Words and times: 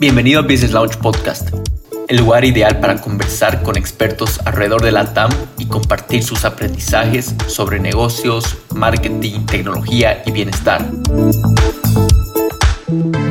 Bienvenido 0.00 0.40
a 0.40 0.42
Business 0.42 0.72
Launch 0.72 0.96
Podcast, 0.96 1.50
el 2.08 2.16
lugar 2.16 2.44
ideal 2.44 2.80
para 2.80 3.00
conversar 3.00 3.62
con 3.62 3.76
expertos 3.76 4.40
alrededor 4.44 4.82
de 4.82 4.90
la 4.90 5.14
TAM 5.14 5.30
y 5.56 5.66
compartir 5.66 6.24
sus 6.24 6.44
aprendizajes 6.44 7.34
sobre 7.46 7.78
negocios, 7.78 8.58
marketing, 8.74 9.46
tecnología 9.46 10.22
y 10.26 10.32
bienestar. 10.32 10.84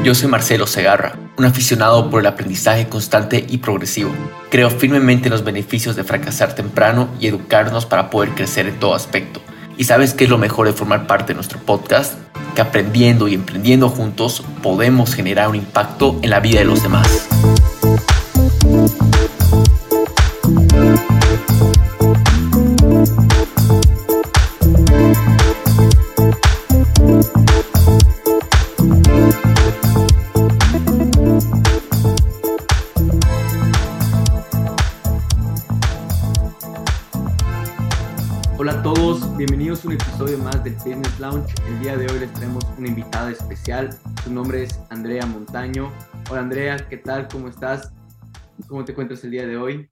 Yo 0.04 0.16
soy 0.16 0.30
Marcelo 0.30 0.66
Segarra, 0.66 1.18
un 1.38 1.46
aficionado 1.46 2.10
por 2.10 2.22
el 2.22 2.28
aprendizaje 2.28 2.88
constante 2.88 3.46
y 3.48 3.58
progresivo. 3.58 4.12
Creo 4.50 4.70
firmemente 4.70 5.28
en 5.28 5.34
los 5.34 5.44
beneficios 5.44 5.98
de 5.98 6.06
fracasar 6.06 6.56
temprano 6.56 7.10
y 7.20 7.28
educarnos 7.28 7.86
para 7.86 8.10
poder 8.10 8.30
crecer 8.32 8.68
en 8.68 8.80
todo 8.80 8.96
aspecto. 8.96 9.42
¿Y 9.78 9.84
sabes 9.84 10.14
qué 10.14 10.24
es 10.24 10.30
lo 10.30 10.38
mejor 10.38 10.68
de 10.68 10.74
formar 10.74 11.08
parte 11.08 11.34
de 11.34 11.36
nuestro 11.36 11.60
podcast? 11.60 12.23
Que 12.56 12.62
aprendiendo 12.62 13.28
y 13.28 13.34
emprendiendo 13.34 13.90
juntos 13.90 14.44
podemos 14.62 15.16
generar 15.16 15.50
un 15.50 15.56
impacto 15.56 16.20
en 16.22 16.30
la 16.30 16.40
vida 16.40 16.60
de 16.60 16.66
los 16.66 16.84
demás. 16.84 17.28
Del 40.64 40.76
Business 40.76 41.20
Lounge. 41.20 41.54
El 41.68 41.80
día 41.82 41.98
de 41.98 42.06
hoy 42.08 42.20
les 42.20 42.34
tenemos 42.34 42.64
una 42.78 42.88
invitada 42.88 43.32
especial. 43.32 43.90
Su 44.24 44.32
nombre 44.32 44.64
es 44.64 44.80
Andrea 44.90 45.26
Montaño. 45.26 45.92
Hola 46.30 46.42
Andrea, 46.42 46.78
¿qué 46.90 46.98
tal? 46.98 47.28
¿Cómo 47.28 47.50
estás? 47.50 47.92
¿Cómo 48.70 48.86
te 48.86 48.94
encuentras 48.94 49.24
el 49.26 49.32
día 49.32 49.46
de 49.46 49.58
hoy? 49.58 49.90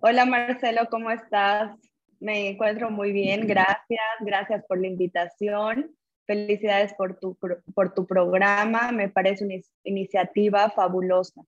Hola 0.00 0.24
Marcelo, 0.24 0.88
¿cómo 0.90 1.10
estás? 1.10 1.76
Me 2.20 2.48
encuentro 2.48 2.90
muy 2.90 3.12
bien, 3.12 3.46
gracias. 3.46 4.00
Gracias 4.20 4.64
por 4.66 4.80
la 4.80 4.86
invitación. 4.86 5.94
Felicidades 6.26 6.94
por 6.94 7.18
tu, 7.18 7.36
por 7.74 7.92
tu 7.92 8.06
programa. 8.06 8.92
Me 8.92 9.10
parece 9.10 9.44
una 9.44 9.56
iniciativa 9.84 10.70
fabulosa. 10.70 11.42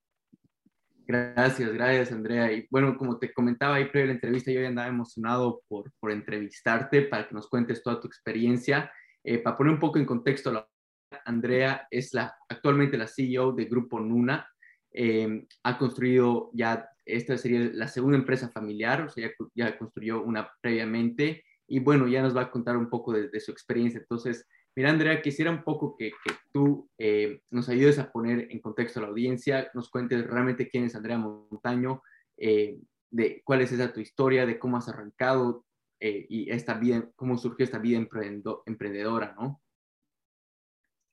Gracias, 1.11 1.73
gracias 1.73 2.12
Andrea. 2.12 2.53
Y 2.53 2.67
bueno, 2.70 2.95
como 2.98 3.19
te 3.19 3.33
comentaba 3.33 3.77
ahí 3.77 3.87
previo 3.87 4.05
a 4.05 4.06
la 4.09 4.12
entrevista, 4.12 4.53
yo 4.53 4.61
ya 4.61 4.69
andaba 4.69 4.89
emocionado 4.89 5.62
por, 5.67 5.91
por 5.98 6.11
entrevistarte 6.11 7.01
para 7.01 7.27
que 7.27 7.34
nos 7.34 7.48
cuentes 7.48 7.83
toda 7.83 7.98
tu 7.98 8.06
experiencia. 8.06 8.92
Eh, 9.25 9.39
para 9.39 9.56
poner 9.56 9.73
un 9.73 9.81
poco 9.81 9.98
en 9.98 10.05
contexto, 10.05 10.69
Andrea 11.25 11.89
es 11.91 12.12
la, 12.12 12.36
actualmente 12.51 12.98
la 12.98 13.06
CEO 13.06 13.53
de 13.53 13.64
Grupo 13.64 13.98
Nuna. 13.98 14.47
Eh, 14.92 15.47
ha 15.62 15.79
construido 15.79 16.51
ya, 16.53 16.86
esta 17.06 17.39
sería 17.39 17.70
la 17.73 17.89
segunda 17.89 18.19
empresa 18.19 18.51
familiar, 18.51 19.01
o 19.01 19.09
sea, 19.09 19.29
ya, 19.29 19.33
ya, 19.55 19.79
construyó 19.79 20.23
una 20.23 20.51
previamente. 20.61 21.42
Y 21.67 21.79
bueno, 21.79 22.06
ya 22.06 22.20
nos 22.20 22.36
va 22.36 22.42
a 22.42 22.51
contar 22.51 22.77
un 22.77 22.91
poco 22.91 23.14
de, 23.14 23.31
de 23.31 23.41
su 23.41 23.51
experiencia. 23.51 23.98
Entonces, 23.98 24.47
Mira, 24.79 24.91
Andrea, 24.91 25.21
quisiera 25.21 25.51
un 25.51 25.65
poco 25.65 25.97
que, 25.97 26.12
tú 26.53 26.89
eh, 26.98 27.41
nos 27.51 27.69
ayudes 27.69 27.98
a 27.98 28.12
poner 28.12 28.47
en 28.48 28.61
contexto 28.61 29.01
a 29.01 29.03
la 29.03 29.09
audiencia, 29.09 29.69
nos 29.75 29.91
cuentes 29.91 30.25
realmente 30.25 30.69
quién 30.69 30.85
es 30.85 30.95
Andrea 30.95 31.19
Montaño, 31.19 32.01
eh, 32.37 32.79
de 33.11 33.43
cuál 33.43 33.62
es 33.62 33.73
esa 33.73 33.93
tu 33.93 33.98
historia, 33.98 34.47
de 34.47 34.57
cómo 34.57 34.77
has 34.77 34.89
arrancado 34.89 35.65
eh, 35.98 36.27
y 36.29 36.48
esta 36.53 36.75
vida, 36.75 37.11
cómo 37.17 37.37
surgió 37.37 37.65
esta 37.65 37.81
vida 37.81 37.98
emprendedora, 38.67 39.35
¿no? 39.37 39.61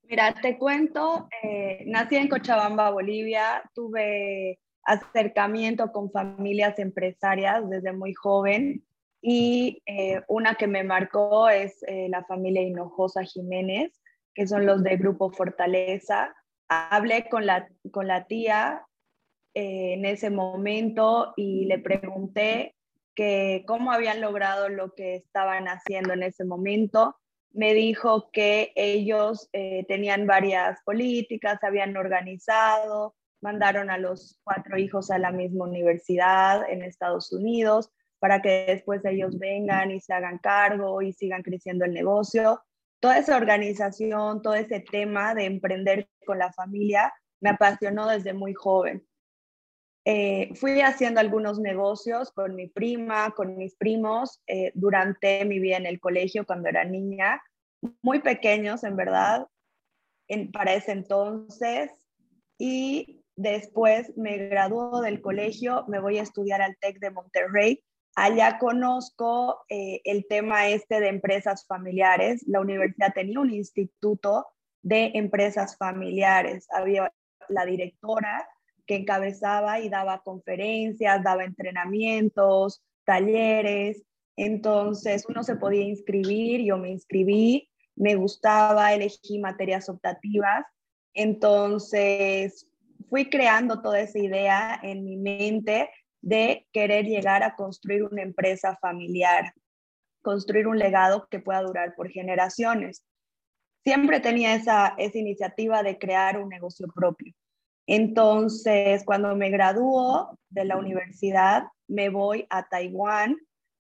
Mira, 0.04 0.36
te 0.40 0.60
cuento, 0.60 1.28
nací 1.88 2.18
en 2.18 2.30
Cochabamba, 2.30 2.92
Bolivia, 2.92 3.68
tuve 3.74 4.60
acercamiento 4.84 5.92
con 5.92 6.12
familias 6.12 6.78
empresarias 6.78 7.68
desde 7.68 7.94
muy 7.94 8.14
joven 8.14 8.86
y 9.28 9.82
eh, 9.88 10.22
una 10.28 10.54
que 10.54 10.68
me 10.68 10.84
marcó 10.84 11.50
es 11.50 11.82
eh, 11.88 12.08
la 12.10 12.24
familia 12.26 12.62
Hinojosa 12.62 13.24
Jiménez, 13.24 14.00
que 14.36 14.46
son 14.46 14.68
los 14.68 14.84
de 14.84 14.98
Grupo 14.98 15.32
Fortaleza. 15.32 16.36
Hablé 16.68 17.28
con 17.28 17.48
la, 17.48 17.68
con 17.92 18.06
la 18.06 18.28
tía 18.28 18.86
eh, 19.56 19.94
en 19.94 20.06
ese 20.06 20.30
momento 20.30 21.34
y 21.38 21.66
le 21.66 21.80
pregunté 21.80 22.76
que 23.16 23.64
cómo 23.66 23.92
habían 23.92 24.22
logrado 24.22 24.70
lo 24.70 24.94
que 24.94 25.16
estaban 25.16 25.66
haciendo 25.70 26.14
en 26.14 26.22
ese 26.22 26.46
momento. 26.46 27.16
Me 27.52 27.74
dijo 27.74 28.30
que 28.32 28.74
ellos 28.76 29.50
tenían 29.88 30.28
varias 30.28 30.84
políticas, 30.84 31.64
habían 31.64 31.98
organizado, 31.98 33.16
mandaron 33.42 33.90
a 33.90 33.98
los 33.98 34.40
cuatro 34.44 34.78
hijos 34.78 35.10
a 35.10 35.18
la 35.18 35.32
misma 35.32 35.66
universidad 35.66 36.70
en 36.70 36.84
Estados 36.84 37.32
Unidos, 37.32 37.92
para 38.26 38.42
que 38.42 38.66
después 38.68 39.06
ellos 39.06 39.38
vengan 39.38 39.92
y 39.92 40.00
se 40.00 40.12
hagan 40.12 40.40
cargo 40.40 41.04
y 41.04 41.14
sigan 41.14 41.44
creciendo 41.44 41.86
el 41.86 41.94
negocio. 41.94 42.60
Toda 43.00 43.20
esa 43.20 43.38
organización, 43.38 44.42
todo 44.42 44.56
ese 44.56 44.80
tema 44.80 45.36
de 45.36 45.46
emprender 45.46 46.10
con 46.26 46.40
la 46.40 46.52
familia 46.52 47.14
me 47.40 47.52
apasionó 47.52 48.08
desde 48.08 48.34
muy 48.34 48.56
joven. 48.56 49.06
Eh, 50.06 50.50
fui 50.56 50.82
haciendo 50.82 51.20
algunos 51.20 51.60
negocios 51.60 52.32
con 52.32 52.56
mi 52.56 52.66
prima, 52.68 53.30
con 53.30 53.58
mis 53.58 53.76
primos, 53.76 54.42
eh, 54.48 54.72
durante 54.74 55.46
mi 55.46 55.60
vida 55.60 55.78
en 55.78 55.86
el 55.86 56.00
colegio 56.00 56.48
cuando 56.48 56.68
era 56.70 56.84
niña, 56.84 57.44
muy 58.02 58.22
pequeños 58.22 58.84
en 58.84 58.96
verdad, 58.96 59.46
en, 60.28 60.52
para 60.52 60.74
ese 60.74 60.94
entonces. 60.94 61.92
Y 62.58 63.24
después 63.36 64.18
me 64.18 64.48
graduó 64.48 65.02
del 65.02 65.22
colegio, 65.22 65.86
me 65.88 66.00
voy 66.00 66.18
a 66.18 66.24
estudiar 66.24 66.64
al 66.64 66.76
TEC 66.78 66.98
de 66.98 67.12
Monterrey 67.12 67.84
Allá 68.16 68.58
conozco 68.60 69.66
eh, 69.68 70.00
el 70.06 70.26
tema 70.28 70.70
este 70.70 71.02
de 71.02 71.10
empresas 71.10 71.66
familiares. 71.68 72.46
La 72.48 72.62
universidad 72.62 73.14
tenía 73.14 73.42
un 73.42 73.54
instituto 73.54 74.48
de 74.82 75.12
empresas 75.16 75.76
familiares. 75.78 76.66
Había 76.72 77.14
la 77.50 77.66
directora 77.66 78.48
que 78.88 78.96
encabezaba 78.96 79.82
y 79.82 79.90
daba 79.90 80.22
conferencias, 80.24 81.24
daba 81.24 81.44
entrenamientos, 81.44 82.82
talleres. 83.04 84.04
Entonces 84.38 85.26
uno 85.28 85.44
se 85.44 85.58
podía 85.58 85.84
inscribir, 85.84 86.62
yo 86.62 86.78
me 86.78 86.92
inscribí, 86.92 87.70
me 87.96 88.16
gustaba, 88.16 88.94
elegí 88.94 89.40
materias 89.40 89.90
optativas. 89.90 90.66
Entonces 91.14 92.66
fui 93.10 93.30
creando 93.30 93.82
toda 93.82 94.00
esa 94.00 94.20
idea 94.20 94.80
en 94.82 95.04
mi 95.04 95.18
mente 95.18 95.90
de 96.26 96.66
querer 96.74 97.06
llegar 97.06 97.44
a 97.44 97.56
construir 97.56 98.04
una 98.04 98.24
empresa 98.24 98.76
familiar, 98.82 99.54
construir 100.24 100.68
un 100.68 100.80
legado 100.80 101.28
que 101.30 101.40
pueda 101.40 101.62
durar 101.62 101.94
por 101.94 102.10
generaciones. 102.10 103.06
Siempre 103.84 104.20
tenía 104.20 104.56
esa, 104.56 104.96
esa 104.98 105.20
iniciativa 105.20 105.84
de 105.84 106.00
crear 106.00 106.42
un 106.42 106.50
negocio 106.50 106.88
propio. 106.88 107.32
Entonces, 107.86 109.04
cuando 109.06 109.36
me 109.36 109.52
graduó 109.52 110.40
de 110.50 110.66
la 110.66 110.78
universidad, 110.78 111.66
me 111.88 112.10
voy 112.10 112.48
a 112.50 112.68
Taiwán 112.68 113.38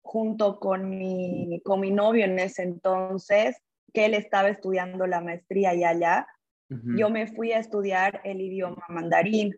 junto 0.03 0.59
con 0.59 0.91
mi, 0.91 1.61
con 1.65 1.79
mi 1.79 1.93
novio 1.93 2.25
en 2.25 2.41
ese 2.41 2.65
entonces, 2.65 3.57
que 3.95 4.07
él 4.07 4.15
estaba 4.15 4.49
estudiando 4.49 5.07
la 5.07 5.21
maestría 5.21 5.75
y 5.77 5.85
allá. 5.85 6.27
Yo 6.69 7.09
me 7.09 7.29
fui 7.29 7.53
a 7.53 7.61
estudiar 7.61 8.21
el 8.25 8.41
idioma 8.41 8.85
mandarín. 8.89 9.55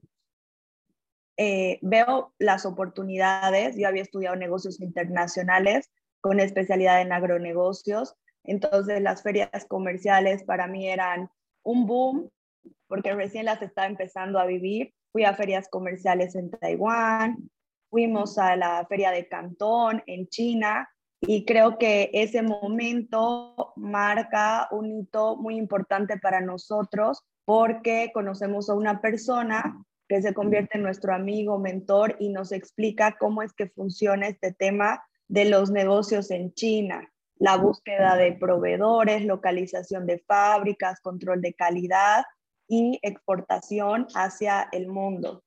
Eh, 1.38 1.78
veo 1.82 2.34
las 2.38 2.66
oportunidades. 2.66 3.76
Yo 3.76 3.86
había 3.86 4.02
estudiado 4.02 4.36
negocios 4.36 4.80
internacionales 4.80 5.88
con 6.20 6.40
especialidad 6.40 7.00
en 7.00 7.12
agronegocios. 7.12 8.16
Entonces 8.44 9.00
las 9.00 9.22
ferias 9.22 9.64
comerciales 9.68 10.42
para 10.42 10.66
mí 10.66 10.88
eran 10.88 11.30
un 11.62 11.86
boom 11.86 12.30
porque 12.88 13.14
recién 13.14 13.44
las 13.44 13.62
estaba 13.62 13.86
empezando 13.86 14.40
a 14.40 14.46
vivir. 14.46 14.92
Fui 15.12 15.24
a 15.24 15.34
ferias 15.34 15.68
comerciales 15.68 16.34
en 16.34 16.50
Taiwán, 16.50 17.50
fuimos 17.88 18.36
a 18.38 18.56
la 18.56 18.84
feria 18.88 19.10
de 19.10 19.28
Cantón 19.28 20.02
en 20.06 20.26
China 20.28 20.88
y 21.20 21.44
creo 21.44 21.78
que 21.78 22.10
ese 22.12 22.42
momento 22.42 23.72
marca 23.76 24.68
un 24.72 24.90
hito 24.90 25.36
muy 25.36 25.56
importante 25.56 26.18
para 26.18 26.40
nosotros 26.40 27.24
porque 27.44 28.10
conocemos 28.12 28.68
a 28.68 28.74
una 28.74 29.00
persona 29.00 29.84
que 30.08 30.22
se 30.22 30.34
convierte 30.34 30.78
en 30.78 30.82
nuestro 30.82 31.14
amigo, 31.14 31.58
mentor 31.58 32.16
y 32.18 32.30
nos 32.30 32.52
explica 32.52 33.16
cómo 33.18 33.42
es 33.42 33.52
que 33.52 33.68
funciona 33.68 34.28
este 34.28 34.52
tema 34.52 35.04
de 35.28 35.44
los 35.44 35.70
negocios 35.70 36.30
en 36.30 36.54
China, 36.54 37.12
la 37.36 37.56
búsqueda 37.56 38.16
de 38.16 38.32
proveedores, 38.32 39.24
localización 39.24 40.06
de 40.06 40.18
fábricas, 40.18 41.00
control 41.00 41.42
de 41.42 41.52
calidad 41.52 42.24
y 42.66 42.98
exportación 43.02 44.06
hacia 44.14 44.68
el 44.72 44.88
mundo. 44.88 45.44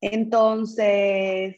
Entonces, 0.00 1.56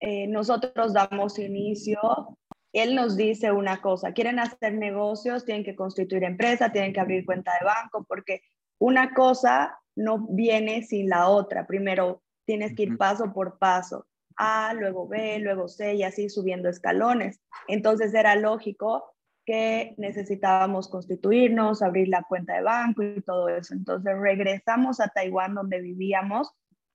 eh, 0.00 0.26
nosotros 0.28 0.94
damos 0.94 1.40
inicio, 1.40 2.38
él 2.72 2.94
nos 2.94 3.16
dice 3.16 3.50
una 3.50 3.80
cosa, 3.82 4.12
quieren 4.12 4.38
hacer 4.38 4.74
negocios, 4.74 5.44
tienen 5.44 5.64
que 5.64 5.74
constituir 5.74 6.22
empresa, 6.22 6.70
tienen 6.70 6.92
que 6.92 7.00
abrir 7.00 7.26
cuenta 7.26 7.52
de 7.58 7.66
banco, 7.66 8.04
porque 8.08 8.42
una 8.78 9.12
cosa 9.12 9.76
no 9.98 10.26
viene 10.30 10.82
sin 10.82 11.08
la 11.08 11.28
otra. 11.28 11.66
Primero 11.66 12.22
tienes 12.46 12.74
que 12.74 12.84
ir 12.84 12.96
paso 12.96 13.32
por 13.32 13.58
paso. 13.58 14.06
A, 14.36 14.72
luego 14.72 15.08
B, 15.08 15.40
luego 15.40 15.68
C 15.68 15.94
y 15.94 16.04
así 16.04 16.28
subiendo 16.28 16.68
escalones. 16.68 17.40
Entonces 17.66 18.14
era 18.14 18.36
lógico 18.36 19.04
que 19.44 19.94
necesitábamos 19.96 20.88
constituirnos, 20.88 21.82
abrir 21.82 22.08
la 22.08 22.22
cuenta 22.22 22.54
de 22.54 22.62
banco 22.62 23.02
y 23.02 23.20
todo 23.22 23.48
eso. 23.48 23.74
Entonces 23.74 24.16
regresamos 24.16 25.00
a 25.00 25.08
Taiwán 25.08 25.54
donde 25.54 25.80
vivíamos 25.80 26.52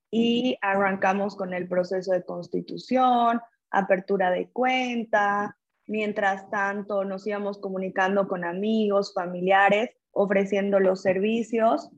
y 0.09 0.57
arrancamos 0.61 1.35
con 1.35 1.53
el 1.53 1.67
proceso 1.67 2.13
de 2.13 2.23
constitución, 2.23 3.41
apertura 3.71 4.31
de 4.31 4.49
cuenta. 4.49 5.57
Mientras 5.87 6.49
tanto, 6.49 7.03
nos 7.03 7.27
íbamos 7.27 7.59
comunicando 7.59 8.27
con 8.27 8.45
amigos, 8.45 9.13
familiares, 9.13 9.89
ofreciendo 10.11 10.79
los 10.79 11.01
servicios. 11.01 11.89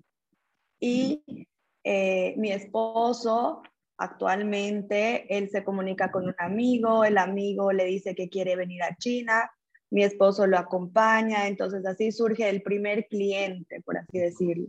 Y 0.85 1.47
eh, 1.83 2.35
mi 2.37 2.51
esposo 2.51 3.63
actualmente, 3.97 5.25
él 5.35 5.49
se 5.49 5.63
comunica 5.63 6.11
con 6.11 6.25
un 6.25 6.35
amigo, 6.37 7.03
el 7.03 7.17
amigo 7.17 7.71
le 7.71 7.85
dice 7.85 8.13
que 8.13 8.29
quiere 8.29 8.55
venir 8.55 8.83
a 8.83 8.95
China, 8.97 9.49
mi 9.89 10.03
esposo 10.03 10.45
lo 10.45 10.59
acompaña, 10.59 11.47
entonces 11.47 11.85
así 11.87 12.11
surge 12.11 12.49
el 12.49 12.61
primer 12.61 13.07
cliente, 13.07 13.81
por 13.81 13.97
así 13.97 14.19
decirlo. 14.19 14.67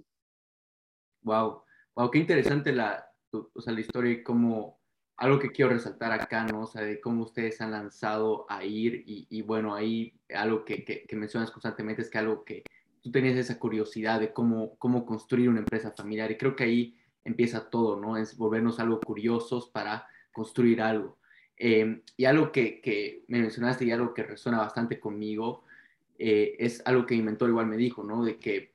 Wow, 1.22 1.64
wow, 1.94 2.10
qué 2.10 2.18
interesante 2.18 2.72
la, 2.72 3.04
o 3.32 3.60
sea, 3.60 3.74
la 3.74 3.80
historia 3.80 4.12
y 4.12 4.22
cómo, 4.22 4.80
algo 5.18 5.38
que 5.38 5.50
quiero 5.50 5.72
resaltar 5.72 6.12
acá, 6.12 6.44
¿no? 6.44 6.62
O 6.62 6.66
sea, 6.66 6.82
de 6.82 6.98
cómo 7.00 7.24
ustedes 7.24 7.60
han 7.60 7.72
lanzado 7.72 8.46
a 8.48 8.64
ir 8.64 9.02
y, 9.06 9.26
y 9.28 9.42
bueno, 9.42 9.74
ahí 9.74 10.18
algo 10.34 10.64
que, 10.64 10.82
que, 10.82 11.04
que, 11.04 11.16
mencionas 11.16 11.50
constantemente 11.50 12.02
es 12.02 12.10
que 12.10 12.18
algo 12.18 12.44
que 12.44 12.62
tú 13.06 13.12
tenías 13.12 13.36
esa 13.36 13.60
curiosidad 13.60 14.18
de 14.18 14.32
cómo, 14.32 14.76
cómo 14.78 15.06
construir 15.06 15.48
una 15.48 15.60
empresa 15.60 15.92
familiar 15.92 16.28
y 16.32 16.36
creo 16.36 16.56
que 16.56 16.64
ahí 16.64 16.98
empieza 17.22 17.70
todo, 17.70 17.94
¿no? 17.94 18.16
Es 18.16 18.36
volvernos 18.36 18.80
algo 18.80 18.98
curiosos 18.98 19.70
para 19.70 20.08
construir 20.32 20.82
algo. 20.82 21.18
Eh, 21.56 22.02
y 22.16 22.24
algo 22.24 22.50
que, 22.50 22.80
que, 22.80 23.24
me 23.28 23.40
mencionaste 23.40 23.84
y 23.84 23.92
algo 23.92 24.12
que 24.12 24.24
resuena 24.24 24.58
bastante 24.58 24.98
conmigo 24.98 25.62
eh, 26.18 26.56
es 26.58 26.82
algo 26.84 27.06
que 27.06 27.14
mi 27.14 27.22
mentor 27.22 27.48
igual 27.50 27.66
me 27.68 27.76
dijo, 27.76 28.02
¿no? 28.02 28.24
De 28.24 28.40
que 28.40 28.74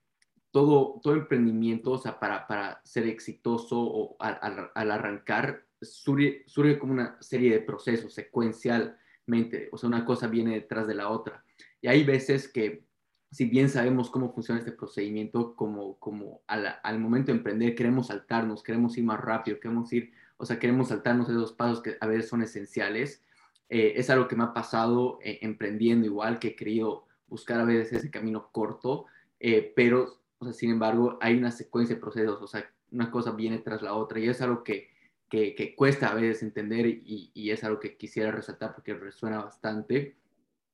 todo, 0.50 1.01
todo 1.04 1.16
emprendimiento, 1.16 1.92
o 1.92 1.98
sea, 1.98 2.18
para, 2.18 2.48
para 2.48 2.81
ser 2.86 3.07
exitoso 3.07 3.81
o 3.81 4.16
al, 4.19 4.72
al, 4.74 4.92
arrancar, 4.92 5.66
surge, 5.81 6.44
surge, 6.48 6.80
como 6.80 6.94
una 6.94 7.22
serie 7.22 7.51
de 7.51 7.60
procesos 7.60 8.13
secuencialmente, 8.13 9.68
o 9.74 9.77
sea, 9.77 9.89
una 9.89 10.06
cosa 10.06 10.27
viene 10.27 10.54
detrás 10.54 10.88
de 10.88 10.95
la 10.95 11.10
otra. 11.10 11.44
Y 11.81 11.89
hay 11.89 12.06
veces 12.06 12.48
que, 12.48 12.86
si 13.31 13.45
bien 13.45 13.69
sabemos 13.69 14.10
cómo 14.10 14.33
funciona 14.33 14.60
este 14.60 14.74
procedimiento, 14.74 15.56
como, 15.56 15.98
como 15.98 16.42
al, 16.48 16.75
al 16.83 17.00
momento 17.00 17.31
de 17.31 17.38
emprender, 17.38 17.75
queremos 17.75 18.07
saltarnos, 18.07 18.62
queremos 18.62 18.98
ir 18.98 19.06
más 19.06 19.19
rápido, 19.19 19.60
queremos 19.60 19.92
ir 19.94 20.12
o 20.42 20.45
sea, 20.45 20.57
queremos 20.57 20.88
saltarnos 20.88 21.30
esos 21.30 21.54
pasos 21.54 21.83
que 21.83 21.98
a 22.01 22.07
veces 22.07 22.28
son 22.28 22.42
esenciales. 22.42 23.24
Eh, 23.69 23.94
es 23.95 24.10
algo 24.10 24.28
que 24.28 24.36
me 24.36 24.44
ha 24.44 24.54
pasado 24.54 25.19
eh, 25.22 25.38
emprendiendo 25.44 26.07
igual, 26.07 26.39
que 26.39 26.50
he 26.50 26.56
querido 26.56 27.06
buscar 27.28 27.60
a 27.62 27.63
veces 27.63 28.00
ese 28.00 28.10
camino 28.10 28.50
corto, 28.51 29.06
eh, 29.39 29.72
pero, 29.75 30.19
o 30.39 30.45
sea, 30.45 30.54
sin 30.54 30.72
embargo, 30.72 31.19
hay 31.22 31.38
una 31.38 31.51
secuencia 31.51 31.95
de 31.95 32.01
procesos, 32.01 32.42
o 32.42 32.48
sea, 32.48 32.68
una 32.89 33.12
cosa 33.12 33.34
viene 33.34 33.60
tras 33.60 33.84
la 33.84 33.94
otra 33.94 34.19
y 34.19 34.30
es 34.30 34.42
algo 34.42 34.63
que, 34.63 34.89
que, 35.30 35.54
que 35.54 35.75
cuesta 35.75 36.10
a 36.10 36.16
veces 36.16 36.42
entender 36.42 36.88
y, 36.88 37.30
y, 37.36 37.51
es 37.51 37.63
algo 37.63 37.80
que 37.80 37.95
quisiera 37.95 38.31
resaltar 38.31 38.74
porque 38.74 38.95
resuena 38.95 39.44
bastante. 39.44 40.18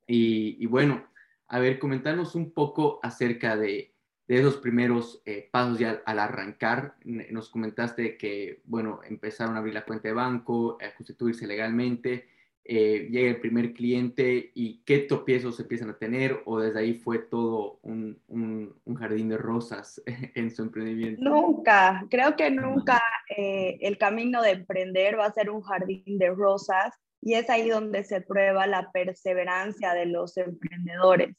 Y, 0.07 0.63
y 0.63 0.65
bueno, 0.65 1.05
a 1.47 1.59
ver, 1.59 1.79
comentarnos 1.79 2.35
un 2.35 2.51
poco 2.51 2.99
acerca 3.01 3.55
de, 3.55 3.93
de 4.27 4.39
esos 4.39 4.57
primeros 4.57 5.21
eh, 5.25 5.47
pasos 5.51 5.79
ya 5.79 6.01
al 6.05 6.19
arrancar, 6.19 6.95
nos 7.03 7.49
comentaste 7.49 8.17
que, 8.17 8.61
bueno, 8.65 8.99
empezaron 9.07 9.55
a 9.55 9.59
abrir 9.59 9.73
la 9.73 9.85
cuenta 9.85 10.09
de 10.09 10.13
banco, 10.13 10.77
a 10.81 10.95
constituirse 10.95 11.47
legalmente, 11.47 12.27
eh, 12.69 13.07
llega 13.09 13.29
el 13.29 13.39
primer 13.39 13.71
cliente 13.71 14.51
y 14.53 14.81
qué 14.83 14.99
tropiezos 14.99 15.57
empiezan 15.61 15.89
a 15.89 15.97
tener 15.97 16.41
o 16.43 16.59
desde 16.59 16.79
ahí 16.79 16.95
fue 16.95 17.19
todo 17.19 17.79
un, 17.81 18.19
un, 18.27 18.95
jardín 18.97 19.29
de 19.29 19.37
rosas 19.37 20.03
en 20.35 20.51
su 20.51 20.63
emprendimiento? 20.63 21.21
Nunca, 21.23 22.05
creo 22.09 22.35
que 22.35 22.51
nunca 22.51 23.01
eh, 23.37 23.77
el 23.79 23.97
camino 23.97 24.41
de 24.41 24.51
emprender 24.51 25.17
va 25.17 25.27
a 25.27 25.31
ser 25.31 25.49
un 25.49 25.61
jardín 25.61 26.17
de 26.17 26.29
rosas 26.31 26.93
y 27.21 27.33
es 27.33 27.49
ahí 27.49 27.69
donde 27.69 28.03
se 28.03 28.21
prueba 28.21 28.67
la 28.67 28.91
perseverancia 28.91 29.93
de 29.93 30.05
los 30.05 30.37
emprendedores. 30.37 31.35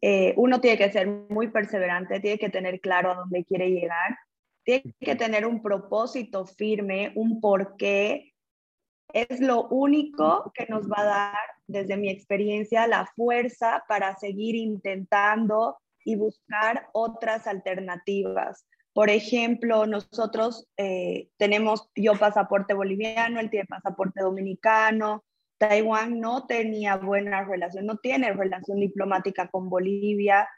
Eh, 0.00 0.34
uno 0.36 0.60
tiene 0.60 0.78
que 0.78 0.92
ser 0.92 1.06
muy 1.06 1.48
perseverante, 1.48 2.20
tiene 2.20 2.38
que 2.38 2.50
tener 2.50 2.80
claro 2.80 3.10
a 3.10 3.14
dónde 3.16 3.44
quiere 3.44 3.70
llegar, 3.70 4.16
tiene 4.64 4.94
que 5.00 5.16
tener 5.16 5.46
un 5.46 5.62
propósito 5.62 6.46
firme, 6.46 7.12
un 7.14 7.40
porqué. 7.40 8.34
Es 9.12 9.40
lo 9.40 9.66
único 9.68 10.52
que 10.54 10.66
nos 10.66 10.88
va 10.88 11.00
a 11.00 11.04
dar, 11.04 11.38
desde 11.66 11.96
mi 11.96 12.10
experiencia, 12.10 12.86
la 12.86 13.06
fuerza 13.16 13.84
para 13.88 14.14
seguir 14.16 14.54
intentando 14.54 15.78
y 16.04 16.16
buscar 16.16 16.88
otras 16.92 17.46
alternativas. 17.46 18.66
Por 18.98 19.10
ejemplo, 19.10 19.86
nosotros 19.86 20.66
eh, 20.76 21.28
tenemos 21.36 21.88
yo 21.94 22.14
pasaporte 22.18 22.74
boliviano, 22.74 23.38
él 23.38 23.48
tiene 23.48 23.64
pasaporte 23.64 24.22
dominicano, 24.22 25.22
Taiwán 25.56 26.18
no 26.18 26.48
tenía 26.48 26.96
buena 26.96 27.44
relación, 27.44 27.86
no 27.86 27.98
tiene 27.98 28.32
relación 28.32 28.80
diplomática 28.80 29.46
con 29.50 29.70
Bolivia. 29.70 30.48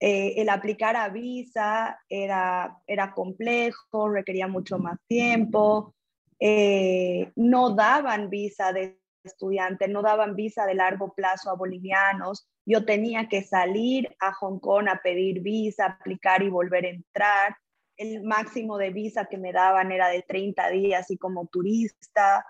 Eh, 0.00 0.40
el 0.40 0.48
aplicar 0.48 0.96
a 0.96 1.10
visa 1.10 2.00
era, 2.08 2.78
era 2.86 3.12
complejo, 3.12 4.08
requería 4.08 4.48
mucho 4.48 4.78
más 4.78 4.98
tiempo. 5.06 5.94
Eh, 6.40 7.30
no 7.36 7.74
daban 7.74 8.30
visa 8.30 8.72
de 8.72 8.98
estudiante, 9.22 9.86
no 9.86 10.00
daban 10.00 10.34
visa 10.34 10.64
de 10.64 10.76
largo 10.76 11.12
plazo 11.12 11.50
a 11.50 11.56
bolivianos. 11.56 12.48
Yo 12.64 12.86
tenía 12.86 13.28
que 13.28 13.42
salir 13.42 14.08
a 14.18 14.32
Hong 14.32 14.60
Kong 14.60 14.88
a 14.88 15.02
pedir 15.02 15.40
visa, 15.42 15.84
aplicar 15.84 16.42
y 16.42 16.48
volver 16.48 16.86
a 16.86 16.88
entrar. 16.88 17.56
El 18.02 18.22
máximo 18.22 18.78
de 18.78 18.90
visa 18.90 19.26
que 19.26 19.38
me 19.38 19.52
daban 19.52 19.92
era 19.92 20.08
de 20.08 20.22
30 20.22 20.68
días 20.70 21.10
y 21.10 21.16
como 21.16 21.46
turista. 21.46 22.44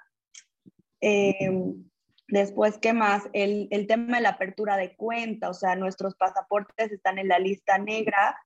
Eh, 1.01 1.51
Después, 2.33 2.79
¿qué 2.79 2.95
más? 2.95 3.29
El, 3.35 3.69
el, 3.71 3.87
tema 3.87 4.17
de 4.17 4.23
la 4.23 4.31
apertura 4.31 4.79
de 4.79 4.97
cuenta, 4.97 5.51
o 5.51 5.53
sea, 5.53 5.77
nuestros 5.77 6.15
pasaportes 6.15 6.91
están 6.91 7.19
en 7.19 7.29
la 7.29 7.39
lista 7.39 7.77
negra 7.77 8.39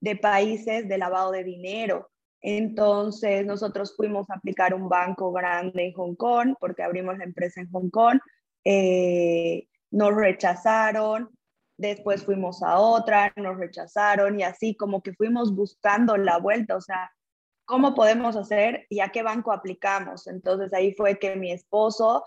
de 0.00 0.16
países 0.16 0.88
de 0.88 0.96
lavado 0.96 1.30
de 1.30 1.44
dinero. 1.44 2.10
Entonces, 2.40 3.44
nosotros 3.44 3.94
fuimos 3.98 4.30
a 4.30 4.36
aplicar 4.36 4.72
un 4.72 4.88
banco 4.88 5.30
grande 5.30 5.84
en 5.84 5.92
Hong 5.92 6.14
Kong, 6.14 6.54
porque 6.58 6.82
abrimos 6.82 7.18
la 7.18 7.24
empresa 7.24 7.60
en 7.60 7.70
Hong 7.70 7.90
Kong. 7.90 8.18
Eh, 8.64 9.68
nos 9.90 10.14
rechazaron, 10.14 11.28
después 11.76 12.24
fuimos 12.24 12.62
a 12.62 12.78
otra, 12.78 13.32
nos 13.36 13.56
rechazaron 13.56 14.38
y 14.38 14.42
así 14.42 14.76
como 14.76 15.02
que 15.02 15.14
fuimos 15.14 15.54
buscando 15.54 16.16
la 16.16 16.38
vuelta, 16.38 16.76
o 16.76 16.80
sea, 16.80 17.12
¿cómo 17.64 17.94
podemos 17.94 18.36
hacer 18.36 18.86
y 18.88 19.00
a 19.00 19.08
qué 19.08 19.22
banco 19.22 19.52
aplicamos? 19.52 20.26
Entonces 20.26 20.72
ahí 20.72 20.94
fue 20.94 21.18
que 21.18 21.36
mi 21.36 21.50
esposo 21.50 22.24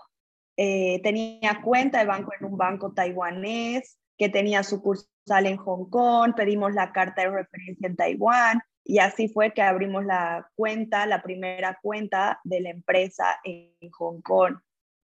eh, 0.56 1.00
tenía 1.02 1.60
cuenta 1.62 2.00
de 2.00 2.06
banco 2.06 2.32
en 2.38 2.46
un 2.46 2.56
banco 2.56 2.92
taiwanés, 2.92 3.98
que 4.18 4.28
tenía 4.28 4.64
sucursal 4.64 5.46
en 5.46 5.56
Hong 5.56 5.88
Kong, 5.88 6.34
pedimos 6.34 6.74
la 6.74 6.92
carta 6.92 7.22
de 7.22 7.30
referencia 7.30 7.86
en 7.86 7.96
Taiwán 7.96 8.60
y 8.84 8.98
así 8.98 9.28
fue 9.28 9.52
que 9.52 9.62
abrimos 9.62 10.04
la 10.04 10.50
cuenta, 10.56 11.06
la 11.06 11.22
primera 11.22 11.78
cuenta 11.80 12.40
de 12.42 12.60
la 12.60 12.70
empresa 12.70 13.38
en 13.44 13.90
Hong 13.92 14.20
Kong, 14.22 14.56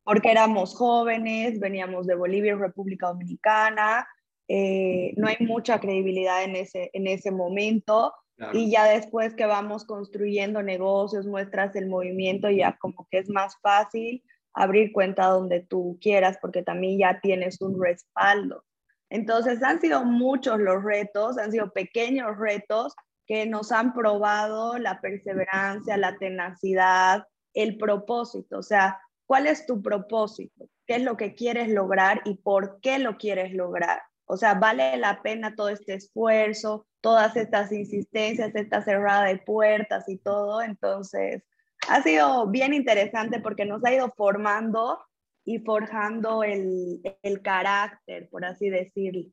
porque 0.03 0.33
éramos 0.33 0.75
jóvenes, 0.75 1.61
veníamos 1.61 2.07
de 2.07 2.17
Bolivia 2.17 2.53
y 2.53 2.57
República 2.57 3.07
Dominicana, 3.07 4.09
eh, 4.49 5.15
no 5.17 5.29
hay 5.29 5.37
mucha 5.41 5.81
credibilidad 5.81 6.45
en 6.45 6.57
ese, 6.57 6.91
en 6.93 7.07
ese 7.07 7.31
momento. 7.31 8.13
Y 8.53 8.69
ya 8.69 8.85
después 8.85 9.33
que 9.35 9.47
vamos 9.47 9.85
construyendo 9.85 10.61
negocios, 10.61 11.25
muestras 11.25 11.77
el 11.77 11.87
movimiento, 11.87 12.51
ya 12.51 12.77
como 12.79 13.07
que 13.09 13.19
es 13.19 13.31
más 13.31 13.57
fácil 13.63 14.25
abrir 14.53 14.93
cuenta 14.93 15.27
donde 15.27 15.61
tú 15.61 15.99
quieras 16.01 16.39
porque 16.41 16.63
también 16.63 16.99
ya 16.99 17.21
tienes 17.21 17.61
un 17.61 17.81
respaldo. 17.81 18.65
Entonces 19.09 19.63
han 19.63 19.81
sido 19.81 20.05
muchos 20.05 20.59
los 20.59 20.83
retos, 20.83 21.39
han 21.39 21.53
sido 21.53 21.73
pequeños 21.73 22.37
retos 22.37 22.95
que 23.27 23.47
nos 23.47 23.71
han 23.71 23.95
probado 23.95 24.79
la 24.79 25.01
perseverancia, 25.01 25.97
la 25.97 26.17
tenacidad, 26.19 27.25
el 27.55 27.77
propósito. 27.77 28.59
O 28.59 28.63
sea, 28.63 29.01
¿cuál 29.27 29.47
es 29.47 29.67
tu 29.67 29.83
propósito? 29.83 30.69
¿Qué 30.87 30.97
es 30.97 31.03
lo 31.03 31.17
que 31.17 31.35
quieres 31.35 31.69
lograr 31.69 32.21
y 32.25 32.35
por 32.39 32.81
qué 32.81 32.99
lo 32.99 33.17
quieres 33.17 33.53
lograr? 33.55 34.03
O 34.27 34.37
sea, 34.37 34.55
vale 34.55 34.97
la 34.97 35.23
pena 35.23 35.55
todo 35.55 35.69
este 35.69 35.95
esfuerzo, 35.95 36.87
todas 37.01 37.37
estas 37.37 37.71
insistencias, 37.73 38.55
esta 38.55 38.83
cerrada 38.83 39.25
de 39.25 39.39
puertas 39.39 40.09
y 40.09 40.19
todo. 40.19 40.63
Entonces, 40.63 41.43
ha 41.89 42.03
sido 42.03 42.49
bien 42.49 42.73
interesante 42.73 43.41
porque 43.41 43.65
nos 43.65 43.85
ha 43.85 43.93
ido 43.93 44.11
formando 44.17 44.99
y 45.45 45.59
forjando 45.59 46.43
el, 46.43 47.01
el 47.23 47.43
carácter, 47.43 48.29
por 48.31 48.45
así 48.45 48.71
decirlo. 48.71 49.31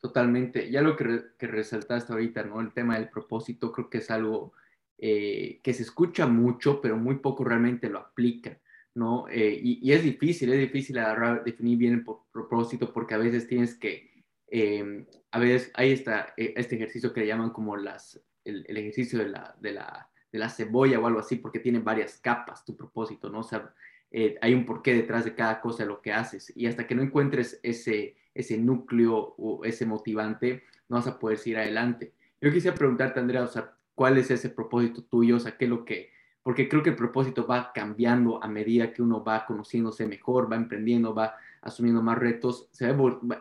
Totalmente. 0.00 0.70
Ya 0.70 0.82
lo 0.82 0.96
que, 0.96 1.22
que, 1.38 1.46
resaltaste 1.46 2.12
ahorita, 2.12 2.44
¿no? 2.44 2.60
El 2.60 2.72
tema 2.72 2.96
del 2.96 3.08
propósito, 3.08 3.72
creo 3.72 3.90
que 3.90 3.98
es 3.98 4.10
algo 4.10 4.52
eh, 4.98 5.60
que 5.62 5.72
se 5.72 5.82
escucha 5.82 6.26
mucho, 6.26 6.80
pero 6.80 6.96
muy 6.96 7.16
poco 7.16 7.42
realmente 7.42 7.88
lo 7.88 7.98
aplica, 7.98 8.58
¿no? 8.94 9.26
Eh, 9.28 9.58
y, 9.62 9.92
es 9.92 10.02
difícil, 10.02 10.52
es 10.52 10.58
difícil 10.58 10.98
definir 11.44 11.78
bien 11.78 11.94
el 11.94 12.04
propósito 12.32 12.92
porque 12.92 13.14
a 13.14 13.18
veces 13.18 13.46
tienes 13.46 13.74
que, 13.74 14.10
em, 14.48 15.06
a 15.30 15.38
veces 15.38 15.70
hay 15.74 15.92
esta, 15.92 16.34
e, 16.36 16.54
este 16.56 16.76
ejercicio 16.76 17.12
que 17.12 17.20
le 17.20 17.26
llaman 17.26 17.50
como 17.50 17.76
las, 17.76 18.20
el, 18.44 18.64
ejercicio 18.76 19.18
de 19.18 19.28
la, 19.28 19.56
de, 19.60 19.72
la, 19.72 20.10
de 20.32 20.38
la 20.38 20.48
cebolla 20.48 20.98
o 20.98 21.06
algo 21.06 21.20
así, 21.20 21.36
porque 21.36 21.60
tiene 21.60 21.78
varias 21.80 22.18
capas 22.18 22.64
tu 22.64 22.76
propósito, 22.76 23.30
¿no? 23.30 23.40
O 23.40 23.42
sea, 23.44 23.72
eh, 24.10 24.36
hay 24.40 24.54
un 24.54 24.66
porqué 24.66 24.94
detrás 24.94 25.24
de 25.24 25.34
cada 25.34 25.60
cosa 25.60 25.84
de 25.84 25.88
lo 25.88 26.00
que 26.02 26.12
haces. 26.12 26.52
Y 26.56 26.66
hasta 26.66 26.86
que 26.86 26.94
no 26.94 27.02
encuentres 27.02 27.60
ese, 27.62 28.16
ese 28.34 28.58
núcleo 28.58 29.34
o 29.38 29.64
ese 29.64 29.86
motivante, 29.86 30.64
no 30.88 30.96
vas 30.96 31.06
a 31.06 31.18
poder 31.18 31.38
seguir 31.38 31.58
adelante. 31.58 32.12
Yo 32.40 32.50
quisiera 32.52 32.76
preguntarte, 32.76 33.20
Andrea, 33.20 33.44
o 33.44 33.48
sea, 33.48 33.72
¿cuál 33.94 34.18
es 34.18 34.30
ese 34.30 34.48
propósito 34.50 35.04
tuyo? 35.04 35.36
O 35.36 35.40
sea, 35.40 35.56
¿qué 35.56 35.66
es 35.66 35.70
lo 35.70 35.84
que...? 35.84 36.10
Porque 36.42 36.68
creo 36.68 36.82
que 36.82 36.90
el 36.90 36.96
propósito 36.96 37.46
va 37.46 37.72
cambiando 37.72 38.42
a 38.42 38.48
medida 38.48 38.92
que 38.92 39.02
uno 39.02 39.22
va 39.22 39.44
conociéndose 39.44 40.06
mejor, 40.06 40.50
va 40.50 40.56
emprendiendo, 40.56 41.14
va 41.14 41.34
asumiendo 41.62 42.02
más 42.02 42.18
retos, 42.18 42.68
se 42.70 42.94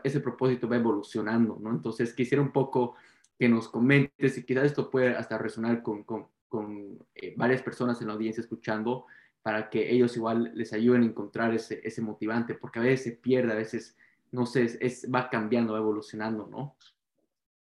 ese 0.04 0.20
propósito 0.20 0.68
va 0.68 0.76
evolucionando, 0.76 1.58
¿no? 1.62 1.72
Entonces, 1.72 2.14
quisiera 2.14 2.42
un 2.42 2.52
poco 2.52 2.96
que 3.38 3.48
nos 3.48 3.70
comentes 3.70 4.38
y 4.38 4.44
quizás 4.44 4.66
esto 4.66 4.90
puede 4.90 5.16
hasta 5.16 5.38
resonar 5.38 5.82
con, 5.82 6.04
con, 6.04 6.28
con 6.50 7.00
eh, 7.16 7.34
varias 7.38 7.62
personas 7.62 8.02
en 8.02 8.08
la 8.08 8.14
audiencia 8.14 8.42
escuchando, 8.42 9.06
para 9.42 9.70
que 9.70 9.92
ellos 9.92 10.16
igual 10.18 10.52
les 10.54 10.74
ayuden 10.74 11.04
a 11.04 11.06
encontrar 11.06 11.54
ese, 11.54 11.80
ese 11.84 12.02
motivante, 12.02 12.56
porque 12.56 12.80
a 12.80 12.82
veces 12.82 13.04
se 13.04 13.12
pierde, 13.14 13.54
a 13.54 13.56
veces, 13.56 13.98
no 14.32 14.46
sé, 14.46 14.78
es, 14.82 15.08
va 15.14 15.30
cambiando, 15.30 15.74
va 15.74 15.80
evolucionando, 15.80 16.48
¿no? 16.48 16.76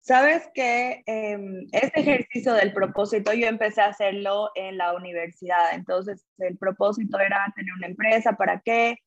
Sabes 0.00 0.48
que 0.54 1.02
eh, 1.06 1.38
este 1.72 2.00
ejercicio 2.00 2.54
del 2.54 2.72
propósito 2.72 3.32
yo 3.34 3.46
empecé 3.46 3.82
a 3.82 3.88
hacerlo 3.88 4.50
en 4.54 4.78
la 4.78 4.94
universidad, 4.94 5.74
entonces 5.74 6.26
el 6.38 6.56
propósito 6.56 7.18
era 7.18 7.52
tener 7.54 7.72
una 7.76 7.88
empresa, 7.88 8.32
¿para 8.32 8.60
qué? 8.60 8.98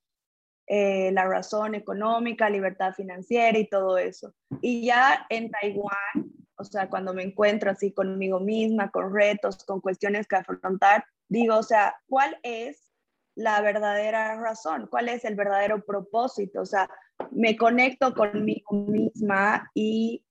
Eh, 0.68 1.12
la 1.12 1.26
razón 1.26 1.76
económica, 1.76 2.50
libertad 2.50 2.94
financiera 2.94 3.58
y 3.58 3.68
todo 3.68 3.98
eso. 3.98 4.34
Y 4.62 4.86
ya 4.86 5.26
en 5.30 5.50
Taiwán, 5.50 6.32
o 6.56 6.64
sea, 6.64 6.88
cuando 6.88 7.14
me 7.14 7.24
encuentro 7.24 7.72
así 7.72 7.92
conmigo 7.92 8.40
misma, 8.40 8.92
con 8.92 9.14
retos, 9.14 9.64
con 9.66 9.82
cuestiones 9.82 10.28
que 10.28 10.36
afrontar, 10.36 11.04
Digo, 11.32 11.58
o 11.58 11.64
sea, 11.64 11.96
¿cuál 12.10 12.38
es 12.44 12.92
la 13.36 13.62
verdadera 13.62 14.36
razón? 14.36 14.88
¿Cuál 14.92 15.08
es 15.08 15.24
el 15.24 15.36
verdadero 15.36 15.82
propósito? 15.86 16.60
O 16.60 16.66
sea, 16.66 16.90
me 17.32 17.56
conecto 17.56 18.14
conmigo 18.14 18.74
misma 18.74 19.72
y, 19.74 20.26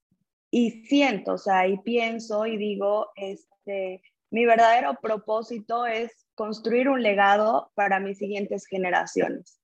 y 0.50 0.85
siento, 0.87 1.35
o 1.35 1.38
sea, 1.38 1.69
y 1.69 1.78
pienso 1.78 2.47
y 2.47 2.57
digo, 2.57 3.11
este, 3.16 4.02
mi 4.30 4.47
verdadero 4.47 4.95
propósito 5.00 5.87
es 5.87 6.26
construir 6.35 6.88
un 6.88 7.02
legado 7.02 7.71
para 7.75 8.00
mis 8.00 8.19
siguientes 8.19 8.66
generaciones. 8.66 9.61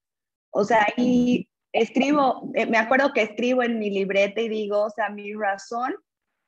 O 0.51 0.65
sea, 0.65 0.87
y 0.97 1.49
escribo, 1.73 2.51
eh, 2.55 2.67
me 2.67 2.79
acuerdo 2.79 3.13
que 3.13 3.23
escribo 3.23 3.63
en 3.63 3.79
mi 3.79 3.91
libreta 3.91 4.41
y 4.41 4.49
digo, 4.49 4.85
o 4.85 4.91
sea, 4.91 5.11
mi 5.11 5.35
razón 5.35 5.95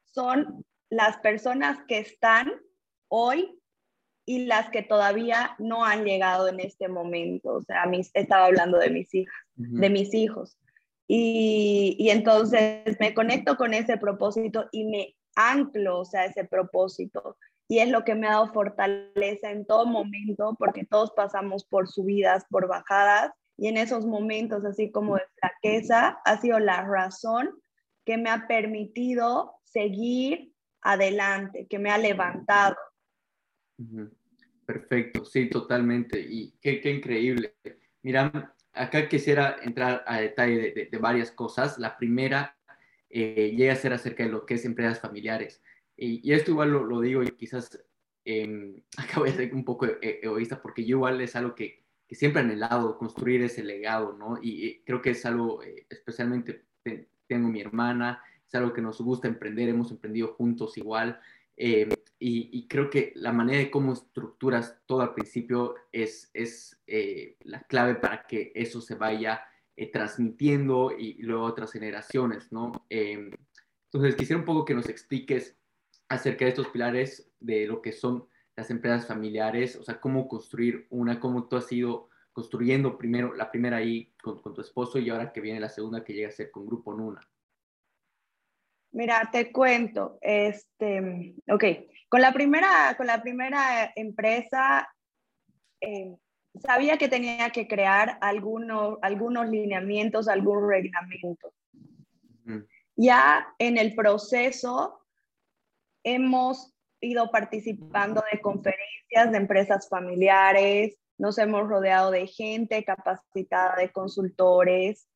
son 0.04 0.64
las 0.90 1.18
personas 1.18 1.78
que 1.86 1.98
están 1.98 2.50
hoy 3.08 3.58
y 4.24 4.44
las 4.46 4.70
que 4.70 4.82
todavía 4.82 5.56
no 5.58 5.84
han 5.84 6.04
llegado 6.04 6.48
en 6.48 6.60
este 6.60 6.88
momento. 6.88 7.54
O 7.54 7.62
sea, 7.62 7.86
mis, 7.86 8.10
estaba 8.14 8.46
hablando 8.46 8.78
de 8.78 8.90
mis 8.90 9.14
hijas, 9.14 9.34
de 9.54 9.90
mis 9.90 10.12
hijos. 10.14 10.58
Y, 11.10 11.96
y, 11.98 12.10
entonces 12.10 12.96
me 13.00 13.14
conecto 13.14 13.56
con 13.56 13.72
ese 13.72 13.96
propósito 13.96 14.68
y 14.70 14.84
me 14.84 15.16
anclo, 15.34 16.00
o 16.00 16.04
sea, 16.04 16.26
ese 16.26 16.44
propósito. 16.44 17.36
Y 17.66 17.78
es 17.78 17.88
lo 17.88 18.04
que 18.04 18.14
me 18.14 18.26
ha 18.26 18.32
dado 18.32 18.52
fortaleza 18.52 19.50
en 19.50 19.66
todo 19.66 19.86
momento, 19.86 20.54
porque 20.58 20.84
todos 20.84 21.12
pasamos 21.12 21.64
por 21.64 21.88
subidas, 21.88 22.44
por 22.50 22.68
bajadas, 22.68 23.32
y 23.56 23.68
en 23.68 23.76
esos 23.76 24.06
momentos 24.06 24.64
así 24.64 24.90
como 24.90 25.16
de 25.16 25.22
flaqueza 25.40 26.18
ha 26.24 26.40
sido 26.40 26.58
la 26.60 26.82
razón 26.82 27.50
que 28.04 28.16
me 28.16 28.30
ha 28.30 28.46
permitido 28.46 29.54
seguir 29.64 30.52
adelante, 30.80 31.66
que 31.68 31.78
me 31.78 31.90
ha 31.90 31.98
levantado. 31.98 32.76
Perfecto, 34.64 35.24
sí, 35.24 35.50
totalmente. 35.50 36.20
Y 36.20 36.52
qué, 36.60 36.80
qué 36.80 36.90
increíble. 36.90 37.56
Mira, 38.02 38.54
acá 38.78 39.08
quisiera 39.08 39.58
entrar 39.62 40.04
a 40.06 40.20
detalle 40.20 40.88
de, 40.90 40.98
varias 40.98 41.30
cosas. 41.30 41.78
La 41.78 41.96
primera 41.96 42.56
eh, 43.10 43.54
llega 43.56 43.72
a 43.72 43.76
ser 43.76 43.92
acerca 43.92 44.24
de 44.24 44.30
lo 44.30 44.46
que 44.46 44.54
es 44.54 44.64
empresas 44.64 45.00
familiares. 45.00 45.62
Y, 45.96 46.32
esto 46.32 46.52
igual 46.52 46.70
lo, 46.70 47.00
digo 47.00 47.22
y 47.22 47.30
quizás 47.32 47.78
eh, 48.24 48.82
acabo 48.96 49.24
de 49.24 49.32
ser 49.32 49.54
un 49.54 49.64
poco 49.64 49.86
e, 49.86 50.20
egoísta 50.22 50.62
porque 50.62 50.84
yo 50.84 50.96
igual 50.96 51.20
es 51.20 51.34
algo 51.36 51.54
que, 51.54 51.84
que 52.06 52.14
siempre 52.14 52.40
he 52.40 52.44
anhelado, 52.44 52.96
construir 52.96 53.42
ese 53.42 53.62
legado, 53.62 54.14
¿no? 54.14 54.38
Y, 54.40 54.80
creo 54.84 55.02
que 55.02 55.10
es 55.10 55.26
algo, 55.26 55.62
eh, 55.62 55.86
especialmente 55.90 56.64
tengo 57.26 57.48
mi 57.48 57.60
hermana, 57.60 58.22
es 58.46 58.54
algo 58.54 58.72
que 58.72 58.80
nos 58.80 59.00
gusta 59.00 59.28
emprender, 59.28 59.68
hemos 59.68 59.90
emprendido 59.90 60.28
juntos 60.28 60.78
igual. 60.78 61.20
Eh, 61.56 61.88
y, 62.20 62.66
creo 62.66 62.90
que 62.90 63.12
la 63.14 63.32
manera 63.32 63.58
de 63.58 63.70
cómo 63.70 63.92
estructuras 63.92 64.80
todo 64.86 65.02
al 65.02 65.14
principio 65.14 65.76
es, 65.92 66.30
es 66.34 66.80
eh, 66.86 67.36
la 67.40 67.62
clave 67.62 67.94
para 67.94 68.26
que 68.26 68.50
eso 68.54 68.80
se 68.80 68.96
vaya 68.96 69.42
eh, 69.76 69.90
transmitiendo 69.90 70.90
y, 70.96 71.22
luego 71.22 71.46
a 71.46 71.50
otras 71.50 71.72
generaciones, 71.72 72.50
¿no? 72.50 72.72
Em, 72.90 73.30
entonces, 73.84 74.16
quisiera 74.16 74.40
un 74.40 74.44
poco 74.44 74.64
que 74.64 74.74
nos 74.74 74.88
expliques 74.88 75.56
acerca 76.08 76.44
de 76.44 76.50
estos 76.50 76.68
pilares 76.68 77.30
de 77.38 77.66
lo 77.66 77.80
que 77.80 77.92
son 77.92 78.26
las 78.56 78.70
empresas 78.70 79.06
familiares, 79.06 79.76
o 79.76 79.84
sea, 79.84 80.00
cómo 80.00 80.26
construir 80.26 80.86
una, 80.90 81.20
cómo 81.20 81.46
tú 81.46 81.56
has 81.56 81.70
ido 81.72 82.08
construyendo 82.32 82.98
primero, 82.98 83.34
la 83.34 83.50
primera 83.50 83.76
ahí 83.76 84.12
con, 84.20 84.42
con 84.42 84.54
tu 84.54 84.60
esposo 84.60 84.98
y 84.98 85.08
ahora 85.10 85.32
que 85.32 85.40
viene 85.40 85.60
la 85.60 85.68
segunda 85.68 86.04
que 86.04 86.12
llega 86.12 86.28
a 86.28 86.32
ser 86.32 86.50
con 86.50 86.66
Grupo 86.66 86.92
Nuna. 86.94 87.20
Mira, 88.92 89.28
te 89.30 89.52
cuento, 89.52 90.18
este, 90.22 91.34
ok, 91.50 91.64
con 92.08 92.22
la 92.22 92.32
primera, 92.32 92.94
con 92.96 93.06
la 93.06 93.20
primera 93.22 93.92
empresa 93.94 94.88
eh, 95.80 96.16
sabía 96.60 96.96
que 96.96 97.08
tenía 97.08 97.50
que 97.50 97.68
crear 97.68 98.18
algunos, 98.20 98.98
algunos 99.02 99.48
lineamientos, 99.48 100.28
algún 100.28 100.68
reglamento. 100.68 101.52
Ya 102.96 103.46
en 103.58 103.78
el 103.78 103.94
proceso 103.94 105.00
hemos 106.02 106.74
ido 107.00 107.30
participando 107.30 108.24
de 108.32 108.40
conferencias 108.40 109.30
de 109.30 109.36
empresas 109.36 109.88
familiares, 109.88 110.96
nos 111.18 111.38
hemos 111.38 111.68
rodeado 111.68 112.10
de 112.10 112.26
gente 112.26 112.82
capacitada, 112.84 113.76
de 113.76 113.92
consultores, 113.92 115.06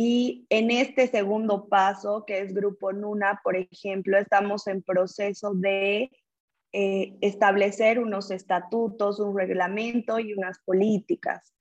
y 0.00 0.46
en 0.48 0.70
este 0.70 1.08
segundo 1.08 1.66
paso, 1.66 2.22
que 2.24 2.38
es 2.38 2.54
Grupo 2.54 2.92
Nuna, 2.92 3.40
por 3.42 3.56
ejemplo, 3.56 4.16
estamos 4.16 4.68
en 4.68 4.80
proceso 4.80 5.54
de 5.54 6.12
eh, 6.72 7.16
establecer 7.20 7.98
unos 7.98 8.30
estatutos, 8.30 9.18
un 9.18 9.36
reglamento 9.36 10.20
y 10.20 10.34
unas 10.34 10.60
políticas. 10.60 11.52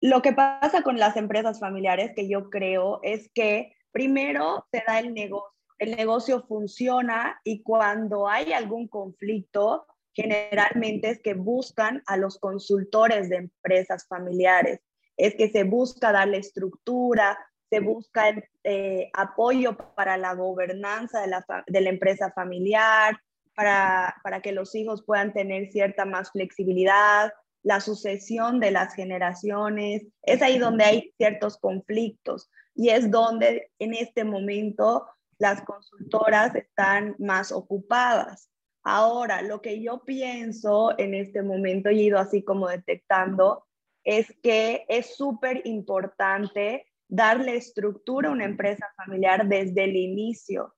Lo 0.00 0.22
que 0.22 0.32
pasa 0.32 0.80
con 0.82 0.98
las 0.98 1.18
empresas 1.18 1.60
familiares, 1.60 2.12
que 2.16 2.30
yo 2.30 2.48
creo, 2.48 3.00
es 3.02 3.30
que 3.34 3.76
primero 3.90 4.66
se 4.72 4.82
da 4.86 4.98
el 4.98 5.12
negocio. 5.12 5.52
El 5.78 5.94
negocio 5.94 6.46
funciona 6.48 7.38
y 7.44 7.62
cuando 7.62 8.26
hay 8.26 8.54
algún 8.54 8.88
conflicto, 8.88 9.86
generalmente 10.14 11.10
es 11.10 11.20
que 11.20 11.34
buscan 11.34 12.02
a 12.06 12.16
los 12.16 12.38
consultores 12.38 13.28
de 13.28 13.36
empresas 13.36 14.06
familiares 14.08 14.80
es 15.22 15.36
que 15.36 15.48
se 15.50 15.62
busca 15.62 16.10
darle 16.10 16.38
estructura, 16.38 17.38
se 17.70 17.78
busca 17.78 18.34
eh, 18.64 19.08
apoyo 19.14 19.76
para 19.94 20.16
la 20.16 20.34
gobernanza 20.34 21.20
de 21.20 21.28
la, 21.28 21.44
de 21.66 21.80
la 21.80 21.90
empresa 21.90 22.32
familiar, 22.32 23.16
para, 23.54 24.16
para, 24.24 24.42
que 24.42 24.50
los 24.50 24.74
hijos 24.74 25.04
puedan 25.06 25.32
tener 25.32 25.70
cierta 25.70 26.04
más 26.04 26.32
flexibilidad, 26.32 27.32
la 27.62 27.80
sucesión 27.80 28.58
de 28.58 28.72
las 28.72 28.94
generaciones. 28.94 30.02
Es 30.22 30.42
ahí 30.42 30.58
donde 30.58 30.84
hay 30.84 31.14
ciertos 31.16 31.56
conflictos 31.56 32.50
y 32.74 32.88
es 32.88 33.08
donde 33.08 33.70
en 33.78 33.94
este 33.94 34.24
momento 34.24 35.06
las 35.38 35.62
consultoras 35.62 36.52
están 36.56 37.14
más 37.20 37.52
ocupadas. 37.52 38.50
Ahora, 38.82 39.40
lo 39.42 39.62
que 39.62 39.80
yo 39.80 40.02
pienso 40.04 40.98
en 40.98 41.14
este 41.14 41.42
momento, 41.42 41.90
he 41.90 41.94
ido 41.94 42.18
así 42.18 42.42
como 42.42 42.66
detectando, 42.68 43.64
es 44.04 44.34
que 44.42 44.84
es 44.88 45.16
súper 45.16 45.62
importante 45.64 46.86
darle 47.08 47.56
estructura 47.56 48.28
a 48.28 48.32
una 48.32 48.44
empresa 48.44 48.86
familiar 48.96 49.46
desde 49.46 49.84
el 49.84 49.96
inicio, 49.96 50.74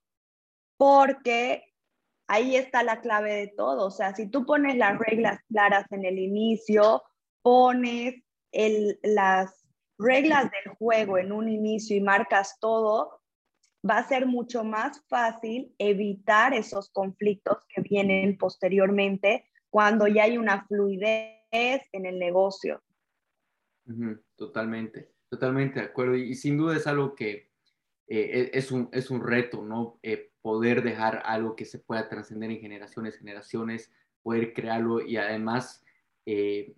porque 0.77 1.63
ahí 2.27 2.55
está 2.55 2.83
la 2.83 3.01
clave 3.01 3.33
de 3.33 3.47
todo. 3.47 3.87
O 3.87 3.91
sea, 3.91 4.13
si 4.15 4.29
tú 4.29 4.45
pones 4.45 4.75
las 4.75 4.97
reglas 4.99 5.39
claras 5.47 5.85
en 5.91 6.05
el 6.05 6.19
inicio, 6.19 7.03
pones 7.41 8.15
las 9.03 9.65
reglas 9.97 10.51
del 10.51 10.73
juego 10.75 11.17
en 11.17 11.31
un 11.31 11.49
inicio 11.49 11.95
y 11.95 12.01
marcas 12.01 12.57
todo, 12.59 13.21
va 13.87 13.99
a 13.99 14.07
ser 14.07 14.25
mucho 14.25 14.63
más 14.63 15.01
fácil 15.07 15.73
evitar 15.77 16.53
esos 16.53 16.89
conflictos 16.89 17.59
que 17.69 17.81
vienen 17.81 18.37
posteriormente 18.37 19.45
cuando 19.69 20.07
ya 20.07 20.23
hay 20.23 20.37
una 20.37 20.65
fluidez 20.65 21.41
en 21.51 22.05
el 22.05 22.17
negocio. 22.17 22.81
Totalmente, 24.35 25.11
totalmente 25.29 25.79
de 25.79 25.85
acuerdo. 25.85 26.15
Y, 26.15 26.35
sin 26.35 26.57
duda 26.57 26.75
es 26.75 26.87
algo 26.87 27.15
que 27.15 27.49
eh, 28.07 28.51
e, 28.53 28.57
es, 28.57 28.71
un, 28.71 28.89
es 28.91 29.09
un 29.09 29.23
reto, 29.23 29.63
¿no? 29.63 29.99
Eh, 30.01 30.31
poder 30.41 30.83
dejar 30.83 31.21
algo 31.25 31.55
que 31.55 31.65
se 31.65 31.79
pueda 31.79 32.09
trascender 32.09 32.51
en 32.51 32.59
generaciones, 32.59 33.17
generaciones, 33.17 33.91
poder 34.21 34.53
crearlo 34.53 35.01
y 35.01 35.17
además 35.17 35.83
eh, 36.25 36.75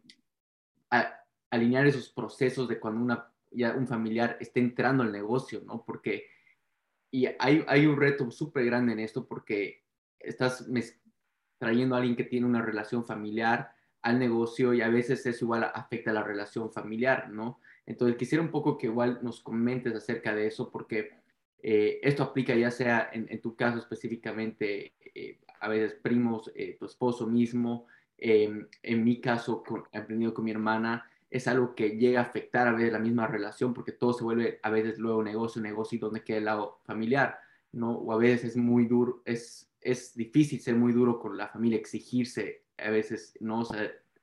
alinear 1.50 1.88
esos 1.88 2.10
procesos 2.10 2.68
de 2.68 2.80
cuando 2.80 3.02
una, 3.02 3.32
ya 3.52 3.74
un 3.74 3.88
familiar 3.88 4.38
esté 4.40 4.60
entrando 4.60 5.04
al 5.04 5.12
negocio, 5.12 5.62
¿no? 5.66 5.84
Porque 5.86 6.28
y 7.12 7.26
hay, 7.40 7.64
hay 7.68 7.86
un 7.86 7.98
reto 7.98 8.30
súper 8.32 8.66
grande 8.66 8.94
en 8.94 9.00
esto 9.00 9.28
porque 9.28 9.84
estás 10.20 10.68
trayendo 11.58 11.96
a 11.96 12.00
alguien 12.00 12.18
que 12.18 12.26
tiene 12.26 12.46
una 12.46 12.62
relación 12.62 13.06
familiar 13.06 13.72
al 14.08 14.20
negocio 14.20 14.74
y 14.74 14.82
a 14.82 14.88
veces 14.88 15.26
eso 15.26 15.44
igual 15.44 15.70
afecta 15.74 16.12
a 16.12 16.14
la 16.14 16.24
relación 16.24 16.72
familiar, 16.72 17.30
¿no? 17.30 17.60
Entonces 17.86 18.16
quisiera 18.18 18.42
un 18.42 18.52
poco 18.52 18.78
que 18.78 18.88
igual 18.88 19.20
nos 19.22 19.42
comentes 19.42 19.94
acerca 19.94 20.34
de 20.34 20.48
eso 20.48 20.72
porque 20.72 21.12
eh, 21.62 22.00
esto 22.02 22.24
aplica 22.24 22.56
ya 22.56 22.72
sea 22.72 23.10
en, 23.12 23.42
tu 23.42 23.56
caso 23.56 23.80
específicamente, 23.80 24.94
eh, 25.14 25.40
a 25.60 25.68
veces 25.68 25.96
primos, 26.02 26.50
eh, 26.56 26.78
tu 26.80 26.86
esposo 26.86 27.28
mismo, 27.28 27.88
em, 28.18 28.68
en 28.82 29.04
mi 29.04 29.20
caso, 29.20 29.62
con, 29.62 29.84
aprendido 29.94 30.34
con 30.34 30.46
mi 30.46 30.52
hermana, 30.52 31.06
es 31.30 31.48
algo 31.50 31.76
que 31.76 31.98
llega 31.98 32.22
a 32.22 32.24
afectar 32.24 32.68
a 32.68 32.72
veces 32.72 32.94
la 32.94 33.00
misma 33.00 33.28
relación 33.28 33.74
porque 33.74 33.92
todo 33.92 34.14
se 34.14 34.24
vuelve 34.24 34.60
a 34.64 34.70
veces 34.70 34.98
luego 35.00 35.22
negocio, 35.22 35.62
negocio 35.62 35.98
y 35.98 36.00
donde 36.00 36.24
queda 36.24 36.38
el 36.38 36.46
lado 36.46 36.80
familiar, 36.86 37.40
¿no? 37.74 37.92
O 37.92 38.14
a 38.14 38.18
veces 38.18 38.52
es 38.52 38.58
muy 38.58 38.86
duro, 38.86 39.22
es, 39.26 39.70
es 39.82 40.16
difícil 40.16 40.62
ser 40.62 40.76
muy 40.76 40.94
duro 40.94 41.20
con 41.20 41.36
la 41.36 41.50
familia, 41.50 41.78
exigirse 41.78 42.67
a 42.78 42.90
veces, 42.90 43.36
¿no? 43.40 43.62
O 43.62 43.68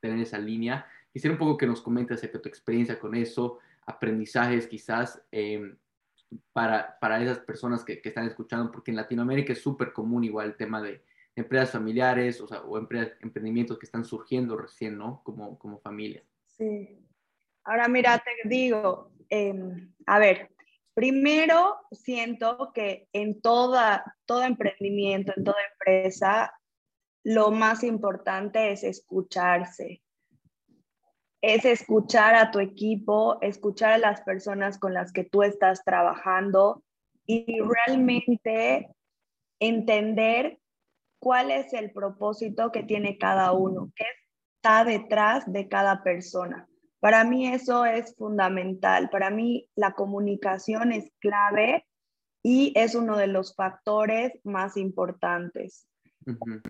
tener 0.00 0.18
esa 0.20 0.38
línea. 0.38 0.86
Quisiera 1.12 1.32
un 1.32 1.38
poco 1.38 1.56
que 1.56 1.66
nos 1.66 1.80
comentes 1.80 2.18
acerca 2.18 2.38
de 2.38 2.42
tu 2.42 2.48
experiencia 2.48 2.98
con 2.98 3.14
eso, 3.14 3.58
aprendizajes 3.86 4.66
quizás 4.66 5.22
em, 5.30 5.76
para, 6.52 6.98
para 7.00 7.22
esas 7.22 7.38
personas 7.38 7.84
que, 7.84 8.00
que, 8.00 8.08
están 8.08 8.26
escuchando, 8.26 8.70
porque 8.70 8.90
en 8.90 8.96
Latinoamérica 8.96 9.52
es 9.52 9.60
súper 9.60 9.92
común 9.92 10.24
igual 10.24 10.48
el 10.48 10.56
tema 10.56 10.82
de 10.82 11.02
empresas 11.36 11.72
familiares 11.72 12.40
o, 12.40 12.46
sea, 12.46 12.62
o 12.62 12.78
emprendimientos 12.78 13.78
que 13.78 13.86
están 13.86 14.04
surgiendo 14.04 14.56
recién, 14.56 14.96
¿no? 14.96 15.22
Como, 15.24 15.58
como 15.58 15.78
familia. 15.78 16.22
Sí. 16.46 16.98
Ahora 17.64 17.88
mira, 17.88 18.18
te 18.18 18.48
digo, 18.48 19.10
em, 19.30 19.92
a 20.06 20.18
ver, 20.18 20.50
primero 20.94 21.76
siento 21.90 22.72
que 22.74 23.08
en 23.12 23.40
toda, 23.40 24.04
todo 24.26 24.42
emprendimiento, 24.44 25.32
en 25.36 25.44
toda 25.44 25.56
empresa, 25.72 26.52
lo 27.24 27.50
más 27.50 27.82
importante 27.82 28.70
es 28.70 28.84
escucharse. 28.84 30.02
Es 31.40 31.64
escuchar 31.64 32.34
a 32.34 32.50
tu 32.50 32.58
equipo, 32.60 33.38
escuchar 33.40 33.92
a 33.92 33.98
las 33.98 34.20
personas 34.22 34.78
con 34.78 34.94
las 34.94 35.12
que 35.12 35.24
tú 35.24 35.42
estás 35.42 35.82
trabajando 35.84 36.82
y 37.26 37.58
realmente 37.60 38.90
entender 39.58 40.58
cuál 41.18 41.50
es 41.50 41.72
el 41.72 41.92
propósito 41.92 42.70
que 42.70 42.82
tiene 42.82 43.16
cada 43.16 43.52
uno, 43.52 43.90
qué 43.96 44.04
está 44.56 44.84
detrás 44.84 45.50
de 45.50 45.68
cada 45.68 46.02
persona. 46.02 46.68
Para 47.00 47.24
mí 47.24 47.48
eso 47.48 47.84
es 47.84 48.14
fundamental. 48.16 49.10
Para 49.10 49.30
mí 49.30 49.68
la 49.74 49.92
comunicación 49.92 50.92
es 50.92 51.10
clave 51.20 51.86
y 52.42 52.72
es 52.76 52.94
uno 52.94 53.16
de 53.16 53.26
los 53.26 53.54
factores 53.54 54.32
más 54.44 54.76
importantes. 54.76 55.86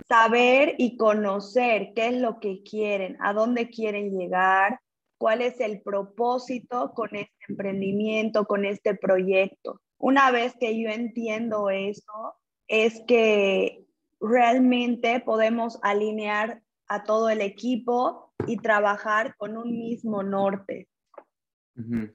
Saber 0.09 0.75
y 0.79 0.97
conocer 0.97 1.93
qué 1.95 2.09
es 2.09 2.15
lo 2.15 2.41
que 2.41 2.63
quieren, 2.63 3.17
a 3.21 3.33
dónde 3.33 3.71
quieren 3.71 4.17
llegar, 4.17 4.81
cuál 5.19 5.41
es 5.41 5.61
el 5.61 5.81
propósito 5.81 6.93
con 6.95 7.15
este 7.15 7.35
emprendimiento, 7.49 8.47
con 8.47 8.65
este 8.65 8.95
proyecto. 8.95 9.81
Una 9.99 10.31
vez 10.31 10.55
que 10.59 10.81
yo 10.81 10.91
entiendo 10.91 11.71
eso, 11.71 12.35
es 12.69 13.03
que 13.07 13.85
realmente 14.21 15.21
podemos 15.21 15.79
alinear 15.83 16.63
a 16.89 17.05
todo 17.05 17.31
el 17.31 17.41
equipo 17.41 18.33
y 18.47 18.57
trabajar 18.59 19.37
con 19.37 19.57
un 19.57 19.79
mismo 19.79 20.23
norte. 20.23 20.89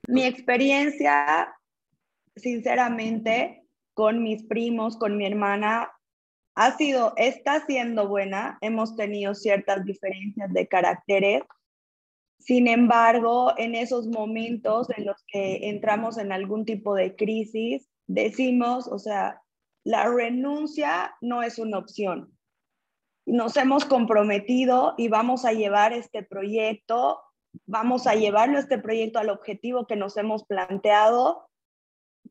Mi 0.08 0.24
experiencia, 0.24 1.54
sinceramente, 2.36 3.64
con 3.94 4.24
mis 4.24 4.44
primos, 4.44 4.98
con 4.98 5.18
mi 5.18 5.26
hermana, 5.26 5.92
ha 6.60 6.76
sido, 6.76 7.14
está 7.16 7.66
siendo 7.66 8.10
buena. 8.10 8.58
Hemos 8.60 8.98
tenido 8.98 9.34
ciertas 9.34 9.86
diferencias 9.86 10.52
de 10.52 10.68
caracteres. 10.68 11.44
Sin 12.38 12.68
embargo, 12.68 13.54
en 13.58 13.76
esos 13.76 14.08
momentos 14.08 14.90
en 14.98 15.06
los 15.06 15.24
que 15.26 15.70
entramos 15.70 16.18
en 16.18 16.34
algún 16.34 16.66
tipo 16.66 16.96
de 16.96 17.16
crisis, 17.16 17.88
decimos, 18.08 18.90
o 18.90 19.00
sea, 19.00 19.42
la 19.86 20.10
renuncia 20.10 21.16
no 21.22 21.44
es 21.44 21.60
una 21.60 21.78
opción. 21.78 22.38
Nos 23.26 23.56
hemos 23.56 23.86
comprometido 23.86 24.96
y 24.98 25.08
vamos 25.08 25.46
a 25.46 25.54
llevar 25.54 25.94
este 25.94 26.24
proyecto, 26.24 27.22
vamos 27.68 28.06
a 28.06 28.16
llevarlo 28.16 28.60
este 28.60 28.80
proyecto 28.80 29.20
al 29.20 29.30
objetivo 29.30 29.88
que 29.88 29.96
nos 29.96 30.18
hemos 30.18 30.44
planteado 30.44 31.49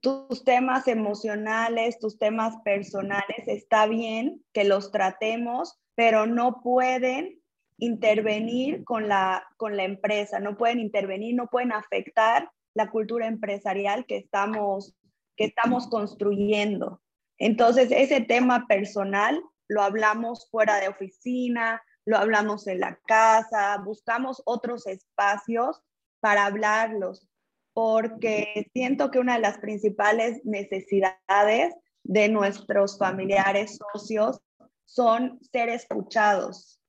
tus 0.01 0.44
temas 0.44 0.88
emocionales, 0.88 1.98
tus 1.98 2.18
temas 2.18 2.57
personales, 2.64 3.46
está 3.46 3.87
bien 3.87 4.44
que 4.53 4.64
los 4.64 4.90
tratemos, 4.90 5.79
pero 5.94 6.27
no 6.27 6.61
pueden 6.62 7.40
intervenir 7.79 8.85
con 8.85 9.09
la, 9.09 9.46
con 9.57 9.77
la 9.77 9.85
empresa, 9.85 10.40
no 10.40 10.57
pueden 10.57 10.81
intervenir, 10.81 11.35
no 11.35 11.48
pueden 11.48 11.72
afectar 11.72 12.51
la 12.74 12.90
cultura 12.90 13.27
empresarial 13.27 14.07
que 14.07 14.16
estamos, 14.16 14.94
que 15.37 15.44
estamos 15.44 15.88
construyendo. 15.88 17.01
Entonces, 17.38 17.90
ese 17.90 18.20
tema 18.20 18.66
personal 18.66 19.40
lo 19.68 19.83
hablamos 19.83 20.48
fuera 20.51 20.81
de 20.81 20.88
oficina, 20.88 21.83
lo 22.05 22.16
hablamos 22.16 22.66
en 22.66 22.81
la 22.81 22.98
casa, 23.07 23.81
buscamos 23.85 24.42
otros 24.44 24.87
espacios 24.87 25.83
para 26.20 26.46
hablarlos, 26.46 27.29
porque 27.78 28.68
siento 28.72 29.08
que 29.12 29.20
una 29.20 29.34
de 29.34 29.40
las 29.40 29.58
principales 29.58 30.44
necesidades 30.44 31.72
de 32.02 32.28
nuestros 32.28 32.98
familiares 32.98 33.78
socios 33.92 34.40
son 34.84 35.38
ser 35.52 35.68
escuchados. 35.68 36.80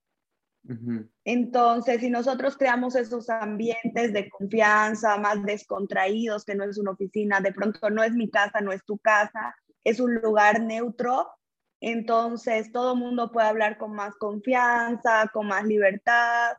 Entonces, 1.23 1.99
si 1.99 2.09
nosotros 2.09 2.57
creamos 2.57 2.95
esos 2.95 3.29
ambientes 3.29 4.13
de 4.13 4.31
confianza, 4.31 5.17
más 5.17 5.43
descontraídos, 5.43 6.43
que 6.43 6.55
no 6.55 6.63
es 6.63 6.79
una 6.79 6.93
oficina, 6.93 7.39
de 7.39 7.53
pronto 7.53 7.91
no 7.91 8.01
es 8.01 8.13
mi 8.13 8.27
casa, 8.31 8.59
no 8.59 8.71
es 8.71 8.83
tu 8.83 8.97
casa, 8.97 9.55
es 9.83 9.99
un 9.99 10.15
lugar 10.15 10.59
neutro, 10.59 11.29
entonces 11.81 12.71
todo 12.71 12.93
el 12.93 12.99
mundo 12.99 13.31
puede 13.31 13.47
hablar 13.47 13.77
con 13.77 13.91
más 13.93 14.15
confianza, 14.15 15.29
con 15.31 15.45
más 15.45 15.65
libertad 15.65 16.57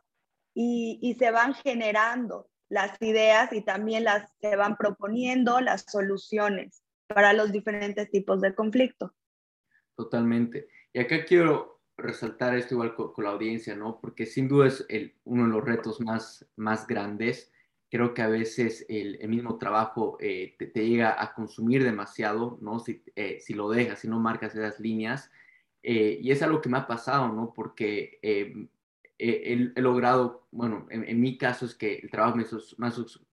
y, 0.53 0.99
y 1.01 1.15
se 1.15 1.31
van 1.31 1.53
generando 1.53 2.47
las 2.71 2.99
ideas 3.01 3.51
y 3.51 3.61
también 3.61 4.05
las 4.05 4.31
se 4.39 4.55
van 4.55 4.77
proponiendo 4.77 5.59
las 5.59 5.83
soluciones 5.89 6.81
para 7.07 7.33
los 7.33 7.51
diferentes 7.51 8.09
tipos 8.09 8.39
de 8.39 8.55
conflicto. 8.55 9.13
Totalmente. 9.97 10.69
Y 10.93 10.99
acá 10.99 11.25
quiero 11.25 11.81
resaltar 11.97 12.55
esto 12.55 12.75
igual 12.75 12.95
con, 12.95 13.11
la 13.17 13.31
audiencia, 13.31 13.75
¿no? 13.75 13.99
Porque 13.99 14.25
sin 14.25 14.47
duda 14.47 14.67
es 14.67 14.85
el, 14.87 15.17
uno 15.25 15.43
de 15.43 15.49
los 15.49 15.65
retos 15.65 15.99
más, 15.99 16.47
más 16.55 16.87
grandes. 16.87 17.51
Creo 17.89 18.13
que 18.13 18.21
a 18.21 18.29
veces 18.29 18.85
el, 18.87 19.17
el 19.19 19.27
mismo 19.27 19.57
trabajo 19.57 20.15
eh, 20.21 20.55
te, 20.57 20.87
llega 20.87 21.21
a 21.21 21.33
consumir 21.33 21.83
demasiado, 21.83 22.57
¿no? 22.61 22.79
Si, 22.79 23.03
eh, 23.17 23.41
si 23.41 23.53
lo 23.53 23.69
dejas, 23.69 23.99
si 23.99 24.07
no 24.07 24.17
marcas 24.17 24.55
esas 24.55 24.79
líneas. 24.79 25.29
Eh, 25.83 26.19
y 26.21 26.31
es 26.31 26.41
algo 26.41 26.61
que 26.61 26.69
me 26.69 26.77
ha 26.77 26.87
pasado, 26.87 27.27
¿no? 27.33 27.53
Porque 27.53 28.69
he, 29.21 29.81
logrado, 29.81 30.47
bueno, 30.51 30.87
en, 30.89 31.21
mi 31.21 31.37
caso 31.37 31.65
es 31.65 31.75
que 31.75 31.99
el 31.99 32.09
trabajo 32.09 32.37
me, 32.37 32.45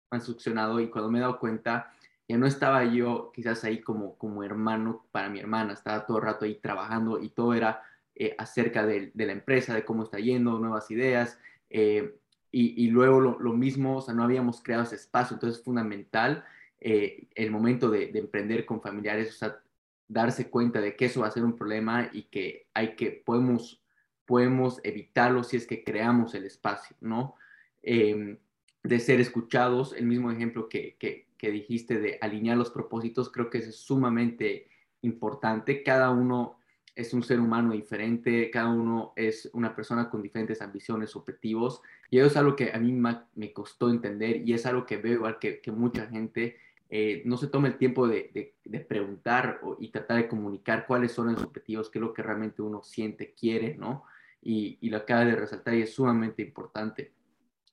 ha 0.09 0.19
succionado 0.19 0.79
y 0.79 0.89
cuando 0.89 1.11
me 1.11 1.19
he 1.19 1.21
dado 1.21 1.39
cuenta, 1.39 1.93
ya 2.27 2.37
no 2.37 2.47
estaba 2.47 2.83
yo 2.85 3.31
quizás 3.33 3.63
ahí 3.63 3.81
como, 3.81 4.17
como 4.17 4.43
hermano 4.43 5.05
para 5.11 5.29
mi 5.29 5.39
hermana, 5.39 5.73
estaba 5.73 6.05
todo 6.05 6.17
el 6.17 6.23
rato 6.23 6.45
ahí 6.45 6.55
trabajando 6.55 7.21
y 7.21 7.29
todo 7.29 7.53
era 7.53 7.83
eh, 8.15 8.35
acerca 8.37 8.85
de, 8.85 9.11
la 9.13 9.31
empresa, 9.31 9.75
de 9.75 9.85
cómo 9.85 10.03
está 10.03 10.17
yendo, 10.17 10.57
nuevas 10.59 10.89
ideas. 10.89 11.39
Eh, 11.69 12.15
y, 12.51 12.87
luego 12.87 13.19
lo, 13.19 13.51
mismo, 13.51 13.97
o 13.97 14.01
sea, 14.01 14.13
no 14.13 14.23
habíamos 14.23 14.63
creado 14.63 14.83
ese 14.83 14.95
espacio, 14.95 15.35
entonces 15.35 15.59
es 15.59 15.65
fundamental 15.65 16.45
eh, 16.79 17.27
el 17.35 17.51
momento 17.51 17.89
de, 17.89 18.07
de, 18.07 18.19
emprender 18.19 18.65
con 18.65 18.81
familiares, 18.81 19.29
o 19.31 19.33
sea, 19.33 19.59
darse 20.07 20.49
cuenta 20.49 20.79
de 20.79 20.95
que 20.95 21.05
eso 21.05 21.19
va 21.19 21.27
a 21.27 21.31
ser 21.31 21.43
un 21.43 21.57
problema 21.57 22.09
y 22.13 22.23
que 22.23 22.67
hay 22.73 22.95
que, 22.95 23.11
podemos 23.25 23.84
podemos 24.25 24.79
evitarlo 24.83 25.43
si 25.43 25.57
es 25.57 25.67
que 25.67 25.83
creamos 25.83 26.35
el 26.35 26.45
espacio, 26.45 26.95
¿no? 27.01 27.35
Em, 27.83 28.37
de 28.83 28.99
ser 28.99 29.19
escuchados, 29.19 29.93
el 29.93 30.05
mismo 30.05 30.31
ejemplo 30.31 30.69
que, 30.69 30.95
que, 30.99 31.25
dijiste 31.45 31.99
de 31.99 32.17
alinear 32.21 32.57
los 32.57 32.71
propósitos, 32.71 33.31
creo 33.31 33.51
que 33.51 33.59
es 33.59 33.75
sumamente 33.75 34.67
importante. 35.03 35.83
Cada 35.83 36.09
uno 36.09 36.57
es 36.95 37.13
un 37.13 37.21
ser 37.21 37.39
humano 37.39 37.73
diferente, 37.73 38.49
cada 38.49 38.69
uno 38.69 39.13
es 39.15 39.51
una 39.53 39.75
persona 39.75 40.09
con 40.09 40.23
diferentes 40.23 40.59
ambiciones, 40.63 41.15
objetivos, 41.15 41.83
y 42.09 42.17
eso 42.17 42.25
es 42.25 42.37
algo 42.37 42.55
que 42.55 42.71
a 42.73 42.79
mí 42.79 42.91
me 42.91 43.53
costó 43.53 43.91
entender 43.91 44.37
y 44.37 44.53
es 44.53 44.65
algo 44.65 44.87
que 44.87 44.97
veo 44.97 45.13
igual 45.13 45.37
que, 45.37 45.61
que 45.61 45.71
mucha 45.71 46.07
gente 46.07 46.57
eh, 46.89 47.23
no 47.25 47.37
se 47.37 47.47
toma 47.47 47.67
el 47.67 47.77
tiempo 47.77 48.07
de, 48.07 48.53
preguntar 48.87 49.59
y 49.79 49.89
tratar 49.89 50.17
de 50.17 50.27
comunicar 50.27 50.85
cuáles 50.85 51.11
son 51.11 51.33
los 51.33 51.43
objetivos, 51.43 51.89
qué 51.89 51.97
es 51.97 52.01
lo 52.01 52.13
que 52.13 52.21
realmente 52.21 52.61
uno 52.61 52.83
siente, 52.83 53.33
quiere, 53.33 53.75
¿no? 53.75 54.03
Y, 54.41 54.89
lo 54.89 54.97
acaba 54.97 55.25
de 55.25 55.35
resaltar 55.35 55.73
y 55.73 55.81
es 55.81 55.93
sumamente 55.93 56.43
importante. 56.43 57.13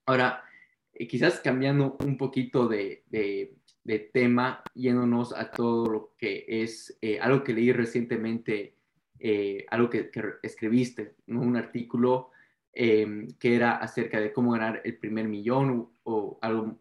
Ahora, 0.07 0.43
eh, 0.95 1.07
quizás 1.07 1.41
cambiando 1.41 1.97
un 2.01 2.17
poquito 2.17 2.67
de, 2.67 3.05
tema, 4.13 4.63
yéndonos 4.75 5.35
a 5.35 5.51
todo 5.51 5.87
lo 5.91 6.15
que 6.17 6.45
es 6.49 6.97
eh, 7.03 7.19
algo 7.21 7.45
que 7.45 7.53
leí 7.53 7.73
recientemente, 7.73 8.77
algo 9.71 9.89
que, 9.91 10.11
escribiste, 10.43 11.15
un 11.29 11.57
artículo 11.57 12.33
Em, 12.75 13.29
que 13.39 13.55
era 13.55 13.77
acerca 13.77 14.19
de 14.19 14.33
cómo 14.33 14.53
ganar 14.53 14.81
el 14.83 14.97
primer 14.97 15.29
millón 15.29 15.91
o, 16.05 16.39
algo, 16.41 16.79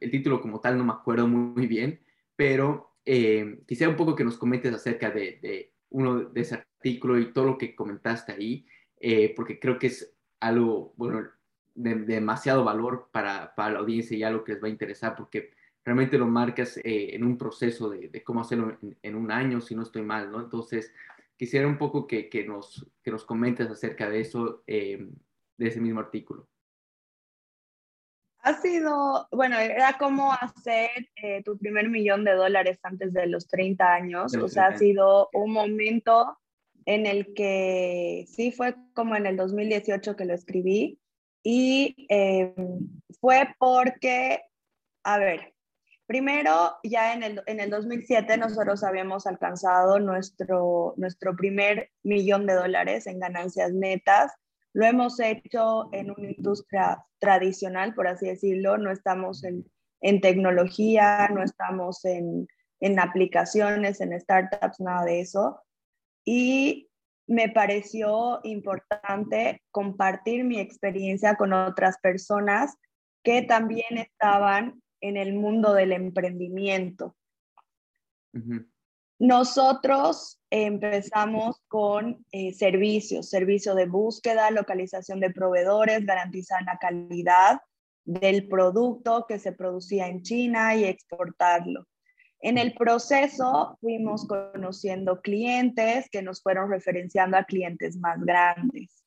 el 0.00 0.10
título 0.10 0.40
como 0.40 0.60
tal 0.60 0.78
no 0.78 0.84
me 0.84 0.94
acuerdo 0.94 1.28
muy, 1.28 1.66
bien, 1.66 2.00
pero 2.34 2.94
eh, 3.04 3.60
quisiera 3.66 3.90
un 3.90 3.98
poco 3.98 4.14
que 4.16 4.24
nos 4.24 4.38
comentes 4.38 4.72
acerca 4.72 5.10
de, 5.10 5.74
uno 5.90 6.20
de 6.20 6.40
ese 6.40 6.54
artículo 6.54 7.18
y 7.18 7.34
todo 7.34 7.44
lo 7.44 7.58
que 7.58 7.74
comentaste 7.74 8.32
ahí, 8.32 8.66
eh, 9.00 9.32
porque 9.34 9.58
creo 9.58 9.78
que 9.78 9.88
es 9.88 10.12
algo, 10.40 10.92
bueno, 10.96 11.28
de, 11.74 11.94
demasiado 11.94 12.64
valor 12.64 13.08
para, 13.12 13.54
para, 13.54 13.74
la 13.74 13.78
audiencia 13.80 14.16
y 14.16 14.22
algo 14.22 14.44
que 14.44 14.52
les 14.52 14.62
va 14.62 14.68
a 14.68 14.70
interesar, 14.70 15.14
porque 15.14 15.50
realmente 15.84 16.18
lo 16.18 16.26
marcas 16.26 16.78
eh, 16.78 17.14
en 17.14 17.24
un 17.24 17.38
proceso 17.38 17.90
de, 17.90 18.22
cómo 18.24 18.40
hacerlo 18.40 18.76
en, 19.02 19.14
un 19.14 19.30
año, 19.30 19.60
si 19.60 19.74
no 19.74 19.82
estoy 19.82 20.02
mal, 20.02 20.30
¿no? 20.30 20.40
Entonces, 20.40 20.92
quisiera 21.36 21.66
un 21.66 21.78
poco 21.78 22.06
que, 22.06 22.28
que 22.28 22.44
nos, 22.44 22.86
que 23.02 23.10
nos 23.10 23.24
comentes 23.24 23.70
acerca 23.70 24.08
de 24.10 24.20
eso, 24.20 24.62
eh, 24.66 25.08
de 25.56 25.66
ese 25.66 25.80
mismo 25.80 26.00
artículo? 26.00 26.48
Ha 28.40 28.54
sido, 28.54 29.26
bueno, 29.32 29.58
era 29.58 29.98
como 29.98 30.32
hacer 30.32 30.90
eh, 31.16 31.42
tu 31.44 31.58
primer 31.58 31.88
millón 31.88 32.24
de 32.24 32.32
dólares 32.32 32.78
antes 32.82 33.12
de 33.12 33.26
los 33.26 33.48
30 33.48 33.92
años. 33.92 34.36
o 34.36 34.48
sea, 34.48 34.66
ha 34.68 34.78
sido 34.78 35.30
un 35.32 35.52
momento 35.52 36.38
en 36.86 37.06
el 37.06 37.34
que 37.34 38.24
sí 38.28 38.52
fue 38.52 38.74
como 38.94 39.16
en 39.16 39.26
el 39.26 39.36
2018 39.36 40.16
que 40.16 40.24
lo 40.24 40.34
escribí 40.34 40.98
y 41.42 42.06
eh, 42.08 42.54
fue 43.20 43.48
porque, 43.58 44.40
a 45.04 45.18
ver, 45.18 45.54
primero 46.06 46.76
ya 46.82 47.12
en 47.12 47.22
el, 47.22 47.42
en 47.46 47.60
el 47.60 47.70
2007 47.70 48.38
nosotros 48.38 48.82
habíamos 48.82 49.26
alcanzado 49.26 49.98
nuestro, 49.98 50.94
nuestro 50.96 51.36
primer 51.36 51.90
millón 52.02 52.46
de 52.46 52.54
dólares 52.54 53.06
en 53.06 53.18
ganancias 53.18 53.72
netas 53.72 54.32
lo 54.76 54.84
hemos 54.84 55.18
hecho 55.20 55.88
en 55.92 56.10
una 56.10 56.32
industria 56.32 57.02
tradicional, 57.18 57.94
por 57.94 58.08
así 58.08 58.26
decirlo, 58.26 58.76
no 58.76 58.90
estamos 58.90 59.42
en, 59.42 59.64
tecnología, 60.20 61.28
no 61.32 61.42
estamos 61.42 62.04
en, 62.04 62.46
en 62.80 63.00
aplicaciones, 63.00 64.02
en 64.02 64.20
startups, 64.20 64.78
nada 64.80 65.06
de 65.06 65.20
eso. 65.20 65.62
Y 66.26 66.90
me 67.26 67.48
pareció 67.48 68.40
importante 68.42 69.62
compartir 69.70 70.44
mi 70.44 70.60
experiencia 70.60 71.36
con 71.36 71.52
otras 71.52 71.96
personas 72.02 72.74
que 73.22 73.42
también 73.42 73.96
estaban 73.96 74.82
en 75.00 75.16
el 75.16 75.34
mundo 75.34 75.72
del 75.72 75.92
emprendimiento. 75.92 77.16
Nosotros 79.18 80.40
empezamos 80.50 81.62
con 81.68 82.24
eh, 82.32 82.52
servicios, 82.52 83.30
servicio 83.30 83.74
de 83.74 83.86
búsqueda, 83.86 84.50
localización 84.50 85.20
de 85.20 85.30
proveedores, 85.30 86.04
garantizar 86.04 86.62
la 86.64 86.78
calidad 86.78 87.60
del 88.04 88.46
producto 88.46 89.24
que 89.26 89.38
se 89.38 89.52
producía 89.52 90.06
en 90.06 90.22
China 90.22 90.74
y 90.74 90.84
exportarlo. 90.84 91.86
En 92.40 92.58
el 92.58 92.74
proceso 92.74 93.78
fuimos 93.80 94.26
conociendo 94.26 95.20
clientes 95.20 96.08
que 96.10 96.22
nos 96.22 96.42
fueron 96.42 96.70
referenciando 96.70 97.36
a 97.36 97.44
clientes 97.44 97.96
más 97.96 98.20
grandes. 98.20 99.04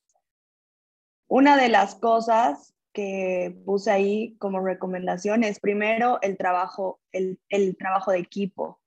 Una 1.28 1.58
de 1.58 1.70
las 1.70 1.96
cosas 1.96 2.74
que 2.92 3.56
puse 3.66 3.92
ahí 3.92 4.36
como 4.40 4.60
recomendación 4.60 5.44
es 5.44 5.60
primero 5.60 6.20
el 6.22 6.38
trabajo, 6.38 7.00
el, 7.12 7.40
el 7.50 7.78
trabajo 7.78 8.12
de 8.12 8.20
equipo 8.20 8.80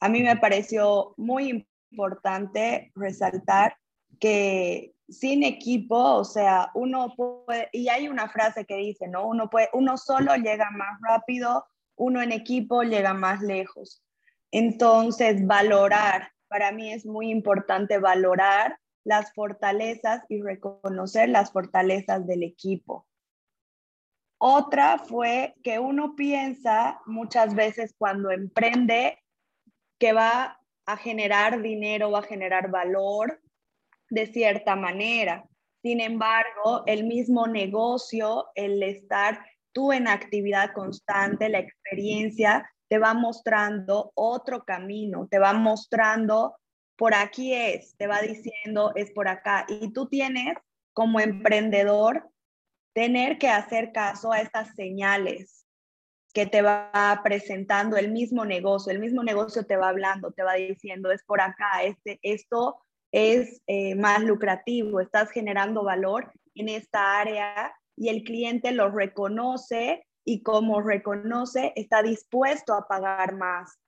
a 0.00 0.08
mí 0.08 0.22
me 0.22 0.36
pareció 0.36 1.14
muy 1.16 1.66
importante 1.90 2.92
resaltar 2.94 3.76
que 4.20 4.94
sin 5.08 5.42
equipo, 5.42 5.96
o 5.96 6.24
sea, 6.24 6.70
uno 6.74 7.14
puede, 7.16 7.68
y 7.72 7.88
hay 7.88 8.08
una 8.08 8.28
frase 8.28 8.66
que 8.66 8.76
dice, 8.76 9.08
¿no? 9.08 9.26
Uno, 9.26 9.48
puede, 9.48 9.68
uno 9.72 9.96
solo 9.96 10.34
llega 10.36 10.70
más 10.70 11.00
rápido, 11.00 11.64
uno 11.98 12.22
en 12.22 12.32
equipo 12.32 12.82
llega 12.82 13.12
más 13.12 13.42
lejos. 13.42 14.02
Entonces, 14.50 15.46
valorar, 15.46 16.32
para 16.48 16.72
mí 16.72 16.92
es 16.92 17.04
muy 17.04 17.30
importante 17.30 17.98
valorar 17.98 18.78
las 19.04 19.32
fortalezas 19.34 20.22
y 20.28 20.40
reconocer 20.40 21.28
las 21.28 21.52
fortalezas 21.52 22.26
del 22.26 22.42
equipo. 22.42 23.06
Otra 24.38 24.98
fue 24.98 25.54
que 25.64 25.78
uno 25.78 26.14
piensa 26.14 27.00
muchas 27.06 27.54
veces 27.54 27.94
cuando 27.98 28.30
emprende 28.30 29.18
que 29.98 30.12
va 30.12 30.60
a 30.86 30.96
generar 30.96 31.60
dinero, 31.60 32.12
va 32.12 32.20
a 32.20 32.22
generar 32.22 32.70
valor 32.70 33.40
de 34.10 34.26
cierta 34.26 34.76
manera. 34.76 35.44
Sin 35.82 36.00
embargo, 36.00 36.84
el 36.86 37.04
mismo 37.04 37.46
negocio, 37.46 38.46
el 38.54 38.82
estar 38.82 39.44
tú 39.72 39.92
en 39.92 40.08
actividad 40.08 40.72
constante, 40.72 41.48
la 41.48 41.58
experiencia, 41.58 42.68
te 42.88 42.98
va 42.98 43.14
mostrando 43.14 44.12
otro 44.14 44.64
camino, 44.64 45.28
te 45.30 45.38
va 45.38 45.52
mostrando 45.52 46.56
por 46.96 47.14
aquí 47.14 47.54
es, 47.54 47.94
te 47.96 48.06
va 48.06 48.20
diciendo 48.20 48.92
es 48.96 49.12
por 49.12 49.28
acá. 49.28 49.66
Y 49.68 49.92
tú 49.92 50.08
tienes 50.08 50.56
como 50.92 51.20
emprendedor 51.20 52.28
tener 52.92 53.38
que 53.38 53.48
hacer 53.48 53.92
caso 53.92 54.32
a 54.32 54.40
estas 54.40 54.74
señales, 54.74 55.64
que 56.34 56.46
te 56.46 56.60
va 56.62 57.20
presentando 57.22 57.96
el 57.96 58.10
mismo 58.10 58.44
negocio, 58.44 58.92
el 58.92 58.98
mismo 58.98 59.22
negocio 59.22 59.64
te 59.64 59.76
va 59.76 59.90
hablando, 59.90 60.32
te 60.32 60.42
va 60.42 60.54
diciendo, 60.54 61.12
es 61.12 61.22
por 61.24 61.40
acá, 61.40 61.84
este, 61.84 62.18
esto 62.22 62.82
es 63.12 63.62
eh, 63.66 63.94
más 63.94 64.22
lucrativo, 64.22 65.00
estás 65.00 65.30
generando 65.30 65.84
valor 65.84 66.32
en 66.54 66.68
esta 66.68 67.20
área 67.20 67.72
y 67.98 68.08
el 68.08 68.22
cliente 68.22 68.72
lo 68.72 68.90
reconoce 68.90 70.06
y 70.24 70.42
como 70.42 70.80
reconoce, 70.80 71.72
está 71.74 72.02
dispuesto 72.02 72.74
a 72.74 72.86
pagar 72.86 73.34
más. 73.34 73.78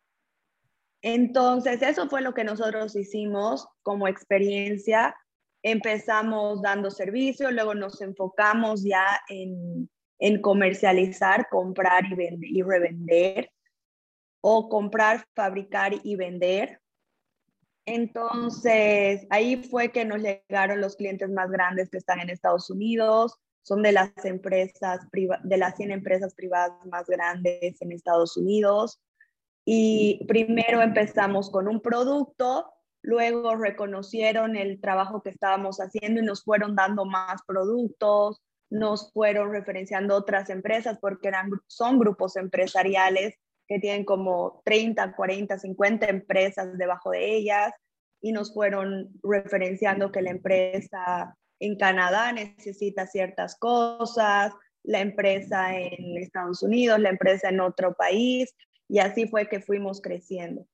Entonces, 1.03 1.81
eso 1.83 2.09
fue 2.09 2.21
lo 2.21 2.35
que 2.35 2.45
nosotros 2.45 2.97
hicimos 2.97 3.69
como 3.83 4.09
experiencia. 4.09 5.17
Empezamos 5.63 6.63
dando 6.63 6.91
servicio, 6.91 7.51
luego 7.51 7.75
nos 7.75 8.01
enfocamos 8.01 8.83
ya 8.83 9.05
en, 9.29 9.89
en 10.19 10.41
comercializar, 10.41 11.49
comprar 11.51 12.05
y, 12.11 12.15
vender, 12.15 12.51
y 12.51 12.63
revender, 12.63 13.51
o 14.43 14.69
comprar, 14.69 15.25
fabricar 15.35 15.93
y 16.03 16.17
vender. 16.17 16.81
Entonces, 17.87 19.27
ahí 19.31 19.63
fue 19.63 19.91
que 19.91 20.05
nos 20.05 20.23
llegaron 20.23 20.81
los 20.81 20.97
clientes 20.97 21.29
más 21.31 21.51
grandes 21.51 21.91
que 21.91 21.99
están 21.99 22.21
en 22.21 22.31
Estados 22.31 22.71
Unidos, 22.71 23.39
son 23.63 23.83
de 23.83 23.93
las 23.93 24.13
empresas, 24.25 25.01
de 25.13 25.57
las 25.57 25.77
100 25.77 25.93
empresas 25.93 26.35
privadas 26.35 26.73
más 26.87 27.07
grandes 27.07 27.81
en 27.81 27.93
Estados 27.93 28.37
Unidos. 28.37 29.01
Y 29.65 30.25
primero 30.27 30.81
empezamos 30.83 31.51
con 31.51 31.69
un 31.69 31.81
producto, 31.81 32.73
luego 33.03 33.57
reconocieron 33.57 34.57
el 34.57 34.81
trabajo 34.81 35.23
que 35.23 35.31
estábamos 35.31 35.79
haciendo 35.79 36.21
y 36.21 36.25
nos 36.25 36.43
fueron 36.43 36.75
dando 36.75 37.05
más 37.05 37.43
productos, 37.47 38.41
nos 38.71 39.13
fueron 39.13 39.53
referenciando 39.53 40.17
otras 40.17 40.49
empresas 40.49 40.99
porque 41.01 41.29
eran, 41.29 41.51
son 41.67 41.99
grupos 41.99 42.37
empresariales 42.37 43.35
que 43.67 43.79
tienen 43.79 44.05
como 44.05 44.63
30, 44.65 45.15
40, 45.15 45.59
50 45.59 46.07
empresas 46.07 46.77
debajo 46.77 47.11
de 47.11 47.37
ellas 47.37 47.73
y 48.21 48.33
nos 48.33 48.53
fueron 48.53 49.11
referenciando 49.23 50.11
que 50.11 50.23
la 50.23 50.31
empresa 50.31 51.37
en 51.61 51.77
Canadá 51.77 52.33
necesita 52.33 53.07
ciertas 53.07 53.57
cosas, 53.57 54.53
la 54.83 55.01
empresa 55.01 55.79
en 55.79 56.17
Estados 56.17 56.63
Unidos, 56.63 56.99
la 56.99 57.11
empresa 57.11 57.51
en 57.51 57.61
otro 57.61 57.95
país 57.95 58.55
y 58.89 58.99
así 58.99 59.29
fue 59.29 59.49
que 59.49 59.61
fuimos 59.61 60.01
creciendo. 60.01 60.67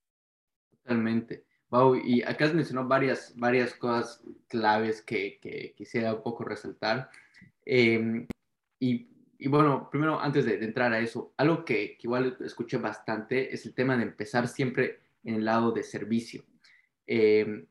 Totalmente. 0.71 1.45
Wow, 1.69 1.97
y 1.97 2.23
acá 2.23 2.45
has 2.45 2.55
mencionado 2.55 2.87
varias, 2.87 3.35
varias 3.37 3.75
cosas 3.75 4.23
claves 4.47 5.03
que, 5.03 5.41
que 5.41 5.75
quisiera 5.77 6.15
un 6.15 6.23
poco 6.23 6.45
resaltar. 6.45 7.11
Em, 7.65 8.29
y, 8.79 9.09
bueno, 9.49 9.91
primero, 9.91 10.21
antes 10.21 10.47
de, 10.47 10.65
entrar 10.65 10.93
a 10.93 11.01
eso, 11.01 11.35
algo 11.37 11.65
que, 11.65 11.99
igual 12.01 12.37
escuché 12.41 12.77
bastante 12.79 13.53
es 13.53 13.67
el 13.67 13.75
tema 13.75 13.97
de 13.97 14.05
empezar 14.05 14.47
siempre 14.47 15.01
en 15.25 15.35
el 15.35 15.45
lado 15.45 15.73
de 15.73 15.83
servicio. 15.83 16.45
Eh, 17.07 17.67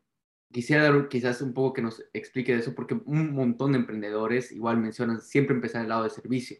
quisiera 0.55 0.83
dar 0.83 1.09
quizás 1.09 1.41
un 1.41 1.53
poco 1.53 1.73
que 1.73 1.81
nos 1.81 2.01
explique 2.13 2.53
de 2.53 2.59
eso, 2.59 2.73
porque 2.73 2.97
un 3.03 3.33
montón 3.33 3.73
de 3.73 3.79
emprendedores 3.79 4.53
igual 4.53 4.77
mencionan 4.77 5.19
siempre 5.19 5.53
empezar 5.53 5.81
el 5.81 5.89
lado 5.89 6.05
de 6.05 6.09
servicio. 6.09 6.55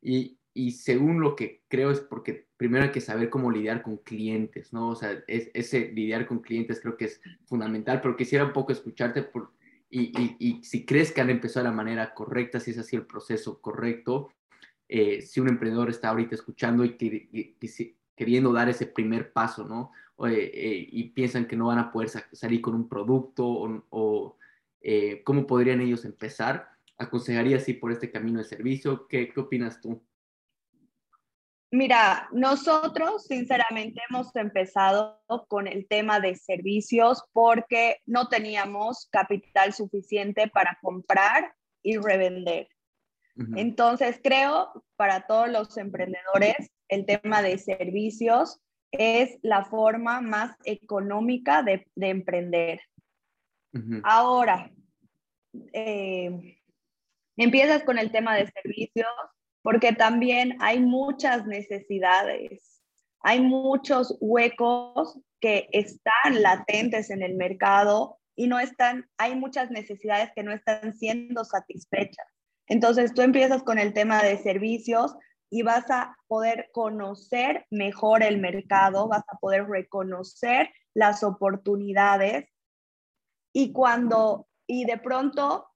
Y, 0.00 0.38
y 0.54 0.70
según 0.70 1.20
lo 1.20 1.34
que 1.34 1.64
creo 1.66 1.90
es 1.90 1.98
porque 1.98 2.46
primero 2.56 2.84
hay 2.84 2.92
que 2.92 3.00
saber 3.00 3.28
cómo 3.28 3.50
lidiar 3.50 3.82
con 3.82 3.96
clientes, 3.96 4.72
¿no? 4.72 4.90
O 4.90 4.94
sea, 4.94 5.24
es, 5.26 5.50
ese 5.52 5.90
lidiar 5.90 6.28
con 6.28 6.38
clientes 6.38 6.80
creo 6.80 6.96
que 6.96 7.06
es 7.06 7.20
fundamental, 7.44 8.00
pero 8.00 8.16
quisiera 8.16 8.44
un 8.44 8.52
poco 8.52 8.70
escucharte 8.70 9.24
por, 9.24 9.50
y, 9.90 10.12
y, 10.38 10.62
si 10.62 10.86
crees 10.86 11.10
que 11.10 11.20
han 11.20 11.30
empezado 11.30 11.64
de 11.64 11.70
la 11.70 11.76
manera 11.76 12.14
correcta, 12.14 12.60
si 12.60 12.70
es 12.70 12.78
así 12.78 12.94
el 12.94 13.04
proceso 13.04 13.60
correcto, 13.60 14.32
eh, 14.86 15.22
si 15.22 15.40
un 15.40 15.48
emprendedor 15.48 15.90
está 15.90 16.10
ahorita 16.10 16.36
escuchando 16.36 16.84
y, 16.84 16.96
queriendo 18.14 18.52
dar 18.52 18.68
ese 18.68 18.86
primer 18.86 19.32
paso, 19.32 19.66
¿no? 19.66 19.90
Eh, 20.28 20.88
y 20.90 21.10
piensan 21.10 21.46
que 21.46 21.56
no 21.56 21.66
van 21.66 21.78
a 21.78 21.92
poder 21.92 22.10
salir 22.32 22.60
con 22.60 22.74
un 22.74 22.88
producto 22.88 23.46
o, 23.46 24.36
eh, 24.82 25.22
cómo 25.24 25.46
podrían 25.46 25.80
ellos 25.80 26.04
empezar. 26.04 26.68
¿Aconsejaría 26.98 27.56
así 27.56 27.72
por 27.72 27.92
este 27.92 28.10
camino 28.10 28.38
de 28.38 28.44
servicio? 28.44 29.06
¿Qué, 29.08 29.30
qué 29.32 29.40
opinas 29.40 29.80
tú? 29.80 30.02
Mira, 31.72 32.28
nosotros 32.32 33.24
sinceramente 33.26 34.00
hemos 34.10 34.34
empezado 34.34 35.22
con 35.46 35.68
el 35.68 35.86
tema 35.86 36.18
de 36.18 36.34
servicios 36.34 37.22
porque 37.32 37.98
no 38.06 38.28
teníamos 38.28 39.08
capital 39.12 39.72
suficiente 39.72 40.48
para 40.48 40.78
comprar 40.82 41.54
y 41.82 41.96
revender. 41.96 42.68
Entonces, 43.56 44.20
creo 44.22 44.84
para 44.96 45.26
todos 45.26 45.48
los 45.48 45.78
emprendedores, 45.78 46.70
el 46.88 47.06
tema 47.06 47.40
de 47.40 47.56
servicios 47.56 48.60
es 48.92 49.38
la 49.42 49.64
forma 49.64 50.20
más 50.20 50.56
económica 50.64 51.62
de, 51.62 51.86
emprender. 51.96 52.80
Ahora, 54.02 54.70
eh, 55.72 56.58
empiezas 57.36 57.84
con 57.84 57.98
el 57.98 58.10
tema 58.10 58.36
de 58.36 58.50
servicios 58.50 59.08
porque 59.62 59.92
también 59.92 60.56
hay 60.60 60.80
muchas 60.80 61.46
necesidades, 61.46 62.82
hay 63.20 63.40
muchos 63.40 64.16
huecos 64.20 65.20
que 65.40 65.68
están 65.72 66.42
latentes 66.42 67.10
en 67.10 67.22
el 67.22 67.34
mercado 67.34 68.18
y 68.34 68.46
no 68.46 68.58
están, 68.58 69.08
hay 69.18 69.36
muchas 69.36 69.70
necesidades 69.70 70.30
que 70.34 70.42
no 70.42 70.52
están 70.52 70.94
siendo 70.96 71.44
satisfechas. 71.44 72.26
Entonces 72.66 73.12
tú 73.14 73.22
empiezas 73.22 73.62
con 73.62 73.78
el 73.78 73.92
tema 73.92 74.22
de 74.22 74.38
servicios 74.38 75.14
y 75.50 75.62
vas 75.62 75.90
a 75.90 76.16
poder 76.28 76.70
conocer 76.72 77.66
mejor 77.70 78.22
el 78.22 78.38
mercado, 78.38 79.08
vas 79.08 79.24
a 79.28 79.36
poder 79.38 79.66
reconocer 79.66 80.70
las 80.94 81.22
oportunidades 81.24 82.48
y 83.52 83.72
cuando, 83.72 84.46
y 84.66 84.84
de 84.84 84.96
pronto 84.98 85.66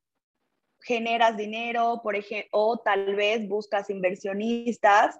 generas 0.80 1.36
dinero, 1.36 2.00
por 2.02 2.14
ejemplo, 2.14 2.48
o 2.52 2.78
tal 2.78 3.16
vez 3.16 3.48
buscas 3.48 3.90
inversionistas 3.90 5.18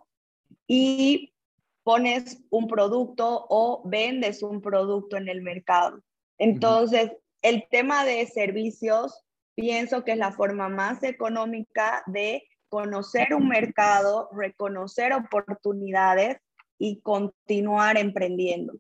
y 0.67 1.35
pones 1.83 2.43
un 2.51 2.69
producto 2.69 3.47
o 3.49 3.83
vendes 3.85 4.43
un 4.43 4.61
producto 4.61 5.17
en 5.17 5.29
el 5.29 5.43
mercado. 5.43 6.01
Entonces, 6.39 7.13
el 7.43 7.67
tema 7.71 8.05
de 8.05 8.27
servicios 8.27 9.23
pienso 9.55 10.05
que 10.05 10.13
es 10.13 10.19
la 10.19 10.33
forma 10.33 10.69
más 10.69 11.03
económica 11.03 12.03
de 12.07 12.47
conocer 12.75 13.29
un 13.35 13.47
mercado, 13.47 14.29
reconocer 14.33 15.13
oportunidades 15.13 16.39
y 16.77 17.01
continuar 17.03 17.97
emprendiendo. 17.97 18.75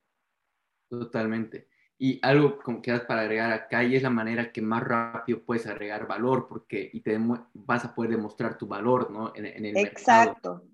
Totalmente. 0.88 1.68
Y 1.96 2.18
algo 2.20 2.59
como 2.59 2.83
que 2.83 2.90
das 2.90 3.02
para 3.02 3.20
agregar 3.20 3.52
acá 3.52 3.85
y 3.85 3.94
es 3.94 4.02
la 4.02 4.11
manera 4.11 4.50
que 4.50 4.61
más 4.61 4.83
rápido 4.83 5.44
puedes 5.44 5.68
agregar 5.68 6.09
valor 6.09 6.48
porque 6.48 6.90
y 6.92 7.02
te 7.02 7.16
vas 7.52 7.85
a 7.85 7.94
poder 7.94 8.11
demostrar 8.11 8.59
tu 8.59 8.66
valor, 8.66 9.12
¿no? 9.12 9.33
En, 9.37 9.64
el 9.64 9.76
Exacto, 9.76 10.64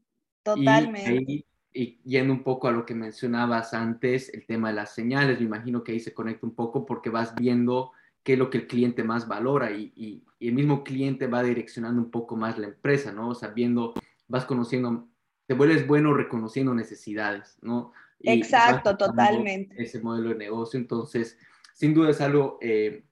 totalmente. 0.42 1.44
Y, 1.74 2.00
yendo 2.02 2.32
un 2.32 2.42
poco 2.42 2.68
a 2.68 2.72
lo 2.72 2.86
que 2.86 2.94
mencionabas 2.94 3.74
antes, 3.74 4.32
el 4.32 4.46
tema 4.46 4.68
de 4.68 4.76
las 4.76 4.94
señales, 4.94 5.38
me 5.40 5.44
imagino 5.44 5.84
que 5.84 5.92
ahí 5.92 6.00
se 6.00 6.14
conecta 6.14 6.46
un 6.46 6.54
poco 6.54 6.86
porque 6.86 7.10
vas 7.10 7.34
viendo 7.34 7.92
qué 8.22 8.34
es 8.34 8.38
lo 8.38 8.50
que 8.50 8.58
el 8.58 8.66
cliente 8.66 9.04
más 9.04 9.28
valora 9.28 9.70
y, 9.72 10.24
el 10.40 10.54
mismo 10.54 10.84
cliente 10.84 11.26
va 11.26 11.42
direccionando 11.42 12.00
un 12.00 12.10
poco 12.10 12.34
más 12.34 12.56
la 12.56 12.68
empresa, 12.68 13.12
¿no? 13.12 13.28
O 13.28 13.34
sea, 13.34 13.50
viendo, 13.50 13.92
vas 14.26 14.46
conociendo, 14.46 15.06
te 15.46 15.52
vuelves 15.52 15.86
bueno 15.86 16.14
reconociendo 16.14 16.74
necesidades, 16.74 17.58
¿no? 17.60 17.92
Exacto, 18.20 18.96
totalmente. 18.96 19.82
Ese 19.82 20.00
modelo 20.00 20.30
de 20.30 20.36
negocio, 20.36 20.80
entonces, 20.80 21.38
sin 21.74 21.92
duda 21.92 22.10
es 22.10 22.22
algo 22.22 22.56
eh, 22.62 23.04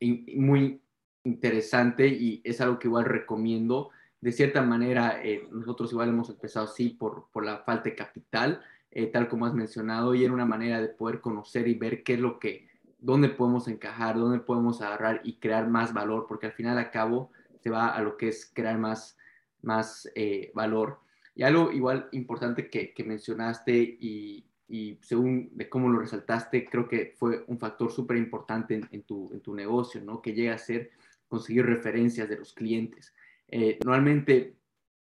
muy 0.00 0.80
interesante 1.22 2.08
y 2.08 2.40
es 2.44 2.60
algo 2.60 2.80
que 2.80 2.88
igual 2.88 3.04
recomiendo. 3.04 3.90
De 4.20 4.32
cierta 4.32 4.62
manera, 4.62 5.20
eh, 5.22 5.46
nosotros 5.52 5.92
igual 5.92 6.08
hemos 6.08 6.30
empezado 6.30 6.66
así 6.66 6.90
por, 6.90 7.28
por 7.32 7.44
la 7.44 7.58
falta 7.58 7.90
de 7.90 7.94
capital, 7.94 8.60
eh, 8.90 9.06
tal 9.06 9.28
como 9.28 9.46
has 9.46 9.54
mencionado, 9.54 10.14
y 10.14 10.24
era 10.24 10.32
una 10.32 10.46
manera 10.46 10.80
de 10.80 10.88
poder 10.88 11.20
conocer 11.20 11.68
y 11.68 11.74
ver 11.74 12.02
qué 12.02 12.14
es 12.14 12.20
lo 12.20 12.40
que 12.40 12.65
dónde 13.06 13.28
podemos 13.28 13.68
encajar, 13.68 14.16
dónde 14.16 14.40
podemos 14.40 14.82
agarrar 14.82 15.20
y 15.22 15.34
crear 15.34 15.68
más 15.68 15.94
valor, 15.94 16.26
porque 16.28 16.46
al 16.46 16.52
final 16.52 16.76
a 16.76 16.90
cabo 16.90 17.30
se 17.60 17.70
va 17.70 17.94
a 17.94 18.02
lo 18.02 18.16
que 18.16 18.26
es 18.26 18.50
crear 18.52 18.78
más, 18.78 19.16
más 19.62 20.10
eh, 20.16 20.50
valor. 20.54 20.98
Y 21.36 21.44
algo 21.44 21.70
igual 21.70 22.08
importante 22.10 22.68
que, 22.68 22.92
que 22.92 23.04
mencionaste 23.04 23.76
y, 23.76 24.44
y, 24.66 24.98
según 25.02 25.50
de 25.52 25.68
cómo 25.68 25.88
lo 25.88 26.00
resaltaste, 26.00 26.64
creo 26.64 26.88
que 26.88 27.14
fue 27.16 27.44
un 27.46 27.60
factor 27.60 27.92
súper 27.92 28.16
importante 28.16 28.80
en, 28.90 29.02
tu, 29.02 29.32
en, 29.32 29.40
tu, 29.40 29.54
negocio, 29.54 30.02
¿no? 30.02 30.20
Que 30.20 30.32
llega 30.32 30.54
a 30.54 30.58
ser 30.58 30.90
conseguir 31.28 31.64
referencias 31.64 32.28
de 32.28 32.38
los 32.38 32.54
clientes. 32.54 33.14
Eh, 33.46 33.78
normalmente 33.84 34.56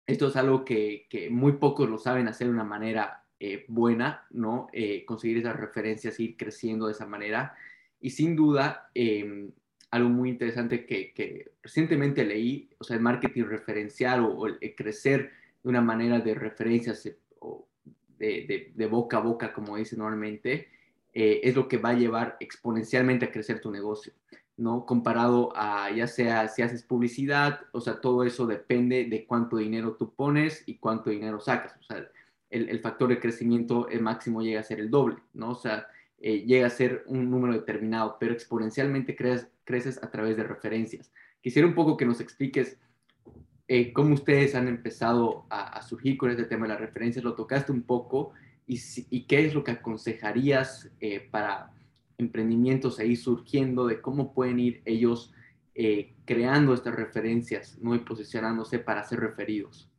esto 0.06 0.28
es 0.28 0.36
algo 0.36 0.64
que, 0.64 1.08
que, 1.10 1.32
muy 1.32 1.54
pocos 1.54 1.90
lo 1.90 1.98
saben 1.98 2.28
hacer 2.28 2.46
de 2.46 2.54
una 2.54 2.64
manera 2.64 3.24
eh, 3.40 3.66
buena, 3.68 4.28
¿no? 4.30 4.68
conseguir 5.08 5.40
esas 5.40 5.56
referencias, 5.56 6.20
ir 6.20 6.38
creciendo 6.38 6.86
de 6.86 6.92
esa 6.92 7.08
manera. 7.08 7.56
Y 8.00 8.12
sin 8.12 8.36
duda, 8.36 8.90
em, 8.94 9.52
algo 9.92 10.10
muy 10.10 10.30
interesante 10.30 10.86
que, 10.86 11.52
recientemente 11.62 12.26
leí, 12.26 12.70
o 12.78 12.84
sea, 12.84 12.98
el 12.98 13.02
marketing 13.02 13.44
referencial 13.44 14.24
o, 14.24 14.48
el, 14.48 14.76
crecer 14.76 15.32
de 15.64 15.70
una 15.70 15.82
manera 15.82 16.20
de 16.20 16.36
referencias 16.36 17.06
eh, 17.06 17.18
o 17.40 17.68
de, 18.20 18.72
de, 18.74 18.86
boca 18.88 19.18
a 19.18 19.22
boca, 19.22 19.54
como 19.54 19.78
dice 19.78 19.96
normalmente, 19.96 20.70
eh, 21.14 21.42
es 21.44 21.56
lo 21.56 21.68
que 21.68 21.78
va 21.78 21.90
a 21.90 21.98
llevar 21.98 22.38
exponencialmente 22.40 23.26
a 23.26 23.32
crecer 23.32 23.60
tu 23.62 23.72
negocio, 23.72 24.14
¿no? 24.58 24.86
Comparado 24.86 25.52
a 25.56 25.92
ya 25.92 26.08
sea 26.08 26.48
si 26.48 26.62
haces 26.62 26.84
publicidad, 26.84 27.62
o 27.72 27.82
sea, 27.82 28.02
todo 28.02 28.24
eso 28.24 28.46
depende 28.46 29.06
de 29.06 29.26
cuánto 29.26 29.58
dinero 29.58 29.96
tú 29.96 30.14
pones 30.14 30.64
y 30.66 30.78
cuánto 30.78 31.10
dinero 31.10 31.40
sacas, 31.40 31.76
o 31.80 31.84
sea, 31.84 32.08
el, 32.50 32.70
el 32.70 32.80
factor 32.80 33.10
de 33.10 33.20
crecimiento 33.20 33.90
el 33.90 34.02
máximo 34.02 34.42
llega 34.42 34.62
a 34.62 34.64
ser 34.64 34.80
el 34.80 34.90
doble, 34.90 35.18
¿no? 35.34 35.52
O 35.52 35.56
sea, 35.56 35.88
eh, 36.20 36.46
llega 36.46 36.66
a 36.66 36.72
ser 36.72 37.04
un 37.08 37.30
número 37.30 37.54
determinado, 37.54 38.18
pero 38.20 38.34
exponencialmente 38.34 39.16
creces 39.16 40.04
a 40.04 40.10
través 40.10 40.36
de 40.36 40.44
referencias. 40.44 41.12
Quisiera 41.42 41.68
un 41.68 41.76
poco 41.76 41.96
que 41.96 42.06
nos 42.06 42.20
expliques 42.20 42.80
eh, 43.68 43.94
cómo 43.94 44.16
ustedes 44.16 44.56
han 44.56 44.68
empezado 44.68 45.46
a, 45.50 45.82
surgir 45.84 46.18
con 46.18 46.32
este 46.32 46.46
tema 46.46 46.66
de 46.66 46.74
las 46.74 46.82
referencias, 46.82 47.24
lo 47.24 47.36
tocaste 47.36 47.72
un 47.72 47.84
poco, 47.84 48.34
y, 48.66 49.26
qué 49.28 49.46
es 49.46 49.54
lo 49.54 49.64
que 49.64 49.72
aconsejarías 49.72 50.92
eh, 51.00 51.22
para 51.32 51.72
emprendimientos 52.18 53.00
ahí 53.00 53.16
surgiendo, 53.16 53.86
de 53.88 54.02
cómo 54.02 54.34
pueden 54.34 54.60
ir 54.60 54.82
ellos 54.86 55.34
creando 56.26 56.74
estas 56.74 56.96
referencias 56.96 57.78
¿no? 57.80 57.94
y 57.94 58.00
posicionándose 58.00 58.80
para 58.80 59.04
ser 59.04 59.20
referidos. 59.20 59.92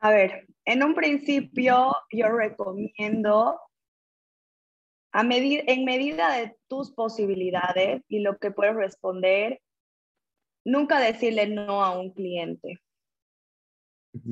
A 0.00 0.10
ver, 0.10 0.46
en 0.66 0.84
un 0.84 0.94
principio 0.94 1.96
yo 2.12 2.28
recomiendo 2.28 3.58
en 5.12 5.84
medida 5.84 6.36
de 6.36 6.56
tus 6.68 6.92
posibilidades 6.92 8.02
y 8.08 8.20
lo 8.20 8.38
que 8.38 8.50
puedes 8.50 8.74
responder, 8.74 9.60
nunca 10.64 11.00
decirle 11.00 11.46
no 11.48 11.84
a 11.84 11.98
un 11.98 12.12
cliente. 12.12 12.80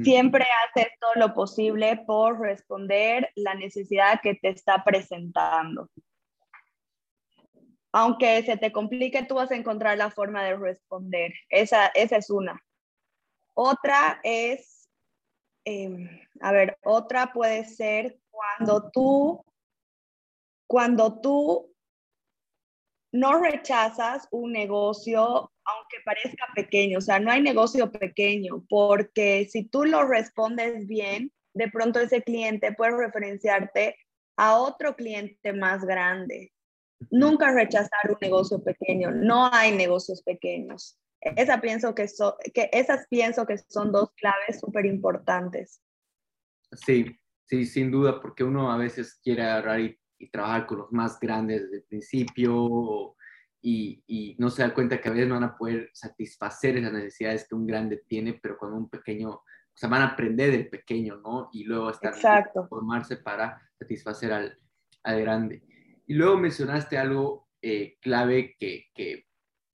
Siempre 0.03 0.45
haces 0.65 0.89
todo 1.01 1.13
lo 1.15 1.35
posible 1.35 2.03
por 2.05 2.41
responder 2.41 3.31
la 3.37 3.55
necesidad 3.55 4.21
que 4.21 4.35
te 4.35 4.49
está 4.49 4.83
presentando. 4.83 5.89
Aunque 7.93 8.43
se 8.43 8.57
te 8.57 8.73
complique, 8.73 9.25
tú 9.25 9.37
vas 9.37 9.53
a 9.53 9.57
encontrar 9.57 9.97
la 9.97 10.11
forma 10.11 10.43
de 10.43 10.57
responder. 10.57 11.33
Esa, 11.49 11.87
esa 11.89 12.17
es 12.17 12.29
una. 12.29 12.61
Otra 13.55 14.21
es, 14.25 14.91
em, 15.65 16.09
a 16.41 16.53
ver, 16.53 16.77
otra 16.83 17.33
puede 17.33 17.65
ser 17.65 18.19
cuando 18.31 18.91
tú 18.91 19.45
cuando 20.69 21.21
tú 21.21 21.75
no 23.13 23.41
rechazas 23.41 24.29
un 24.31 24.53
negocio, 24.53 25.51
aunque 25.65 25.97
parezca 26.05 26.45
pequeño, 26.55 26.99
o 26.99 27.01
sea, 27.01 27.19
no 27.19 27.31
hay 27.33 27.41
negocio 27.41 27.91
pequeño, 27.91 28.65
porque 28.69 29.49
si 29.51 29.65
tú 29.65 29.85
lo 29.85 30.07
respondes 30.07 30.87
bien, 30.87 31.33
de 31.55 31.69
pronto 31.71 31.99
ese 31.99 32.23
cliente 32.23 32.73
puede 32.73 32.97
referenciarte 32.97 33.97
a 34.37 34.59
otro 34.59 34.95
cliente 34.95 35.53
más 35.53 35.85
grande. 35.85 36.53
Nunca 37.11 37.53
rechazar 37.53 38.11
un 38.11 38.19
negocio 38.21 38.63
pequeño. 38.63 39.11
No 39.11 39.49
hay 39.53 39.75
negocios 39.75 40.23
pequeños. 40.23 40.99
Esa 41.21 41.61
pienso 41.61 41.95
que, 41.95 42.07
que 42.53 42.69
esas 42.73 43.07
pienso 43.09 43.47
que 43.47 43.57
son 43.59 43.91
dos 43.91 44.13
claves 44.15 44.61
súper 44.61 44.87
importantes. 44.87 45.81
Sí, 46.73 47.19
sí, 47.47 47.65
sin 47.65 47.91
duda, 47.91 48.21
porque 48.21 48.45
uno 48.45 48.71
a 48.71 48.77
veces 48.77 49.19
quiere 49.23 49.43
agarrar 49.43 49.81
y, 49.81 49.98
trabajar 50.27 50.67
con 50.67 50.79
los 50.79 50.93
más 50.93 51.19
grandes 51.21 51.63
desde 51.63 51.77
el 51.77 51.83
principio 51.85 53.15
y, 53.61 54.03
y, 54.07 54.37
no 54.39 54.51
se 54.51 54.63
da 54.63 54.75
cuenta 54.75 55.01
que 55.01 55.09
a 55.09 55.13
veces 55.13 55.29
no 55.29 55.35
van 55.35 55.45
a 55.45 55.57
poder 55.57 55.91
satisfacer 55.93 56.77
esas 56.77 56.93
necesidades 56.93 57.47
que 57.49 57.55
un 57.55 57.67
grande 57.67 58.03
tiene, 58.07 58.35
pero 58.35 58.57
cuando 58.59 58.79
un 58.79 58.89
pequeño, 58.89 59.31
o 59.31 59.45
sea, 59.75 59.89
van 59.89 60.03
a 60.03 60.09
aprender 60.09 60.53
del 60.53 60.69
pequeño, 60.69 61.17
¿no? 61.17 61.49
Y 61.53 61.65
luego 61.65 61.91
estar 61.91 62.15
formarse 62.69 63.17
para 63.17 63.61
satisfacer 63.79 64.33
al, 64.33 64.59
al 65.03 65.21
grande. 65.21 65.63
Y 66.07 66.15
luego 66.15 66.37
mencionaste 66.39 66.99
algo 66.99 67.49
eh, 67.61 67.97
clave 68.01 68.57
que, 68.59 68.87
que 68.95 69.29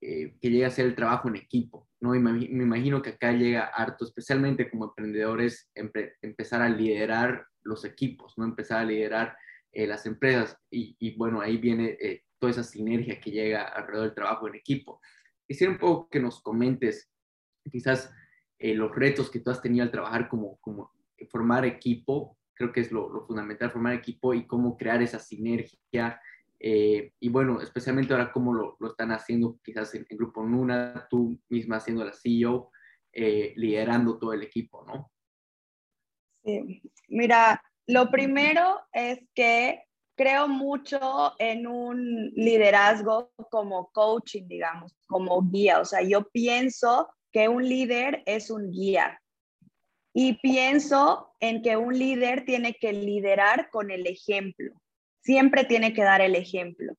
eh, 0.07 0.35
que 0.39 0.51
llega 0.51 0.67
a 0.67 0.69
ser 0.69 0.85
el 0.85 0.93
trabajo 0.93 1.29
en 1.29 1.37
equipo, 1.37 1.89
¿no? 1.99 2.13
Y 2.13 2.19
me, 2.19 2.43
imagino 2.43 3.01
que 3.01 3.09
acá 3.09 3.31
llega 3.31 3.71
harto, 3.73 4.05
especialmente 4.05 4.69
como 4.69 4.85
emprendedores, 4.85 5.71
empezar 5.73 6.61
a 6.61 6.69
liderar 6.69 7.47
los 7.63 7.85
equipos, 7.85 8.37
¿no? 8.37 8.45
Empezar 8.45 8.81
a 8.81 8.85
liderar 8.85 9.35
eh, 9.75 9.87
las 9.87 10.05
empresas 10.05 10.57
y, 10.71 11.15
bueno, 11.15 11.41
ahí 11.41 11.57
viene 11.57 11.97
eh, 11.99 12.23
toda 12.39 12.51
esa 12.51 12.63
sinergia 12.63 13.19
que 13.19 13.31
llega 13.31 13.63
alrededor 13.63 14.07
del 14.07 14.15
trabajo 14.15 14.47
en 14.47 14.55
equipo. 14.55 15.01
Quisiera 15.47 15.71
un 15.71 15.79
poco 15.79 16.09
que 16.09 16.19
nos 16.19 16.41
comentes 16.41 17.11
quizás 17.71 18.11
los 18.57 18.95
retos 18.95 19.29
que 19.29 19.41
tú 19.41 19.51
has 19.51 19.61
tenido 19.61 19.83
al 19.83 19.91
trabajar 19.91 20.27
como, 20.27 20.57
como 20.57 20.91
formar 21.29 21.65
equipo, 21.65 22.37
creo 22.55 22.71
que 22.71 22.81
es 22.81 22.91
lo, 22.91 23.27
fundamental, 23.27 23.69
formar 23.69 23.93
equipo 23.93 24.33
y 24.33 24.47
cómo 24.47 24.75
crear 24.77 25.03
esa 25.03 25.19
sinergia 25.19 26.19
eh, 26.59 27.11
y 27.19 27.29
bueno, 27.29 27.61
especialmente 27.61 28.13
ahora 28.13 28.31
cómo 28.31 28.53
lo, 28.53 28.77
lo 28.79 28.87
están 28.87 29.11
haciendo 29.11 29.59
quizás 29.63 29.93
en, 29.95 30.05
el 30.09 30.17
Grupo 30.17 30.43
Nuna, 30.43 31.07
tú 31.09 31.39
misma 31.49 31.79
siendo 31.79 32.03
la 32.03 32.13
CEO, 32.13 32.71
eh, 33.11 33.53
liderando 33.55 34.17
todo 34.17 34.33
el 34.33 34.43
equipo, 34.43 34.85
¿no? 34.85 35.11
Sí, 36.43 36.81
mira, 37.07 37.61
lo 37.87 38.09
primero 38.09 38.81
es 38.93 39.19
que 39.33 39.83
creo 40.15 40.47
mucho 40.47 41.33
en 41.39 41.67
un 41.67 42.31
liderazgo 42.35 43.31
como 43.49 43.91
coaching, 43.91 44.47
digamos, 44.47 44.93
como 45.07 45.41
guía. 45.41 45.79
O 45.79 45.85
sea, 45.85 46.01
yo 46.01 46.29
pienso 46.29 47.09
que 47.31 47.47
un 47.49 47.67
líder 47.67 48.23
es 48.25 48.49
un 48.49 48.71
guía. 48.71 49.21
Y 50.13 50.39
pienso 50.39 51.33
en 51.41 51.61
que 51.61 51.75
un 51.75 51.97
líder 51.97 52.45
tiene 52.45 52.73
que 52.73 52.93
liderar 52.93 53.69
con 53.69 53.91
el 53.91 54.07
ejemplo 54.07 54.73
siempre 55.25 55.65
tiene 55.65 55.93
que 55.93 56.03
dar 56.03 56.21
el 56.21 56.35
ejemplo. 56.35 56.93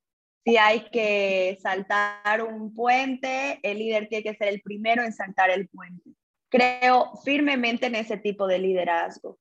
Si 0.44 0.56
hay 0.56 0.90
que 0.90 1.56
saltar 1.62 2.42
un 2.42 2.74
puente, 2.74 3.60
el 3.62 3.78
líder 3.78 4.08
tiene 4.08 4.24
que 4.24 4.34
ser 4.34 4.48
el 4.48 4.60
primero 4.60 5.04
en 5.04 5.12
saltar 5.12 5.50
el 5.50 5.68
puente. 5.68 6.10
Creo 6.48 7.12
firmemente 7.24 7.86
en 7.86 7.94
ese 7.94 8.16
tipo 8.16 8.46
de 8.46 8.58
liderazgo. 8.58 9.38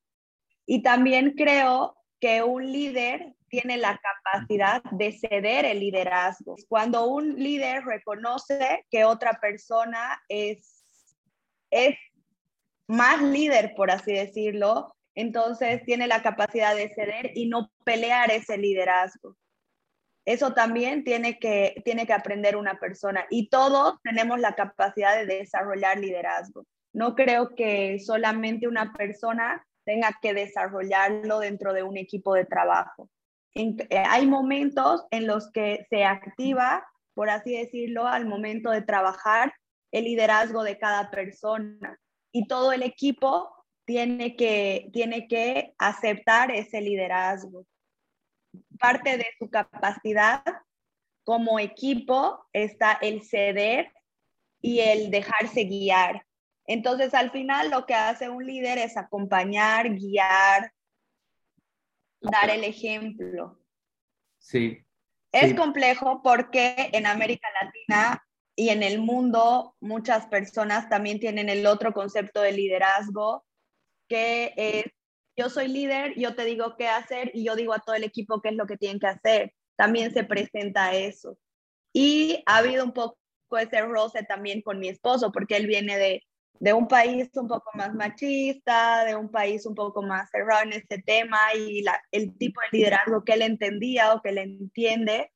Y 0.65 0.82
también 0.82 1.34
creo 1.36 1.97
que 2.19 2.43
un 2.43 2.71
líder 2.71 3.36
tiene 3.47 3.78
la 3.78 3.99
capacidad 3.99 4.84
de 4.91 5.12
ceder 5.12 5.65
el 5.65 5.80
liderazgo. 5.80 6.56
Cuando 6.67 7.08
un 7.08 7.36
líder 7.36 7.86
reconoce 7.86 8.86
que 8.89 9.06
otra 9.06 9.39
persona 9.39 10.21
es, 10.28 10.84
es 11.69 11.95
más 12.88 13.21
líder, 13.21 13.73
por 13.75 13.91
así 13.91 14.13
decirlo, 14.13 14.95
entonces 15.13 15.84
tiene 15.86 16.08
la 16.08 16.21
capacidad 16.21 16.75
de 16.75 16.89
ceder 16.93 17.32
y 17.36 17.47
no 17.47 17.71
pelear 17.86 18.32
ese 18.32 18.58
liderazgo. 18.58 19.38
Eso 20.25 20.54
también 20.54 21.04
tiene 21.04 21.39
que, 21.39 21.82
tiene 21.86 22.08
que 22.08 22.13
aprender 22.13 22.58
una 22.58 22.80
persona 22.80 23.25
y 23.30 23.49
todos 23.49 23.95
tenemos 24.04 24.39
la 24.39 24.56
capacidad 24.56 25.15
de 25.15 25.25
desarrollar 25.25 25.99
liderazgo. 25.99 26.65
No 26.93 27.15
creo 27.15 27.56
que 27.56 27.99
solamente 27.99 28.67
una 28.67 28.91
persona 28.93 29.65
tenga 29.86 30.17
que 30.21 30.34
desarrollarlo 30.34 31.39
dentro 31.39 31.74
de 31.74 31.84
un 31.84 31.98
equipo 31.98 32.34
de 32.34 32.45
trabajo. 32.45 33.10
Eh, 33.54 33.78
hay 33.91 34.28
momentos 34.28 35.06
en 35.12 35.28
los 35.28 35.50
que 35.52 35.86
se 35.89 36.04
activa, 36.04 36.86
por 37.13 37.30
así 37.30 37.58
decirlo, 37.58 38.06
al 38.06 38.26
momento 38.26 38.69
de 38.69 38.82
trabajar 38.82 39.54
el 39.91 40.04
liderazgo 40.04 40.63
de 40.63 40.78
cada 40.78 41.10
persona 41.10 41.98
y 42.34 42.48
todo 42.48 42.74
el 42.74 42.84
equipo 42.84 43.50
tiene 43.86 44.36
que, 44.36 44.89
tiene 44.91 45.28
que 45.28 45.74
aceptar 45.78 46.52
ese 46.52 46.82
liderazgo. 46.82 47.65
Parte 48.78 49.17
de 49.17 49.28
su 49.39 49.50
capacidad 49.50 50.43
como 51.24 51.60
equipo 51.60 52.45
está 52.52 52.93
el 53.02 53.24
ceder 53.24 53.91
y 54.62 54.80
el 54.80 55.12
dejarse 55.12 55.63
guiar. 55.63 56.26
Entonces, 56.67 57.13
al 57.13 57.32
final, 57.32 57.69
lo 57.69 57.86
que 57.86 57.93
hace 57.93 58.30
un 58.30 58.45
líder 58.45 58.78
es 58.78 58.97
acompañar, 58.97 59.89
guiar, 59.89 60.71
dar 62.21 62.49
el 62.49 62.63
ejemplo. 62.63 63.60
Sí. 64.39 64.86
Es 65.32 65.54
complejo 65.54 66.21
porque 66.23 66.89
en 66.93 67.06
América 67.06 67.47
Latina 67.62 68.23
y 68.56 68.69
en 68.69 68.84
el 68.84 68.99
mundo 68.99 69.75
muchas 69.82 70.28
personas 70.28 70.88
también 70.88 71.19
tienen 71.19 71.49
el 71.49 71.65
otro 71.65 71.93
concepto 71.93 72.41
de 72.41 72.54
liderazgo 72.54 73.45
que 74.08 74.54
es, 74.56 74.86
yo 75.36 75.49
soy 75.49 75.67
líder, 75.67 76.13
yo 76.17 76.36
te 76.36 76.45
digo 76.45 76.75
qué 76.78 76.88
hacer 76.88 77.32
y 77.34 77.43
yo 77.43 77.56
digo 77.56 77.73
a 77.73 77.80
todo 77.80 77.95
el 77.95 78.06
equipo 78.06 78.41
qué 78.41 78.49
es 78.49 78.56
lo 78.56 78.65
que 78.65 78.78
tienen 78.78 78.99
que 78.99 79.08
hacer. 79.08 79.54
También 79.75 80.13
se 80.13 80.23
presenta 80.23 80.93
eso. 80.93 81.38
Y 81.91 82.41
ha 82.45 82.58
habido 82.58 82.86
un 82.86 82.93
poco 82.93 83.17
ese 83.60 83.82
roce 83.82 84.23
también 84.23 84.62
con 84.62 84.80
mi 84.80 84.88
esposo, 84.88 85.32
porque 85.32 85.58
él 85.58 85.67
viene 85.67 85.97
de, 85.97 86.23
de 86.60 86.74
un 86.74 86.88
país 86.88 87.30
un 87.36 87.48
poco 87.48 87.70
más 87.74 87.94
machista, 87.94 89.06
de 89.06 89.15
un 89.15 89.30
país 89.30 89.65
un 89.65 89.76
poco 89.76 90.02
más 90.02 90.30
cerrado 90.30 90.63
en 90.63 90.74
este 90.74 91.02
tema 91.02 91.38
y 91.56 91.82
la, 91.82 92.02
el 92.12 92.38
tipo 92.38 92.62
de 92.62 92.78
liderazgo 92.78 93.24
que 93.24 93.34
él 93.34 93.41
entendía 93.41 94.13
o 94.13 94.22
que 94.22 94.30
él 94.30 94.38
entiende 94.38 95.32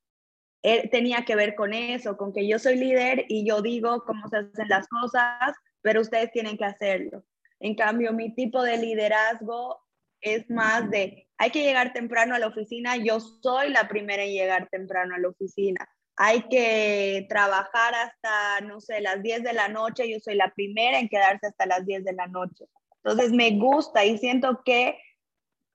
él 0.62 0.88
tenía 0.90 1.24
que 1.24 1.36
ver 1.36 1.54
con 1.54 1.72
eso, 1.72 2.16
con 2.16 2.32
que 2.32 2.46
yo 2.46 2.58
soy 2.58 2.76
líder 2.76 3.24
y 3.28 3.46
yo 3.46 3.62
digo 3.62 4.04
cómo 4.04 4.28
se 4.28 4.38
hacen 4.38 4.68
las 4.68 4.86
cosas, 4.88 5.56
pero 5.80 6.00
ustedes 6.00 6.30
tienen 6.32 6.58
que 6.58 6.64
hacerlo. 6.64 7.24
En 7.60 7.74
cambio, 7.74 8.12
mi 8.12 8.34
tipo 8.34 8.62
de 8.62 8.76
liderazgo 8.76 9.80
es 10.20 10.48
más 10.50 10.90
de, 10.90 11.28
hay 11.38 11.50
que 11.50 11.62
llegar 11.62 11.92
temprano 11.92 12.34
a 12.34 12.38
la 12.38 12.48
oficina, 12.48 12.96
yo 12.96 13.20
soy 13.20 13.70
la 13.70 13.88
primera 13.88 14.22
en 14.22 14.32
llegar 14.32 14.68
temprano 14.70 15.14
a 15.14 15.18
la 15.18 15.28
oficina. 15.28 15.88
Hay 16.22 16.42
que 16.50 17.24
trabajar 17.30 17.94
hasta, 17.94 18.60
no 18.66 18.78
sé, 18.82 19.00
las 19.00 19.22
10 19.22 19.42
de 19.42 19.54
la 19.54 19.68
noche, 19.68 20.06
yo 20.06 20.20
soy 20.20 20.34
la 20.34 20.52
primera 20.52 20.98
en 20.98 21.08
quedarse 21.08 21.46
hasta 21.46 21.64
las 21.64 21.86
10 21.86 22.04
de 22.04 22.12
la 22.12 22.26
noche. 22.26 22.66
Entonces 23.02 23.32
me 23.32 23.52
gusta 23.52 24.04
y 24.04 24.18
siento 24.18 24.60
que 24.62 24.98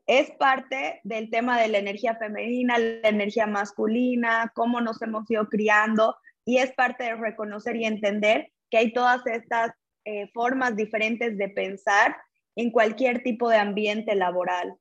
es 0.06 0.30
parte 0.38 1.02
del 1.04 1.32
tema 1.32 1.60
de 1.60 1.70
la 1.70 1.80
energía 1.80 2.16
femenina, 2.18 2.78
la 2.78 3.10
energía 3.10 3.48
masculina, 3.48 4.52
cómo 4.54 4.82
nos 4.82 5.02
hemos 5.02 5.28
ido 5.32 5.50
criando 5.50 6.16
y 6.46 6.60
es 6.60 6.72
parte 6.74 7.06
de 7.06 7.16
reconocer 7.16 7.76
y 7.78 7.86
entender 7.86 8.52
que 8.70 8.78
hay 8.78 8.94
todas 8.94 9.26
estas 9.26 9.72
eh, 10.04 10.30
formas 10.32 10.76
diferentes 10.76 11.40
de 11.40 11.50
pensar 11.50 12.16
en 12.56 12.70
cualquier 12.70 13.24
tipo 13.24 13.50
de 13.50 13.58
ambiente 13.58 14.14
laboral. 14.14 14.76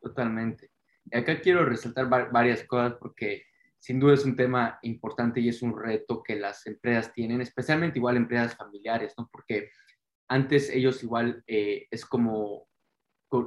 Totalmente. 0.00 0.70
Y 1.04 1.18
acá 1.18 1.40
quiero 1.40 1.64
resaltar 1.64 2.08
varias 2.08 2.64
cosas 2.64 2.94
porque 2.98 3.44
sin 3.82 3.98
duda 3.98 4.14
es 4.14 4.24
un 4.24 4.36
tema 4.36 4.78
importante 4.82 5.40
y 5.40 5.48
es 5.48 5.60
un 5.60 5.76
reto 5.76 6.22
que 6.22 6.36
las 6.36 6.64
empresas 6.68 7.12
tienen, 7.12 7.40
especialmente 7.40 7.98
igual 7.98 8.16
empresas 8.16 8.56
familiares, 8.56 9.12
¿no? 9.18 9.28
Porque 9.32 9.70
antes 10.28 10.70
ellos 10.70 11.02
igual 11.02 11.42
eh, 11.48 11.88
es 11.90 12.06
como 12.06 12.68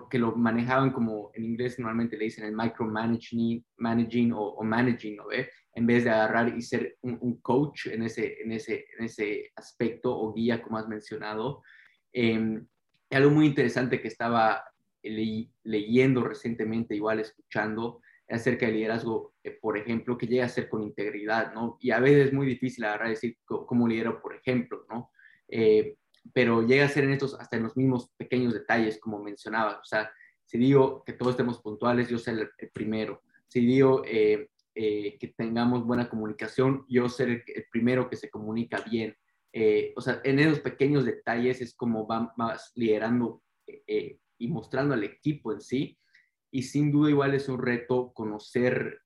que 0.10 0.20
lo 0.20 0.36
manejaban 0.36 0.92
como 0.92 1.32
en 1.36 1.46
inglés 1.46 1.80
normalmente 1.80 2.18
le 2.18 2.26
dicen 2.26 2.44
el 2.44 2.54
micromanaging 2.54 3.64
managing 3.78 4.34
o, 4.34 4.42
o 4.42 4.64
managing, 4.64 5.16
¿no? 5.16 5.26
En 5.74 5.88
vez 5.88 6.04
de 6.04 6.10
agarrar 6.10 6.58
y 6.58 6.62
ser 6.62 6.98
un, 7.02 7.40
coach 7.40 7.88
en 7.88 8.04
ese, 8.04 8.42
en, 8.42 8.52
ese, 8.52 8.88
en 8.98 9.06
ese 9.06 9.54
aspecto 9.56 10.18
o 10.18 10.34
guía, 10.34 10.62
como 10.62 10.78
has 10.78 10.88
mencionado. 10.90 11.64
Eh, 12.12 12.60
algo 13.12 13.30
muy 13.32 13.46
interesante 13.46 14.02
que 14.02 14.10
estaba 14.10 14.66
leyendo 15.02 16.24
recientemente, 16.24 16.94
igual 16.94 17.22
escuchando, 17.22 18.02
acerca 18.28 18.66
del 18.66 18.76
liderazgo, 18.76 19.36
eh, 19.44 19.52
por 19.52 19.78
ejemplo, 19.78 20.18
que 20.18 20.28
llega 20.28 20.46
a 20.46 20.50
ser 20.50 20.68
con 20.70 20.84
integridad, 20.84 21.54
¿no? 21.54 21.78
Y 21.80 21.92
a 21.92 22.00
veces 22.00 22.28
es 22.28 22.34
muy 22.34 22.48
difícil 22.48 22.84
agarrar 22.84 23.10
decir 23.10 23.38
cómo 23.46 23.88
lidero, 23.88 24.22
por 24.22 24.36
ejemplo, 24.36 24.86
¿no? 24.90 25.12
Eh, 25.48 25.96
pero 26.34 26.66
llega 26.66 26.86
a 26.86 26.90
ser 26.90 27.04
en 27.04 27.12
estos, 27.12 27.40
hasta 27.40 27.58
en 27.58 27.64
los 27.64 27.78
mismos 27.78 28.12
pequeños 28.18 28.54
detalles, 28.54 29.00
como 29.00 29.22
mencionaba. 29.22 29.80
O 29.80 29.86
sea, 29.86 30.12
si 30.46 30.58
digo 30.58 31.04
que 31.06 31.14
todos 31.14 31.32
estemos 31.32 31.62
puntuales, 31.62 32.10
yo 32.10 32.18
ser 32.18 32.52
el, 32.58 32.70
primero. 32.72 33.22
Si 33.48 33.60
digo 33.66 34.04
eh, 34.06 34.50
eh, 34.74 35.18
que 35.20 35.28
tengamos 35.30 35.86
buena 35.86 36.10
comunicación, 36.10 36.86
yo 36.88 37.10
ser 37.10 37.30
el, 37.30 37.44
primero 37.72 38.10
que 38.10 38.16
se 38.16 38.30
comunica 38.30 38.82
bien. 38.90 39.16
Eh, 39.54 39.94
o 39.96 40.02
sea, 40.02 40.22
en 40.24 40.40
esos 40.40 40.60
pequeños 40.60 41.06
detalles 41.06 41.62
es 41.62 41.74
como 41.76 42.06
va 42.08 42.34
más 42.38 42.72
liderando 42.76 43.42
y 44.38 44.48
mostrando 44.48 44.94
al 44.94 45.04
equipo 45.04 45.52
en 45.52 45.62
sí. 45.62 45.98
Y 46.56 46.64
sin 46.64 46.92
duda 46.92 47.10
igual 47.10 47.34
es 47.34 47.50
un 47.50 47.62
reto 47.62 48.14
conocer 48.14 49.02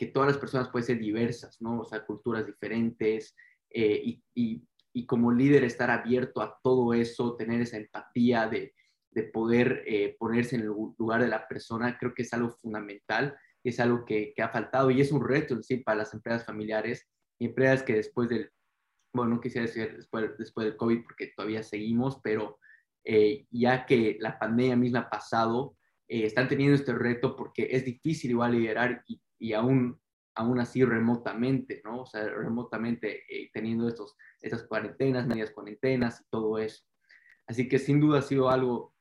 que 0.00 0.06
todas 0.06 0.28
las 0.28 0.38
personas 0.38 0.70
pueden 0.70 0.86
ser 0.86 0.98
diversas, 0.98 1.60
¿no? 1.60 1.80
O 1.80 1.84
sea, 1.84 2.06
culturas 2.06 2.46
diferentes 2.46 3.36
eh, 3.68 4.00
y, 4.02 4.24
y, 4.34 4.66
y, 4.94 5.04
como 5.04 5.30
líder 5.30 5.62
estar 5.62 5.90
abierto 5.90 6.40
a 6.40 6.58
todo 6.62 6.94
eso, 6.94 7.36
tener 7.36 7.60
esa 7.60 7.76
empatía 7.76 8.48
de, 8.48 8.72
de 9.10 9.24
poder 9.24 9.84
eh, 9.86 10.16
ponerse 10.18 10.56
en 10.56 10.62
el 10.62 10.68
lugar 10.68 11.20
de 11.20 11.28
la 11.28 11.46
persona, 11.46 11.98
creo 11.98 12.14
que 12.14 12.22
es 12.22 12.32
algo 12.32 12.48
fundamental, 12.62 13.36
es 13.62 13.78
algo 13.78 14.06
que, 14.06 14.32
que, 14.34 14.40
ha 14.40 14.48
faltado 14.48 14.90
y 14.90 15.02
es 15.02 15.12
un 15.12 15.22
reto 15.22 15.52
en 15.52 15.62
sí 15.62 15.76
para 15.76 15.98
las 15.98 16.14
empresas 16.14 16.46
familiares 16.46 17.06
y 17.38 17.44
empresas 17.44 17.82
que 17.82 17.92
después 17.92 18.30
del, 18.30 18.50
bueno, 19.12 19.34
no 19.34 19.40
quisiera 19.42 19.66
decir 19.66 19.96
después, 19.98 20.30
después 20.38 20.64
del 20.64 20.78
COVID 20.78 21.02
porque 21.02 21.30
todavía 21.36 21.62
seguimos, 21.62 22.20
pero 22.22 22.58
eh, 23.04 23.44
ya 23.50 23.84
que 23.84 24.16
la 24.18 24.38
pandemia 24.38 24.76
misma 24.76 25.00
ha 25.00 25.10
pasado, 25.10 25.76
eh, 26.10 26.26
están 26.26 26.48
teniendo 26.48 26.74
este 26.74 26.92
reto 26.92 27.36
porque 27.36 27.68
es 27.70 27.84
difícil 27.84 28.32
igual 28.32 28.52
liderar 28.52 29.04
y, 29.06 29.20
y 29.38 29.52
aún, 29.52 30.00
aún 30.34 30.60
así 30.60 30.84
remotamente, 30.84 31.80
¿no? 31.84 32.02
O 32.02 32.06
sea, 32.06 32.28
remotamente 32.28 33.22
eh, 33.28 33.50
teniendo 33.52 33.88
estos, 33.88 34.16
estas 34.40 34.64
cuarentenas, 34.64 35.26
medias 35.26 35.50
cuarentenas 35.52 36.20
y 36.20 36.24
todo 36.30 36.58
eso. 36.58 36.84
Así 37.46 37.68
que 37.68 37.78
sin 37.78 38.00
duda 38.00 38.18
ha 38.18 38.22
sido 38.22 38.50
algo 38.50 38.94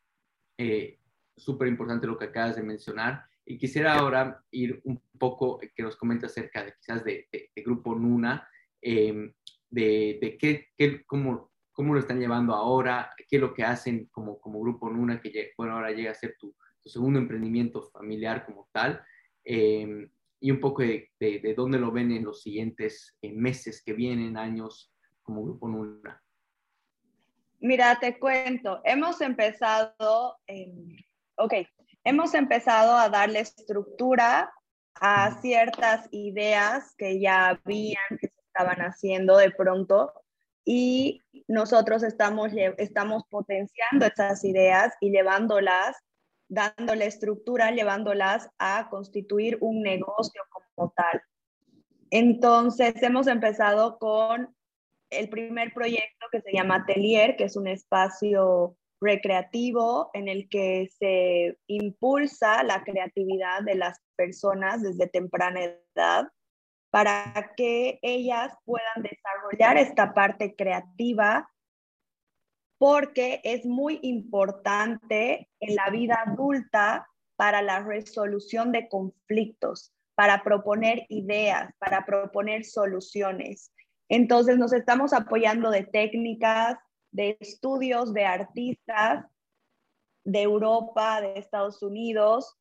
súper 1.38 1.68
importante 1.68 2.08
lo 2.08 2.18
que 2.18 2.26
acabas 2.26 2.56
de 2.56 2.64
mencionar. 2.64 3.24
Y 3.46 3.58
quisiera 3.58 3.96
ahora 3.96 4.44
ir 4.52 4.80
un 4.84 5.02
poco, 5.18 5.60
que 5.60 5.84
nos 5.84 5.96
comente 5.96 6.28
acerca 6.28 6.64
de 6.64 6.74
quizás 6.74 7.04
de, 7.04 7.28
de, 7.32 7.50
de 7.56 7.62
Grupo 7.64 7.96
Nuna, 7.96 8.48
eh, 8.82 9.34
de, 9.70 10.20
de 10.22 10.38
qué, 10.38 10.68
qué, 10.78 11.04
cómo, 11.06 11.52
cómo 11.72 11.94
lo 11.94 12.00
están 12.00 12.20
llevando 12.20 12.54
ahora, 12.54 13.12
qué 13.28 13.38
es 13.38 13.42
lo 13.42 13.54
que 13.54 13.64
hacen 13.64 14.08
como, 14.12 14.40
como 14.40 14.60
Grupo 14.62 14.90
Nuna, 14.90 15.20
que 15.22 15.54
bueno, 15.58 15.74
ahora 15.74 15.92
llega 15.92 16.12
a 16.12 16.16
ser 16.16 16.36
tu, 16.40 16.56
segundo 16.90 17.20
emprendimiento 17.20 17.90
familiar 17.92 18.46
como 18.46 18.68
tal, 18.72 19.02
eh, 19.44 20.10
y 20.42 20.52
un 20.52 20.60
poco 20.60 20.82
de, 20.82 21.12
de, 21.20 21.40
de, 21.40 21.54
dónde 21.54 21.80
lo 21.80 21.92
ven 21.92 22.12
en 22.12 22.24
los 22.24 22.42
siguientes 22.42 23.18
eh, 23.22 23.32
meses 23.34 23.84
que 23.84 23.94
vienen, 23.94 24.38
años 24.38 24.94
como 25.22 25.44
Grupo 25.44 25.68
Nuna. 25.68 26.22
Mira, 27.60 28.00
te 28.00 28.18
cuento, 28.18 28.80
hemos 28.86 29.20
empezado, 29.20 30.38
eh, 30.48 30.72
ok, 31.36 31.54
hemos 32.06 32.34
empezado 32.34 32.98
a 32.98 33.10
darle 33.10 33.42
estructura 33.42 34.52
a 34.96 35.40
ciertas 35.42 36.08
ideas 36.12 36.96
que 36.98 37.20
ya 37.20 37.50
habían, 37.50 38.18
que 38.20 38.32
estaban 38.48 38.80
haciendo 38.80 39.38
de 39.38 39.52
pronto 39.52 40.14
y 40.64 41.22
nosotros 41.48 42.04
estamos, 42.04 42.52
estamos 42.78 43.24
potenciando 43.30 44.06
esas 44.06 44.44
ideas 44.44 44.94
y 45.02 45.12
llevándolas, 45.12 45.98
dándole 46.50 47.06
estructura, 47.06 47.72
llevándolas 47.72 48.50
a 48.58 48.90
constituir 48.90 49.58
un 49.62 49.82
negocio 49.82 50.42
como 50.50 50.92
tal. 50.96 51.22
Entonces, 52.10 53.02
hemos 53.04 53.28
empezado 53.28 53.98
con 54.00 54.56
el 55.12 55.30
primer 55.30 55.74
proyecto 55.74 56.26
que 56.32 56.42
se 56.42 56.52
llama 56.52 56.78
Atelier, 56.78 57.36
que 57.38 57.46
es 57.46 57.56
un 57.56 57.68
espacio 57.68 58.76
recreativo 59.02 60.10
en 60.14 60.28
el 60.28 60.50
que 60.50 60.90
se 60.98 61.58
impulsa 61.68 62.64
la 62.64 62.84
creatividad 62.84 63.62
de 63.64 63.76
las 63.76 64.00
personas 64.16 64.82
desde 64.82 65.08
temprana 65.08 65.62
edad 65.96 66.28
para 66.92 67.54
que 67.56 68.00
ellas 68.02 68.52
puedan 68.66 69.04
desarrollar 69.04 69.78
esta 69.78 70.14
parte 70.14 70.56
creativa 70.56 71.50
porque 72.80 73.42
es 73.44 73.66
muy 73.66 74.00
importante 74.02 75.48
en 75.60 75.76
la 75.76 75.90
vida 75.92 76.24
adulta 76.26 77.08
para 77.36 77.62
la 77.62 77.84
resolución 77.84 78.72
de 78.72 78.88
conflictos, 78.88 79.94
para 80.16 80.44
proponer 80.44 81.06
ideas, 81.10 81.72
para 81.78 82.06
proponer 82.06 82.66
soluciones. 82.66 83.72
Entonces 84.08 84.58
nos 84.58 84.74
estamos 84.74 85.14
apoyando 85.14 85.70
de 85.70 85.84
técnicas, 85.84 86.78
de 87.12 87.38
estudios 87.40 88.14
de 88.14 88.26
artistas 88.26 89.26
de 90.24 90.42
Europa, 90.42 91.22
de 91.22 91.40
Estados 91.40 91.84
Unidos, 91.84 92.56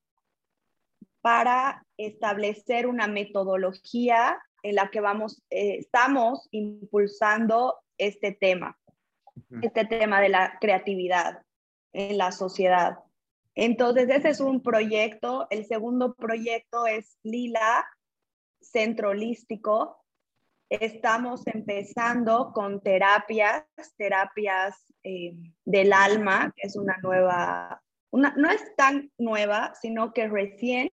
para 1.21 1.85
establecer 1.97 2.87
una 2.87 3.07
metodología 3.07 4.41
en 4.63 4.75
la 4.75 4.91
que 4.91 5.01
vamos, 5.01 5.43
eh, 5.51 5.77
estamos 5.79 6.49
impulsando 6.51 7.77
este 7.99 8.33
tema, 8.33 8.79
este 9.63 9.85
tema 9.85 10.21
de 10.21 10.29
la 10.29 10.59
creatividad 10.61 11.43
en 11.93 12.19
la 12.19 12.33
sociedad. 12.33 12.99
Entonces, 13.55 14.09
ese 14.09 14.29
es 14.29 14.41
un 14.41 14.63
proyecto. 14.63 15.47
El 15.51 15.67
segundo 15.67 16.15
proyecto 16.15 16.87
es 16.87 17.19
Lila, 17.23 17.85
Centro 18.61 19.11
Holístico. 19.11 20.05
Estamos 20.71 21.47
empezando 21.47 22.53
con 22.53 22.81
terapias, 22.81 23.65
terapias 23.97 24.77
eh, 25.03 25.35
del 25.65 25.93
alma, 25.93 26.53
que 26.55 26.69
es 26.69 26.77
una 26.77 26.99
nueva, 27.03 27.83
una, 28.11 28.35
no 28.37 28.51
es 28.51 28.63
tan 28.77 29.11
nueva, 29.19 29.73
sino 29.81 30.13
que 30.13 30.29
recién 30.29 30.91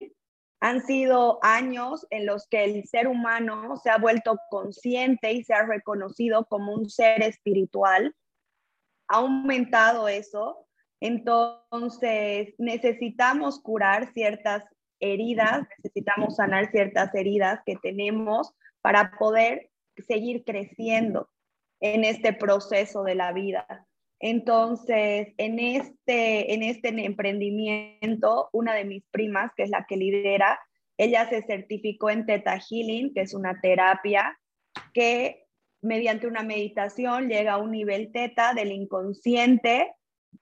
han 0.62 0.80
sido 0.82 1.40
años 1.43 2.07
en 2.11 2.26
los 2.26 2.47
que 2.47 2.62
el 2.62 2.84
ser 2.84 3.09
humano 3.09 3.76
se 3.78 3.90
ha 3.90 3.99
vuelto 3.99 4.38
consciente 4.49 5.32
y 5.32 5.43
se 5.43 5.55
ha 5.55 5.66
reconocido 5.66 6.45
como 6.45 6.72
un 6.72 6.88
ser 6.88 7.22
espiritual. 7.22 8.14
Ha 9.12 9.16
aumentado 9.16 10.08
eso. 10.08 10.66
Entonces, 11.00 12.54
necesitamos 12.56 13.60
curar 13.60 14.10
ciertas 14.14 14.64
heridas, 15.00 15.66
necesitamos 15.76 16.36
sanar 16.36 16.70
ciertas 16.70 17.14
heridas 17.14 17.60
que 17.66 17.76
tenemos 17.76 18.54
para 18.80 19.12
poder 19.18 19.70
seguir 20.08 20.44
creciendo 20.44 21.28
en 21.80 22.04
este 22.04 22.32
proceso 22.32 23.02
de 23.02 23.16
la 23.16 23.32
vida. 23.32 23.86
Entonces, 24.18 25.34
en 25.36 25.58
este, 25.58 26.54
en 26.54 26.62
este 26.62 26.88
emprendimiento, 27.04 28.48
una 28.52 28.72
de 28.72 28.84
mis 28.84 29.04
primas, 29.10 29.50
que 29.56 29.64
es 29.64 29.70
la 29.70 29.84
que 29.86 29.96
lidera, 29.96 30.58
ella 30.96 31.28
se 31.28 31.42
certificó 31.42 32.08
en 32.08 32.24
Theta 32.24 32.58
Healing, 32.58 33.12
que 33.12 33.22
es 33.22 33.34
una 33.34 33.60
terapia 33.60 34.38
que 34.94 35.41
mediante 35.83 36.26
una 36.26 36.43
meditación 36.43 37.28
llega 37.28 37.55
a 37.55 37.59
un 37.59 37.72
nivel 37.72 38.11
teta 38.12 38.55
del 38.55 38.72
inconsciente 38.72 39.95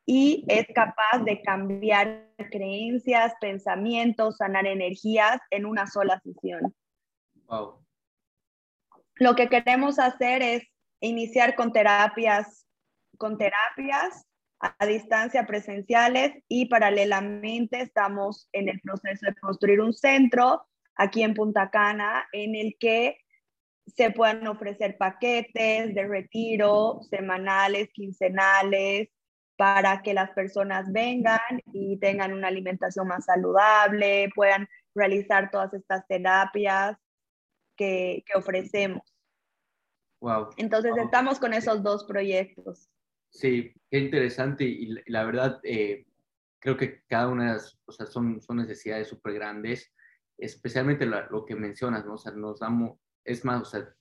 y 0.06 0.44
es 0.48 0.66
capaz 0.74 1.24
de 1.24 1.42
cambiar 1.42 2.28
creencias, 2.50 3.34
pensamientos, 3.40 4.36
sanar 4.36 4.66
energías 4.66 5.40
en 5.50 5.66
una 5.66 5.86
sola 5.86 6.20
sesión. 6.20 6.74
Wow. 7.46 7.84
Lo 9.16 9.34
que 9.34 9.48
queremos 9.48 9.98
hacer 9.98 10.42
es 10.42 10.62
iniciar 11.00 11.54
con 11.54 11.72
terapias 11.72 12.66
con 13.20 13.36
terapias 13.36 14.26
a 14.60 14.86
distancia 14.86 15.46
presenciales 15.46 16.32
y 16.48 16.66
paralelamente 16.66 17.80
estamos 17.82 18.48
en 18.52 18.68
el 18.68 18.80
proceso 18.80 19.26
de 19.26 19.34
construir 19.34 19.80
un 19.80 19.92
centro 19.92 20.66
aquí 20.96 21.22
en 21.22 21.34
Punta 21.34 21.70
Cana 21.70 22.26
en 22.32 22.54
el 22.54 22.76
que 22.80 23.18
se 23.94 24.10
puedan 24.10 24.46
ofrecer 24.46 24.96
paquetes 24.96 25.94
de 25.94 26.06
retiro 26.06 27.00
semanales, 27.08 27.90
quincenales, 27.92 29.08
para 29.56 30.00
que 30.00 30.14
las 30.14 30.30
personas 30.30 30.90
vengan 30.90 31.38
y 31.72 31.98
tengan 31.98 32.32
una 32.32 32.48
alimentación 32.48 33.06
más 33.06 33.26
saludable, 33.26 34.30
puedan 34.34 34.66
realizar 34.94 35.50
todas 35.50 35.74
estas 35.74 36.06
terapias 36.06 36.96
que, 37.76 38.24
que 38.26 38.38
ofrecemos. 38.38 39.02
Wow. 40.22 40.50
Entonces 40.56 40.92
wow. 40.92 41.04
estamos 41.04 41.38
con 41.38 41.52
esos 41.52 41.82
dos 41.82 42.04
proyectos. 42.04 42.88
Sí, 43.30 43.72
qué 43.90 43.98
interesante 43.98 44.64
y, 44.64 44.94
la 45.06 45.24
verdad 45.24 45.60
eh, 45.62 46.06
creo 46.58 46.76
que 46.76 47.02
cada 47.06 47.28
una 47.28 47.48
de 47.48 47.52
las, 47.54 47.78
o 47.86 47.92
sea, 47.92 48.06
son, 48.06 48.40
son 48.40 48.56
necesidades 48.56 49.08
súper 49.08 49.34
grandes, 49.34 49.92
especialmente 50.38 51.06
lo, 51.06 51.28
lo, 51.30 51.44
que 51.44 51.54
mencionas, 51.54 52.04
¿no? 52.04 52.14
O 52.14 52.18
sea, 52.18 52.32
nos 52.32 52.60
damos, 52.60 52.98
es 53.24 53.44
más, 53.44 53.62
o 53.62 53.64
sea, 53.64 53.94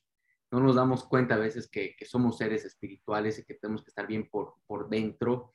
no 0.50 0.60
nos 0.60 0.74
damos 0.74 1.04
cuenta 1.04 1.34
a 1.34 1.38
veces 1.38 1.68
que, 1.68 1.94
que 1.96 2.04
somos 2.04 2.38
seres 2.38 2.64
espirituales 2.64 3.38
y 3.38 3.44
que 3.44 3.54
tenemos 3.54 3.84
que 3.84 3.90
estar 3.90 4.06
bien 4.06 4.28
por, 4.28 4.54
por 4.66 4.88
dentro 4.88 5.52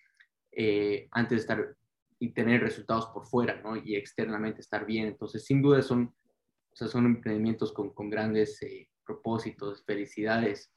eh, 0.52 1.08
antes 1.12 1.32
de 1.32 1.42
estar 1.42 1.76
y 2.18 2.30
tener 2.30 2.62
resultados 2.62 3.08
por 3.08 3.26
fuera, 3.26 3.62
¿no? 3.62 3.76
Y 3.76 3.96
externamente 3.96 4.62
estar 4.62 4.86
bien. 4.86 5.08
Entonces, 5.08 5.44
sin 5.44 5.62
duda 5.62 5.82
son, 5.82 6.16
o 6.72 6.76
sea, 6.76 6.88
son 6.88 7.06
emprendimientos 7.06 7.74
con, 7.74 7.94
con 7.94 8.10
grandes 8.10 8.62
eh, 8.62 8.90
propósitos, 9.06 9.84
felicidades. 9.84 10.72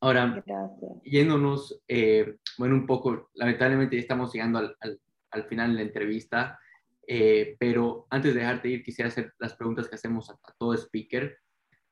Ahora, 0.00 0.42
Gracias. 0.44 1.02
yéndonos, 1.04 1.80
eh, 1.86 2.36
bueno, 2.58 2.74
un 2.74 2.86
poco, 2.86 3.30
lamentablemente 3.34 3.96
ya 3.96 4.02
estamos 4.02 4.32
llegando 4.32 4.58
al, 4.58 4.76
al, 4.80 5.00
al 5.30 5.44
final 5.44 5.70
de 5.70 5.76
la 5.76 5.82
entrevista, 5.82 6.58
eh, 7.06 7.56
pero 7.60 8.06
antes 8.10 8.34
de 8.34 8.40
dejarte 8.40 8.68
ir, 8.68 8.82
quisiera 8.82 9.08
hacer 9.08 9.32
las 9.38 9.54
preguntas 9.54 9.88
que 9.88 9.94
hacemos 9.94 10.28
a, 10.30 10.32
a 10.42 10.52
todo 10.58 10.74
speaker. 10.74 11.38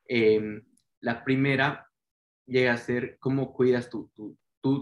Eh, 0.09 0.63
la 1.01 1.25
primera 1.25 1.89
llega 2.47 2.73
a 2.73 2.79
ser, 2.79 3.19
¿cómo 3.19 3.53
cuidas 3.53 3.89
tu, 3.91 4.11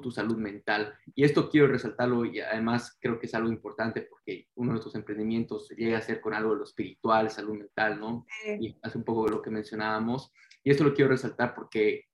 tu, 0.01 0.11
salud 0.12 0.37
mental. 0.37 0.95
Y 1.14 1.25
esto 1.25 1.51
quiero 1.51 1.66
resaltarlo 1.66 2.25
y 2.25 2.39
además 2.39 2.97
creo 3.01 3.18
que 3.18 3.27
es 3.27 3.35
algo 3.35 3.51
importante 3.51 4.03
porque 4.03 4.47
uno 4.55 4.73
de 4.73 4.79
estos 4.79 4.95
emprendimientos 4.95 5.68
llega 5.70 5.99
a 5.99 6.03
ser 6.03 6.20
con 6.20 6.35
algo 6.35 6.53
de 6.53 6.59
lo 6.59 6.64
espiritual, 6.64 7.31
salud 7.31 7.59
mental, 7.59 7.99
¿no? 7.99 8.25
Y 8.61 8.77
hace 8.83 8.99
un 8.99 9.05
poco 9.05 9.25
de 9.25 9.33
lo 9.33 9.43
que 9.43 9.51
mencionábamos. 9.51 10.33
Y 10.62 10.70
esto 10.70 10.85
lo 10.85 10.95
quiero 10.95 11.11
resaltar 11.11 11.55
porque 11.55 12.05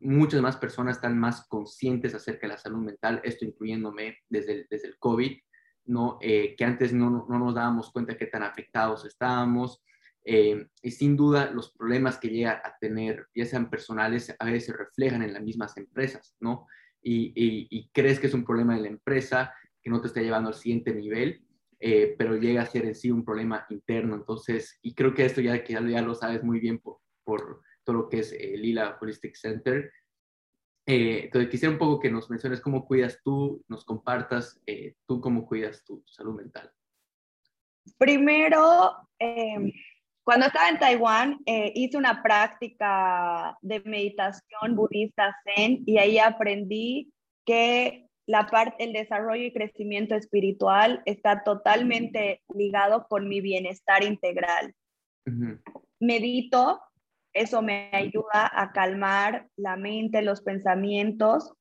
muchas 0.00 0.40
más 0.40 0.56
personas 0.56 0.96
están 0.96 1.18
más 1.18 1.46
conscientes 1.48 2.14
acerca 2.14 2.46
de 2.46 2.54
la 2.54 2.58
salud 2.58 2.82
mental, 2.82 3.20
esto 3.24 3.44
incluyéndome 3.44 4.18
desde 4.28 4.52
el, 4.52 4.66
desde 4.70 4.88
el 4.88 4.98
COVID, 4.98 5.38
¿no? 5.84 6.18
Eh, 6.22 6.54
que 6.56 6.64
antes 6.64 6.94
no, 6.94 7.26
no, 7.28 7.38
nos 7.38 7.54
dábamos 7.54 7.92
cuenta 7.92 8.16
qué 8.16 8.26
tan 8.26 8.42
afectados 8.42 9.04
estábamos. 9.04 9.82
Eh, 10.24 10.66
y 10.82 10.90
sin 10.90 11.16
duda 11.16 11.50
los 11.50 11.72
problemas 11.72 12.18
que 12.18 12.28
llega 12.28 12.62
a 12.64 12.76
tener, 12.78 13.26
ya 13.34 13.44
sean 13.44 13.70
personales, 13.70 14.34
a 14.38 14.44
veces 14.44 14.66
se 14.66 14.72
reflejan 14.72 15.22
en 15.22 15.32
las 15.32 15.42
mismas 15.42 15.76
empresas, 15.76 16.36
¿no? 16.40 16.66
Y, 17.04 17.32
y, 17.34 17.90
crees 17.92 18.20
que 18.20 18.28
es 18.28 18.34
un 18.34 18.44
problema 18.44 18.76
de 18.76 18.82
la 18.82 18.88
empresa 18.88 19.52
que 19.82 19.90
no 19.90 20.00
te 20.00 20.06
está 20.06 20.20
llevando 20.20 20.50
al 20.50 20.54
siguiente 20.54 20.94
nivel, 20.94 21.44
eh, 21.80 22.14
pero 22.16 22.36
llega 22.36 22.62
a 22.62 22.66
ser 22.66 22.84
en 22.84 22.94
sí 22.94 23.10
un 23.10 23.24
problema 23.24 23.66
interno. 23.70 24.14
Entonces, 24.14 24.78
y 24.82 24.94
creo 24.94 25.12
que 25.12 25.24
esto 25.24 25.40
ya, 25.40 25.64
que 25.64 25.72
ya, 25.72 25.80
lo 25.80 26.14
sabes 26.14 26.44
muy 26.44 26.60
bien 26.60 26.78
por, 26.78 27.00
por 27.24 27.62
todo 27.82 27.96
lo 27.96 28.08
que 28.08 28.20
es 28.20 28.32
el 28.32 28.62
Lila 28.62 28.96
Holistic 29.00 29.34
Center. 29.34 29.90
Eh, 30.86 31.24
entonces, 31.24 31.50
quisiera 31.50 31.72
un 31.72 31.78
poco 31.78 31.98
que 31.98 32.10
nos 32.10 32.30
menciones 32.30 32.60
cómo 32.60 32.86
cuidas 32.86 33.20
tú, 33.24 33.64
nos 33.66 33.84
compartas 33.84 34.60
eh, 34.66 34.94
tú 35.06 35.20
cómo 35.20 35.44
cuidas 35.44 35.84
tu, 35.84 36.04
salud 36.06 36.36
mental. 36.36 36.70
Primero, 37.98 38.92
em, 39.18 39.72
cuando 40.24 40.46
estaba 40.46 40.68
en 40.68 40.78
Taiwán, 40.78 41.38
eh, 41.46 41.72
hice 41.74 41.96
una 41.96 42.22
práctica 42.22 43.56
de 43.60 43.80
meditación 43.80 44.76
budista 44.76 45.36
zen 45.44 45.82
y 45.86 45.98
ahí 45.98 46.18
aprendí 46.18 47.12
que 47.44 48.06
la 48.26 48.46
parte, 48.46 48.84
el 48.84 48.92
desarrollo 48.92 49.44
y 49.44 49.52
crecimiento 49.52 50.14
espiritual 50.14 51.02
está 51.06 51.42
totalmente 51.42 52.42
ligado 52.54 53.06
con 53.08 53.28
mi 53.28 53.40
bienestar 53.40 54.04
integral. 54.04 54.74
Medito 55.98 56.80
eso 57.32 57.62
me 57.62 57.90
ayuda 57.92 58.50
a 58.52 58.72
calmar 58.72 59.48
la 59.56 59.76
mente, 59.76 60.22
los 60.22 60.42
pensamientos, 60.42 61.52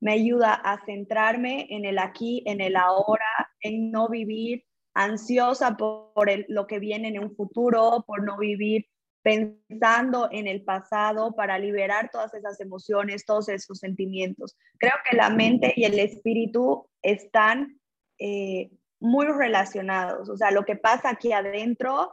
me 0.00 0.12
ayuda 0.12 0.54
a 0.54 0.84
centrarme 0.84 1.66
en 1.70 1.84
el 1.84 1.98
aquí, 1.98 2.42
en 2.46 2.60
el 2.60 2.76
ahora, 2.76 3.50
en 3.60 3.90
no 3.90 4.08
vivir 4.08 4.64
ansiosa 4.94 5.76
por, 5.76 6.12
lo 6.48 6.66
que 6.66 6.78
viene 6.78 7.08
en 7.08 7.18
un 7.18 7.34
futuro, 7.34 8.04
por 8.06 8.22
no 8.22 8.36
vivir 8.38 8.86
pensando 9.22 10.28
en 10.32 10.48
el 10.48 10.64
pasado 10.64 11.34
para 11.34 11.58
liberar 11.58 12.10
todas 12.10 12.34
esas 12.34 12.60
emociones, 12.60 13.24
todos 13.24 13.48
esos 13.48 13.78
sentimientos. 13.78 14.56
Creo 14.78 14.94
que 15.08 15.16
la 15.16 15.30
mente 15.30 15.72
y 15.76 15.84
el 15.84 15.98
espíritu 15.98 16.88
están 17.02 17.80
eh, 18.18 18.70
muy 19.00 19.26
relacionados. 19.26 20.28
O 20.28 20.36
sea, 20.36 20.50
lo 20.50 20.64
que 20.64 20.76
pasa 20.76 21.10
aquí 21.10 21.32
adentro 21.32 22.10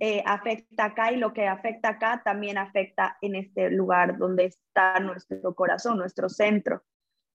eh, 0.00 0.22
afecta 0.24 0.86
acá 0.86 1.12
y 1.12 1.16
lo 1.16 1.34
que 1.34 1.46
afecta 1.46 1.90
acá 1.90 2.22
también 2.24 2.56
afecta 2.56 3.18
en 3.20 3.34
este 3.34 3.70
lugar 3.70 4.16
donde 4.16 4.46
está 4.46 4.98
nuestro 5.00 5.54
corazón, 5.54 5.98
nuestro 5.98 6.28
centro. 6.28 6.82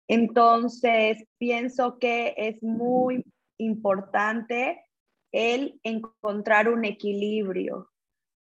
Entonces, 0.08 1.24
pienso 1.38 1.98
que 1.98 2.34
es 2.36 2.62
muy 2.62 3.24
importante 3.62 4.84
el 5.32 5.80
encontrar 5.82 6.68
un 6.68 6.84
equilibrio, 6.84 7.90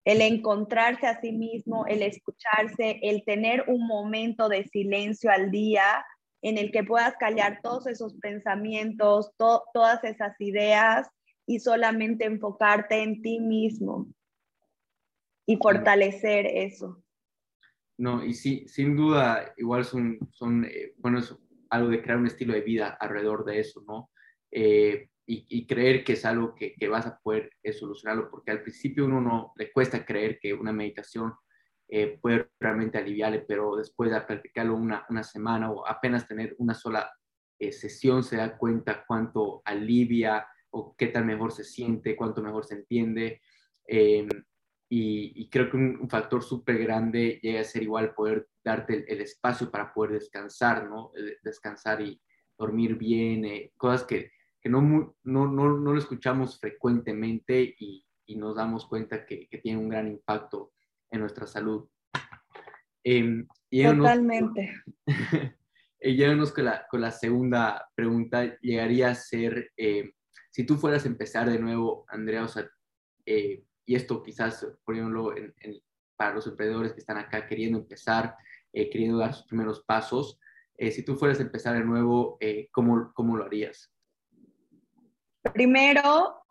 el 0.05 0.21
encontrarse 0.21 1.05
a 1.07 1.21
sí 1.21 1.31
mismo, 1.31 1.85
el 1.85 2.01
escucharse, 2.01 2.99
el 3.03 3.23
tener 3.23 3.65
un 3.67 3.85
momento 3.85 4.49
de 4.49 4.63
silencio 4.65 5.29
al 5.31 5.51
día 5.51 6.05
en 6.41 6.57
el 6.57 6.71
que 6.71 6.83
puedas 6.83 7.15
callar 7.17 7.59
todos 7.61 7.85
esos 7.87 8.15
pensamientos, 8.15 9.31
todas 9.37 10.03
esas 10.03 10.39
ideas 10.39 11.07
y 11.45 11.59
solamente 11.59 12.25
enfocarte 12.25 13.03
en 13.03 13.21
ti 13.21 13.39
mismo 13.39 14.07
y 15.45 15.57
fortalecer 15.57 16.45
eso. 16.45 17.03
No, 17.97 18.23
y 18.23 18.33
sí, 18.33 18.65
sin 18.67 18.95
duda, 18.95 19.53
igual 19.57 19.83
son, 19.83 20.19
son 20.31 20.63
eh, 20.65 20.93
bueno, 20.97 21.19
es 21.19 21.35
algo 21.69 21.89
de 21.89 22.01
crear 22.01 22.17
un 22.17 22.27
estilo 22.27 22.53
de 22.53 22.61
vida 22.61 22.97
alrededor 22.99 23.43
de 23.45 23.59
eso, 23.59 23.83
¿no? 23.85 24.09
Eh, 24.51 25.09
y, 25.31 25.67
creer 25.67 26.03
que 26.03 26.13
es 26.13 26.25
algo 26.25 26.55
que, 26.55 26.73
que 26.73 26.87
vas 26.87 27.05
a 27.05 27.19
poder 27.19 27.51
eh, 27.61 27.71
solucionarlo, 27.71 28.31
porque 28.31 28.49
al 28.49 28.63
principio 28.63 29.05
uno 29.05 29.21
no 29.21 29.53
le 29.57 29.71
cuesta 29.71 30.03
creer 30.03 30.39
que 30.39 30.55
una 30.55 30.73
meditación 30.73 31.33
puede 32.21 32.47
realmente 32.59 32.99
aliviarle, 32.99 33.45
pero 33.47 33.75
después 33.75 34.11
de 34.11 34.21
practicarlo 34.21 34.75
una, 34.75 35.05
una 35.09 35.23
semana 35.23 35.71
o 35.71 35.87
apenas 35.87 36.27
tener 36.27 36.55
una 36.59 36.75
sola 36.75 37.11
sesión 37.59 38.23
se 38.23 38.37
da 38.37 38.57
cuenta 38.57 39.03
cuánto 39.07 39.63
alivia, 39.65 40.47
o 40.71 40.95
qué 40.95 41.07
tan 41.07 41.25
mejor 41.25 41.51
se 41.51 41.63
siente, 41.63 42.15
cuánto 42.15 42.41
mejor 42.41 42.65
se 42.65 42.75
entiende. 42.75 43.41
Em, 43.85 44.29
y, 44.91 45.49
creo 45.49 45.69
que 45.69 45.77
un, 45.77 46.09
factor 46.09 46.43
súper 46.43 46.79
grande 46.79 47.39
llega 47.41 47.61
a 47.61 47.63
ser 47.63 47.83
igual 47.83 48.13
poder 48.15 48.47
darte 48.63 49.05
el, 49.07 49.21
espacio 49.21 49.69
para 49.69 49.93
poder 49.93 50.13
descansar, 50.13 50.89
¿no? 50.89 51.11
Eh, 51.15 51.37
descansar 51.43 52.01
y 52.01 52.19
dormir 52.57 52.95
bien, 52.95 53.45
eh, 53.45 53.71
cosas 53.77 54.03
que, 54.05 54.31
que 54.61 54.69
no, 54.69 54.81
no, 54.81 55.15
no, 55.23 55.47
no, 55.47 55.93
lo 55.93 55.97
escuchamos 55.97 56.59
frecuentemente 56.59 57.75
y, 57.79 58.05
y 58.25 58.35
nos 58.35 58.55
damos 58.55 58.85
cuenta 58.87 59.25
que, 59.25 59.47
que, 59.47 59.57
tiene 59.59 59.79
un 59.79 59.89
gran 59.89 60.07
impacto 60.07 60.73
en 61.09 61.21
nuestra 61.21 61.47
salud. 61.47 61.87
Eh, 63.03 63.45
Totalmente. 63.71 64.73
y 66.01 66.15
llévanos 66.15 66.51
con 66.51 66.65
la, 66.65 66.87
con 66.89 67.01
la 67.01 67.11
segunda 67.11 67.89
pregunta, 67.95 68.57
llegaría 68.61 69.09
a 69.09 69.15
ser, 69.15 69.71
em, 69.77 70.11
si 70.51 70.65
tú 70.65 70.77
fueras 70.77 71.05
a 71.05 71.09
empezar 71.09 71.49
de 71.49 71.59
nuevo, 71.59 72.05
Andrea, 72.09 72.43
o 72.43 72.47
sea, 72.47 72.69
eh, 73.25 73.63
y 73.85 73.95
esto 73.95 74.21
quizás 74.23 74.65
poniéndolo 74.83 75.35
en, 75.35 75.53
para 76.15 76.35
los 76.35 76.47
emprendedores 76.47 76.93
que 76.93 76.99
están 76.99 77.17
acá 77.17 77.47
queriendo 77.47 77.79
empezar, 77.79 78.35
eh, 78.73 78.89
queriendo 78.89 79.17
dar 79.17 79.33
sus 79.33 79.45
primeros 79.45 79.83
pasos, 79.85 80.39
eh, 80.77 80.91
si 80.91 81.03
tú 81.03 81.15
fueras 81.15 81.39
a 81.39 81.43
empezar 81.43 81.75
de 81.75 81.83
nuevo, 81.83 82.37
¿cómo, 82.71 83.11
¿cómo 83.13 83.37
lo 83.37 83.45
harías? 83.45 83.91
Primero, 85.53 86.43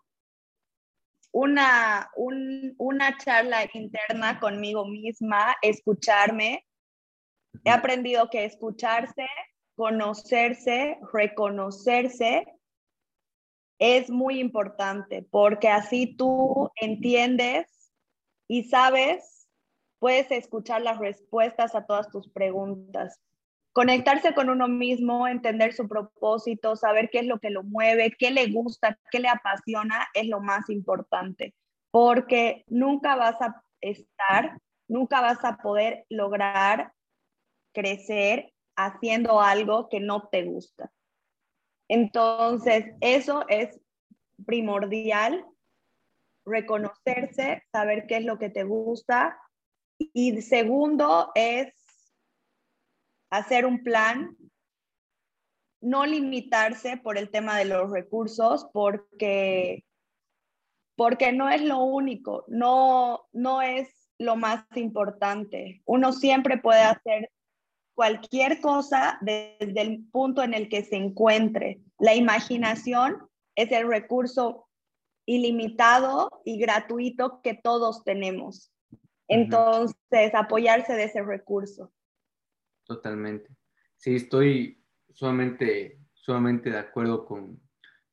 una, 1.32 2.11
una 2.16 3.16
charla 3.18 3.68
interna 3.72 4.41
conmigo 4.41 4.86
misma, 4.86 5.57
escucharme. 5.62 6.64
He 7.64 7.70
aprendido 7.70 8.30
que 8.30 8.45
escucharse, 8.45 9.26
conocerse, 9.76 10.99
reconocerse 11.12 12.47
es 13.78 14.11
muy 14.11 14.41
importante 14.41 15.22
porque 15.30 15.68
así 15.68 16.16
tú 16.16 16.70
entiendes 16.76 17.93
y 18.49 18.64
sabes, 18.64 19.49
puedes 19.99 20.30
escuchar 20.30 20.82
las 20.82 20.99
respuestas 20.99 21.74
a 21.74 21.86
todas 21.86 22.11
tus 22.11 22.28
preguntas. 22.28 23.20
Conectarse 23.79 24.35
con 24.35 24.51
uno 24.51 24.66
mismo, 24.66 25.29
entender 25.29 25.72
su 25.72 25.87
propósito, 25.87 26.74
saber 26.74 27.11
qué 27.11 27.20
es 27.20 27.26
lo 27.26 27.39
que 27.39 27.51
lo 27.51 27.62
mueve, 27.62 28.12
qué 28.18 28.33
le 28.33 28.51
gusta, 28.51 28.99
qué 29.12 29.20
le 29.20 29.29
apasiona, 29.29 30.09
es 30.14 30.26
lo 30.26 30.41
más 30.41 30.68
importante, 30.68 31.55
porque 31.93 32.64
nunca 32.66 33.14
vas 33.14 33.41
a 33.41 33.62
estar, 33.81 34.59
nunca 34.89 35.20
vas 35.20 35.45
a 35.45 35.59
poder 35.59 36.05
lograr 36.09 36.93
crecer 37.72 38.53
haciendo 38.74 39.41
algo 39.41 39.89
que 39.89 40.01
no 40.01 40.26
te 40.26 40.43
gusta. 40.43 40.91
Entonces, 41.87 42.97
eso 43.01 43.45
es 43.47 43.81
primordial, 44.45 45.47
reconocerse, 46.45 47.62
saber 47.70 48.09
qué 48.09 48.16
es 48.16 48.24
lo 48.24 48.41
que 48.41 48.51
te 48.51 48.64
gusta. 48.64 49.41
Y 49.99 50.43
segundo 50.43 51.31
es 51.37 51.78
hacer 53.31 53.66
un 53.66 53.83
plan, 53.83 54.37
no 55.81 56.07
limitarse 56.07 56.97
por 56.97 57.18
el 57.18 57.31
tema 57.31 57.57
de 57.57 57.66
los 57.66 57.91
recursos, 57.91 58.66
porque, 58.72 59.85
porque 60.97 61.33
no 61.33 61.49
es 61.49 61.62
lo 61.62 61.79
único, 61.81 62.45
no, 62.49 63.26
no 63.33 63.62
es 63.62 63.89
lo 64.18 64.37
más 64.37 64.64
importante. 64.74 65.83
Uno 65.85 66.12
siempre 66.12 66.59
puede 66.59 66.83
hacer 66.83 67.31
cualquier 67.95 68.61
cosa 68.61 69.18
desde 69.20 69.81
el 69.81 70.05
punto 70.11 70.43
en 70.43 70.55
el 70.55 70.68
que 70.68 70.85
se 70.85 70.97
encuentre. 70.97 71.81
La 71.99 72.14
imaginación 72.14 73.29
es 73.55 73.72
el 73.72 73.89
recurso 73.89 74.68
ilimitado 75.26 76.41
y 76.45 76.59
gratuito 76.59 77.41
que 77.43 77.55
todos 77.55 78.03
tenemos. 78.05 78.72
Entonces, 79.29 80.35
apoyarse 80.35 80.95
de 80.95 81.05
ese 81.05 81.22
recurso. 81.22 81.93
Totalmente. 82.89 83.55
Sí, 83.97 84.16
estoy 84.16 84.82
sumamente, 85.12 86.01
sumamente 86.14 86.70
de 86.70 86.78
acuerdo 86.78 87.26
con, 87.26 87.61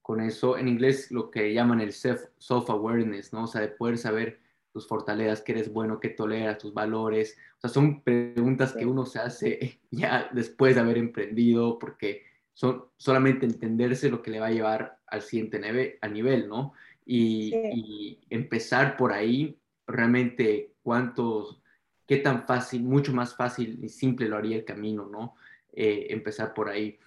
con 0.01 0.19
eso. 0.19 0.57
En 0.57 0.67
inglés 0.67 1.11
lo 1.11 1.31
que 1.31 1.53
llaman 1.53 1.79
el 1.79 1.93
self-awareness, 1.93 3.31
¿no? 3.31 3.45
O 3.45 3.47
sea, 3.47 3.61
de 3.61 3.69
poder 3.69 3.97
saber 3.97 4.41
tus 4.73 4.85
fortalezas, 4.85 5.41
qué 5.41 5.53
eres 5.53 5.71
bueno, 5.71 6.01
qué 6.01 6.09
toleras, 6.09 6.57
tus 6.57 6.73
valores. 6.73 7.37
O 7.57 7.61
sea, 7.61 7.69
son 7.69 8.03
preguntas 8.03 8.73
que 8.73 8.85
uno 8.85 9.05
se 9.05 9.19
hace 9.19 9.79
ya 9.91 10.29
después 10.33 10.75
de 10.75 10.81
haber 10.81 10.97
emprendido, 10.97 11.79
porque 11.79 12.23
son 12.53 12.83
solamente 12.97 13.45
entenderse 13.45 14.09
lo 14.09 14.21
que 14.21 14.31
le 14.31 14.41
va 14.41 14.47
a 14.47 14.51
llevar 14.51 14.99
al 15.07 15.21
siguiente 15.21 15.57
nivel, 15.57 15.97
a 16.01 16.09
nivel 16.09 16.49
¿no? 16.49 16.73
Y, 17.05 17.55
y, 17.55 18.19
empezar 18.29 18.97
por 18.97 19.13
ahí, 19.13 19.57
realmente 19.87 20.73
cuántos, 20.81 21.61
qué 22.07 22.17
tan 22.17 22.45
fácil, 22.45 22.83
mucho 22.83 23.13
más 23.13 23.35
fácil 23.35 23.83
y 23.83 23.89
simple 23.89 24.27
lo 24.27 24.37
haría 24.37 24.57
el 24.57 24.65
camino, 24.65 25.05
¿no? 25.05 25.35
Eh, 25.73 26.07
empezar 26.09 26.53
por 26.53 26.69
ahí. 26.69 26.99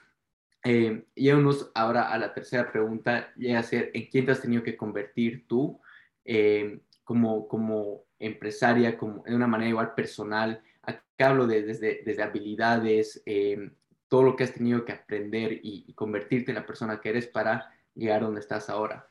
Eh, 0.64 1.04
llegamos 1.14 1.70
ahora 1.74 2.12
a 2.12 2.18
la 2.18 2.34
tercera 2.34 2.70
pregunta, 2.70 3.32
llega 3.36 3.60
a 3.60 3.62
ser, 3.62 3.90
¿en 3.94 4.06
quién 4.06 4.26
te 4.26 4.32
has 4.32 4.42
tenido 4.42 4.62
que 4.62 4.76
convertir 4.76 5.46
tú 5.46 5.80
eh, 6.24 6.80
como, 7.04 7.46
como 7.48 8.02
empresaria, 8.18 8.98
como 8.98 9.22
de 9.22 9.34
una 9.34 9.46
manera 9.46 9.70
igual 9.70 9.94
personal? 9.94 10.62
Acá 10.82 11.30
hablo 11.30 11.46
de, 11.46 11.62
desde, 11.62 12.02
desde 12.04 12.22
habilidades, 12.22 13.22
eh, 13.24 13.70
todo 14.08 14.22
lo 14.24 14.36
que 14.36 14.44
has 14.44 14.52
tenido 14.52 14.84
que 14.84 14.92
aprender 14.92 15.52
y, 15.52 15.84
y, 15.86 15.92
convertirte 15.92 16.50
en 16.50 16.56
la 16.56 16.66
persona 16.66 17.00
que 17.00 17.10
eres 17.10 17.26
para 17.26 17.72
llegar 17.94 18.22
a 18.22 18.24
donde 18.24 18.40
estás 18.40 18.68
ahora. 18.68 19.08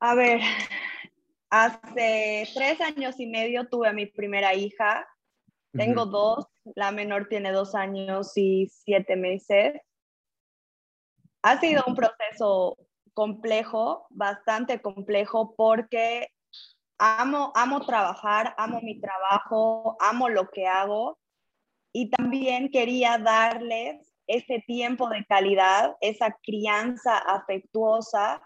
A 0.00 0.14
ver, 0.14 0.40
hace 1.64 2.48
tres 2.54 2.80
años 2.80 3.18
y 3.18 3.26
medio 3.26 3.68
tuve 3.68 3.88
a 3.88 3.92
mi 3.92 4.06
primera 4.06 4.54
hija. 4.54 5.06
Tengo 5.72 6.06
dos, 6.06 6.46
la 6.74 6.90
menor 6.90 7.28
tiene 7.28 7.52
dos 7.52 7.74
años 7.74 8.32
y 8.36 8.66
siete 8.68 9.16
meses. 9.16 9.80
Ha 11.42 11.60
sido 11.60 11.84
un 11.86 11.94
proceso 11.94 12.76
complejo, 13.12 14.06
bastante 14.10 14.80
complejo, 14.80 15.54
porque 15.54 16.28
amo, 16.98 17.52
amo 17.54 17.84
trabajar, 17.84 18.54
amo 18.56 18.80
mi 18.80 19.00
trabajo, 19.00 19.96
amo 20.00 20.28
lo 20.28 20.48
que 20.48 20.66
hago. 20.66 21.18
Y 21.92 22.10
también 22.10 22.70
quería 22.70 23.18
darles 23.18 24.14
ese 24.26 24.62
tiempo 24.66 25.08
de 25.08 25.24
calidad, 25.26 25.96
esa 26.00 26.36
crianza 26.42 27.18
afectuosa 27.18 28.42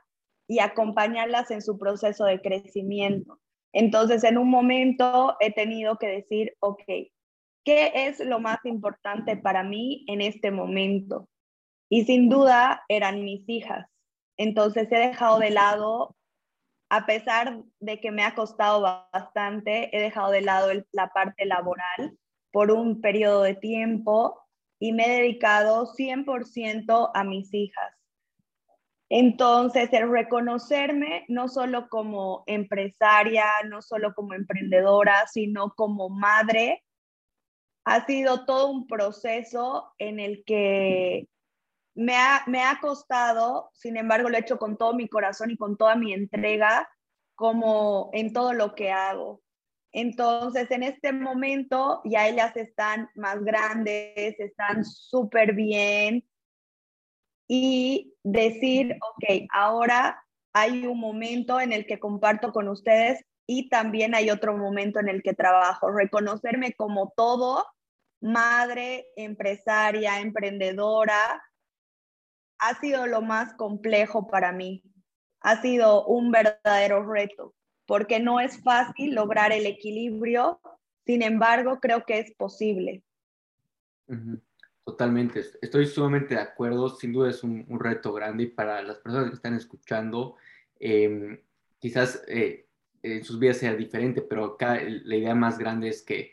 y 0.50 0.58
acompañarlas 0.58 1.50
en 1.50 1.62
su 1.62 1.78
proceso 1.78 2.24
de 2.24 2.42
crecimiento. 2.42 3.38
Entonces, 3.72 4.24
en 4.24 4.36
un 4.36 4.50
momento 4.50 5.36
he 5.40 5.52
tenido 5.52 5.96
que 5.96 6.08
decir, 6.08 6.56
ok, 6.60 6.82
¿Qué 7.64 7.92
es 7.94 8.20
lo 8.20 8.40
más 8.40 8.64
importante 8.64 9.36
para 9.36 9.62
mí 9.62 10.04
en 10.08 10.22
este 10.22 10.50
momento? 10.50 11.28
Y 11.90 12.04
sin 12.04 12.28
duda 12.28 12.84
eran 12.88 13.24
mis 13.24 13.46
hijas. 13.48 13.86
Entonces 14.38 14.90
he 14.90 14.96
dejado 14.96 15.38
de 15.38 15.50
lado, 15.50 16.16
a 16.88 17.04
pesar 17.04 17.62
de 17.78 18.00
que 18.00 18.12
me 18.12 18.22
ha 18.22 18.34
costado 18.34 18.80
bastante, 18.80 19.94
he 19.94 20.00
dejado 20.00 20.30
de 20.30 20.40
lado 20.40 20.68
la 20.92 21.08
parte 21.08 21.44
laboral 21.44 22.18
por 22.50 22.70
un 22.70 23.00
periodo 23.02 23.42
de 23.42 23.54
tiempo 23.54 24.40
y 24.80 24.92
me 24.92 25.04
he 25.04 25.20
dedicado 25.22 25.86
100% 25.94 27.10
a 27.12 27.24
mis 27.24 27.52
hijas. 27.52 27.99
Entonces, 29.12 29.92
el 29.92 30.08
reconocerme 30.08 31.24
no 31.26 31.48
solo 31.48 31.88
como 31.88 32.44
empresaria, 32.46 33.44
no 33.68 33.82
solo 33.82 34.14
como 34.14 34.34
emprendedora, 34.34 35.26
sino 35.26 35.74
como 35.74 36.08
madre, 36.08 36.84
ha 37.84 38.06
sido 38.06 38.44
todo 38.44 38.70
un 38.70 38.86
proceso 38.86 39.92
en 39.98 40.20
el 40.20 40.44
que 40.46 41.28
me 41.96 42.14
ha, 42.16 42.44
me 42.46 42.62
ha 42.62 42.78
costado, 42.80 43.70
sin 43.74 43.96
embargo 43.96 44.28
lo 44.28 44.36
he 44.36 44.40
hecho 44.40 44.58
con 44.58 44.78
todo 44.78 44.94
mi 44.94 45.08
corazón 45.08 45.50
y 45.50 45.56
con 45.56 45.76
toda 45.76 45.96
mi 45.96 46.12
entrega, 46.14 46.88
como 47.34 48.10
en 48.12 48.32
todo 48.32 48.52
lo 48.52 48.76
que 48.76 48.92
hago. 48.92 49.42
Entonces, 49.92 50.70
en 50.70 50.84
este 50.84 51.12
momento 51.12 52.00
ya 52.04 52.28
ellas 52.28 52.56
están 52.56 53.08
más 53.16 53.42
grandes, 53.42 54.38
están 54.38 54.84
súper 54.84 55.54
bien 55.54 56.24
y 57.52 58.14
decir, 58.22 58.96
ok, 59.02 59.48
ahora 59.52 60.24
hay 60.52 60.86
un 60.86 61.00
momento 61.00 61.60
en 61.60 61.72
el 61.72 61.84
que 61.84 61.98
comparto 61.98 62.52
con 62.52 62.68
ustedes 62.68 63.24
y 63.44 63.68
también 63.68 64.14
hay 64.14 64.30
otro 64.30 64.56
momento 64.56 65.00
en 65.00 65.08
el 65.08 65.20
que 65.20 65.34
trabajo, 65.34 65.90
reconocerme 65.90 66.74
como 66.74 67.12
todo, 67.16 67.66
madre, 68.20 69.08
empresaria, 69.16 70.20
emprendedora, 70.20 71.42
ha 72.60 72.78
sido 72.78 73.08
lo 73.08 73.20
más 73.20 73.52
complejo 73.54 74.28
para 74.28 74.52
mí. 74.52 74.84
Ha 75.40 75.60
sido 75.60 76.06
un 76.06 76.30
verdadero 76.30 77.04
reto, 77.04 77.52
porque 77.84 78.20
no 78.20 78.38
es 78.38 78.62
fácil 78.62 79.16
lograr 79.16 79.50
el 79.50 79.66
equilibrio, 79.66 80.60
sin 81.04 81.22
embargo, 81.22 81.80
creo 81.80 82.04
que 82.04 82.20
es 82.20 82.32
posible. 82.36 83.02
Totalmente, 84.90 85.40
estoy 85.62 85.86
sumamente 85.86 86.34
de 86.34 86.40
acuerdo, 86.40 86.88
sin 86.88 87.12
duda 87.12 87.30
es 87.30 87.44
un, 87.44 87.64
reto 87.78 88.12
grande 88.12 88.42
y 88.42 88.46
para 88.48 88.82
las 88.82 88.98
personas 88.98 89.28
que 89.28 89.36
están 89.36 89.54
escuchando, 89.54 90.34
em, 90.80 91.38
quizás 91.78 92.24
eh, 92.26 92.66
en 93.02 93.22
sus 93.22 93.38
vidas 93.38 93.58
sea 93.58 93.76
diferente, 93.76 94.20
pero 94.20 94.44
acá 94.44 94.80
la 94.82 95.14
idea 95.14 95.34
más 95.36 95.58
grande 95.58 95.88
es 95.88 96.02
que 96.02 96.32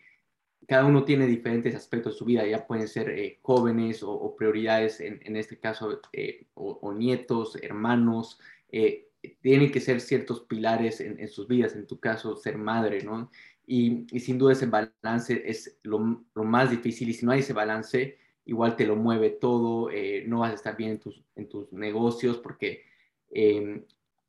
cada 0.68 0.86
uno 0.86 1.06
tiene 1.06 1.28
diferentes 1.28 1.76
aspectos 1.76 2.14
de 2.14 2.18
su 2.18 2.26
vida, 2.26 2.48
ya 2.48 2.66
pueden 2.66 2.88
ser 2.88 3.10
eh, 3.10 3.38
jóvenes 3.44 4.02
o, 4.02 4.36
prioridades, 4.36 5.02
en, 5.02 5.36
este 5.36 5.60
caso, 5.60 6.02
eh, 6.12 6.48
o, 6.56 6.94
nietos, 6.94 7.58
hermanos, 7.62 8.40
eh, 8.70 9.08
tienen 9.42 9.72
que 9.72 9.82
ser 9.82 10.02
ciertos 10.02 10.42
pilares 10.42 11.00
en, 11.00 11.28
sus 11.28 11.48
vidas, 11.48 11.76
en 11.76 11.86
tu 11.86 12.00
caso, 12.00 12.36
ser 12.36 12.58
madre, 12.58 13.04
¿no? 13.04 13.30
Y, 13.68 14.08
sin 14.20 14.38
duda 14.38 14.54
ese 14.54 14.66
balance 14.66 15.44
es 15.46 15.78
lo, 15.84 16.00
más 16.36 16.72
difícil 16.72 17.10
y 17.10 17.14
si 17.14 17.26
no 17.26 17.34
hay 17.34 17.42
ese 17.42 17.54
balance, 17.54 18.18
igual 18.48 18.76
te 18.76 18.88
lo 18.88 18.96
mueve 18.96 19.30
todo, 19.30 19.90
no 20.26 20.40
vas 20.40 20.52
a 20.52 20.56
estar 20.56 20.76
bien 20.76 20.92
en 20.92 21.00
tus, 21.00 21.24
en 21.36 21.48
tus 21.48 21.72
negocios 21.72 22.38
porque 22.38 22.84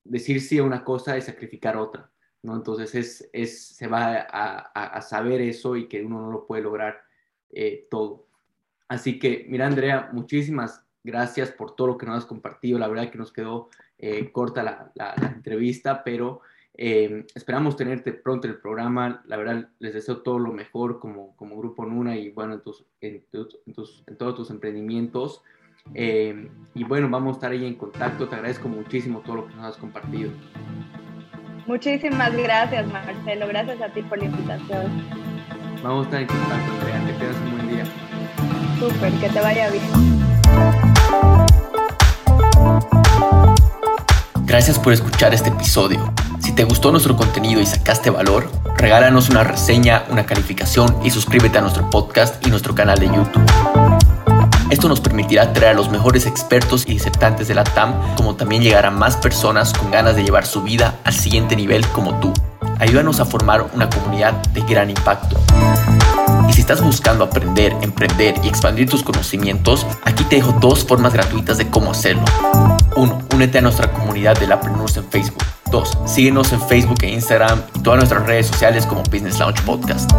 decir 0.05 0.41
sí 0.41 0.59
a 0.59 0.65
una 0.65 0.85
cosa 0.85 1.17
es 1.17 1.25
sacrificar 1.25 1.77
otra. 1.77 2.11
¿no? 2.43 2.55
Entonces 2.55 2.95
es, 2.95 3.31
es, 3.33 3.67
se 3.69 3.87
va 3.87 4.27
a, 4.31 4.59
a, 4.59 5.03
saber 5.03 5.41
eso 5.41 5.77
y 5.77 5.89
que 5.89 6.05
uno 6.05 6.21
no 6.21 6.31
lo 6.31 6.47
puede 6.47 6.63
lograr 6.63 7.03
eh, 7.51 7.87
todo. 7.91 8.27
Así 8.89 9.19
que, 9.19 9.47
mira, 9.49 9.67
Andrea, 9.67 10.11
muchísimas 10.13 10.85
gracias 11.03 11.51
por 11.51 11.75
todo 11.75 11.89
lo 11.89 11.99
que 11.99 12.07
nos 12.07 12.19
has 12.19 12.27
compartido. 12.27 12.79
La 12.79 12.89
verdad 12.89 13.11
que 13.11 13.19
nos 13.19 13.33
quedó 13.33 13.69
eh, 13.99 14.31
corta 14.33 14.63
la, 14.63 14.93
la, 14.95 15.15
entrevista, 15.35 16.05
pero 16.05 16.41
eh, 16.79 17.27
esperamos 17.35 17.77
tenerte 17.77 18.13
pronto 18.13 18.47
en 18.47 18.55
el 18.55 18.61
programa. 18.61 19.23
La 19.27 19.37
verdad, 19.37 19.69
les 19.81 19.95
deseo 19.95 20.19
todo 20.19 20.39
lo 20.39 20.53
mejor 20.53 21.01
como, 21.01 21.35
como 21.37 21.59
Grupo 21.59 21.85
Nuna 21.85 22.17
y 22.17 22.31
bueno, 22.31 22.55
en, 22.55 22.61
tus, 22.61 22.85
en, 23.01 23.25
tus, 23.31 24.05
en, 24.07 24.17
todos 24.17 24.37
tus 24.37 24.51
emprendimientos. 24.51 25.43
y 25.95 26.85
bueno, 26.85 27.09
vamos 27.11 27.35
a 27.35 27.37
estar 27.39 27.51
ahí 27.51 27.67
en 27.67 27.75
contacto. 27.75 28.29
Te 28.29 28.37
agradezco 28.37 28.69
muchísimo 28.69 29.21
todo 29.21 29.37
lo 29.37 29.49
que 29.49 29.55
nos 29.57 29.65
has 29.65 29.77
compartido. 29.77 30.31
Muchísimas 31.67 32.35
gracias, 32.35 32.87
Marcelo. 32.87 33.49
Gracias 33.49 33.83
a 33.83 33.89
ti 33.93 34.03
por 34.03 34.19
la 34.19 34.25
invitación. 34.27 35.03
Vamos 35.83 36.07
a 36.07 36.09
estar 36.09 36.23
en 36.23 36.29
contacto, 36.29 36.73
Andrea. 36.73 37.07
Que 37.07 37.13
tengas 37.13 37.37
un 37.43 37.51
buen 37.51 37.69
día. 37.69 37.85
Súper, 38.79 39.13
que 39.21 39.29
te 39.29 39.41
vaya 39.41 39.71
bien. 39.71 39.83
Gracias 44.49 44.79
por 44.79 44.95
escuchar 44.95 45.35
este 45.35 45.51
episodio. 45.51 46.11
Si 46.41 46.53
te 46.53 46.65
gustó 46.65 46.91
nuestro 46.91 47.15
contenido 47.15 47.61
y 47.61 47.67
sacaste 47.67 48.09
valor, 48.09 48.51
regálanos 48.79 49.29
una 49.29 49.45
reseña, 49.45 50.05
una 50.09 50.25
calificación 50.25 50.97
y 51.05 51.11
suscríbete 51.11 51.59
a 51.59 51.61
nuestro 51.61 51.91
podcast 51.91 52.45
y 52.47 52.49
nuestro 52.49 52.75
canal 52.75 52.99
de 52.99 53.09
YouTube. 53.09 53.45
Esto 54.71 54.89
nos 54.89 55.01
permitirá 55.01 55.53
traer 55.53 55.73
a 55.73 55.77
los 55.77 55.91
mejores 55.91 56.25
expertos 56.25 56.87
y 56.87 56.95
disertantes 56.95 57.47
de 57.47 57.57
la 57.57 57.65
TAM, 57.65 57.93
como 58.17 58.37
también 58.37 58.63
llegar 58.63 58.87
a 58.87 58.91
más 58.91 59.19
personas 59.19 59.75
con 59.75 59.91
ganas 59.91 60.17
de 60.17 60.25
llevar 60.25 60.47
su 60.47 60.63
vida 60.63 60.95
al 61.05 61.13
siguiente 61.13 61.55
nivel 61.55 61.87
como 61.89 62.19
tú. 62.19 62.33
Ayúdanos 62.79 63.21
a 63.21 63.27
formar 63.27 63.67
una 63.75 63.91
comunidad 63.91 64.33
de 64.55 64.63
gran 64.63 64.89
impacto. 64.89 65.39
Y 66.49 66.55
si 66.55 66.63
estás 66.63 66.83
buscando 66.83 67.23
aprender, 67.23 67.77
emprender 67.83 68.37
y 68.43 68.49
expandir 68.49 68.89
tus 68.89 69.03
conocimientos, 69.03 69.87
aquí 70.05 70.25
te 70.25 70.37
dejo 70.37 70.53
dos 70.53 70.87
formas 70.87 71.13
gratuitas 71.13 71.59
de 71.59 71.69
cómo 71.69 71.91
hacerlo. 71.91 72.25
1. 72.97 73.19
Únete 73.35 73.59
a 73.59 73.61
nuestra 73.61 73.93
comunidad 73.93 74.39
de 74.39 74.47
Lapreneurs 74.47 74.97
en 74.97 75.05
Facebook. 75.11 75.43
2. 75.71 75.99
Síguenos 76.07 76.53
en 76.53 76.61
Facebook 76.63 76.99
e 77.03 77.11
Instagram 77.11 77.63
y 77.75 77.81
todas 77.81 77.99
nuestras 77.99 78.27
redes 78.27 78.47
sociales 78.47 78.87
como 78.87 79.03
Business 79.05 79.39
Launch 79.39 79.61
Podcast. 79.63 80.11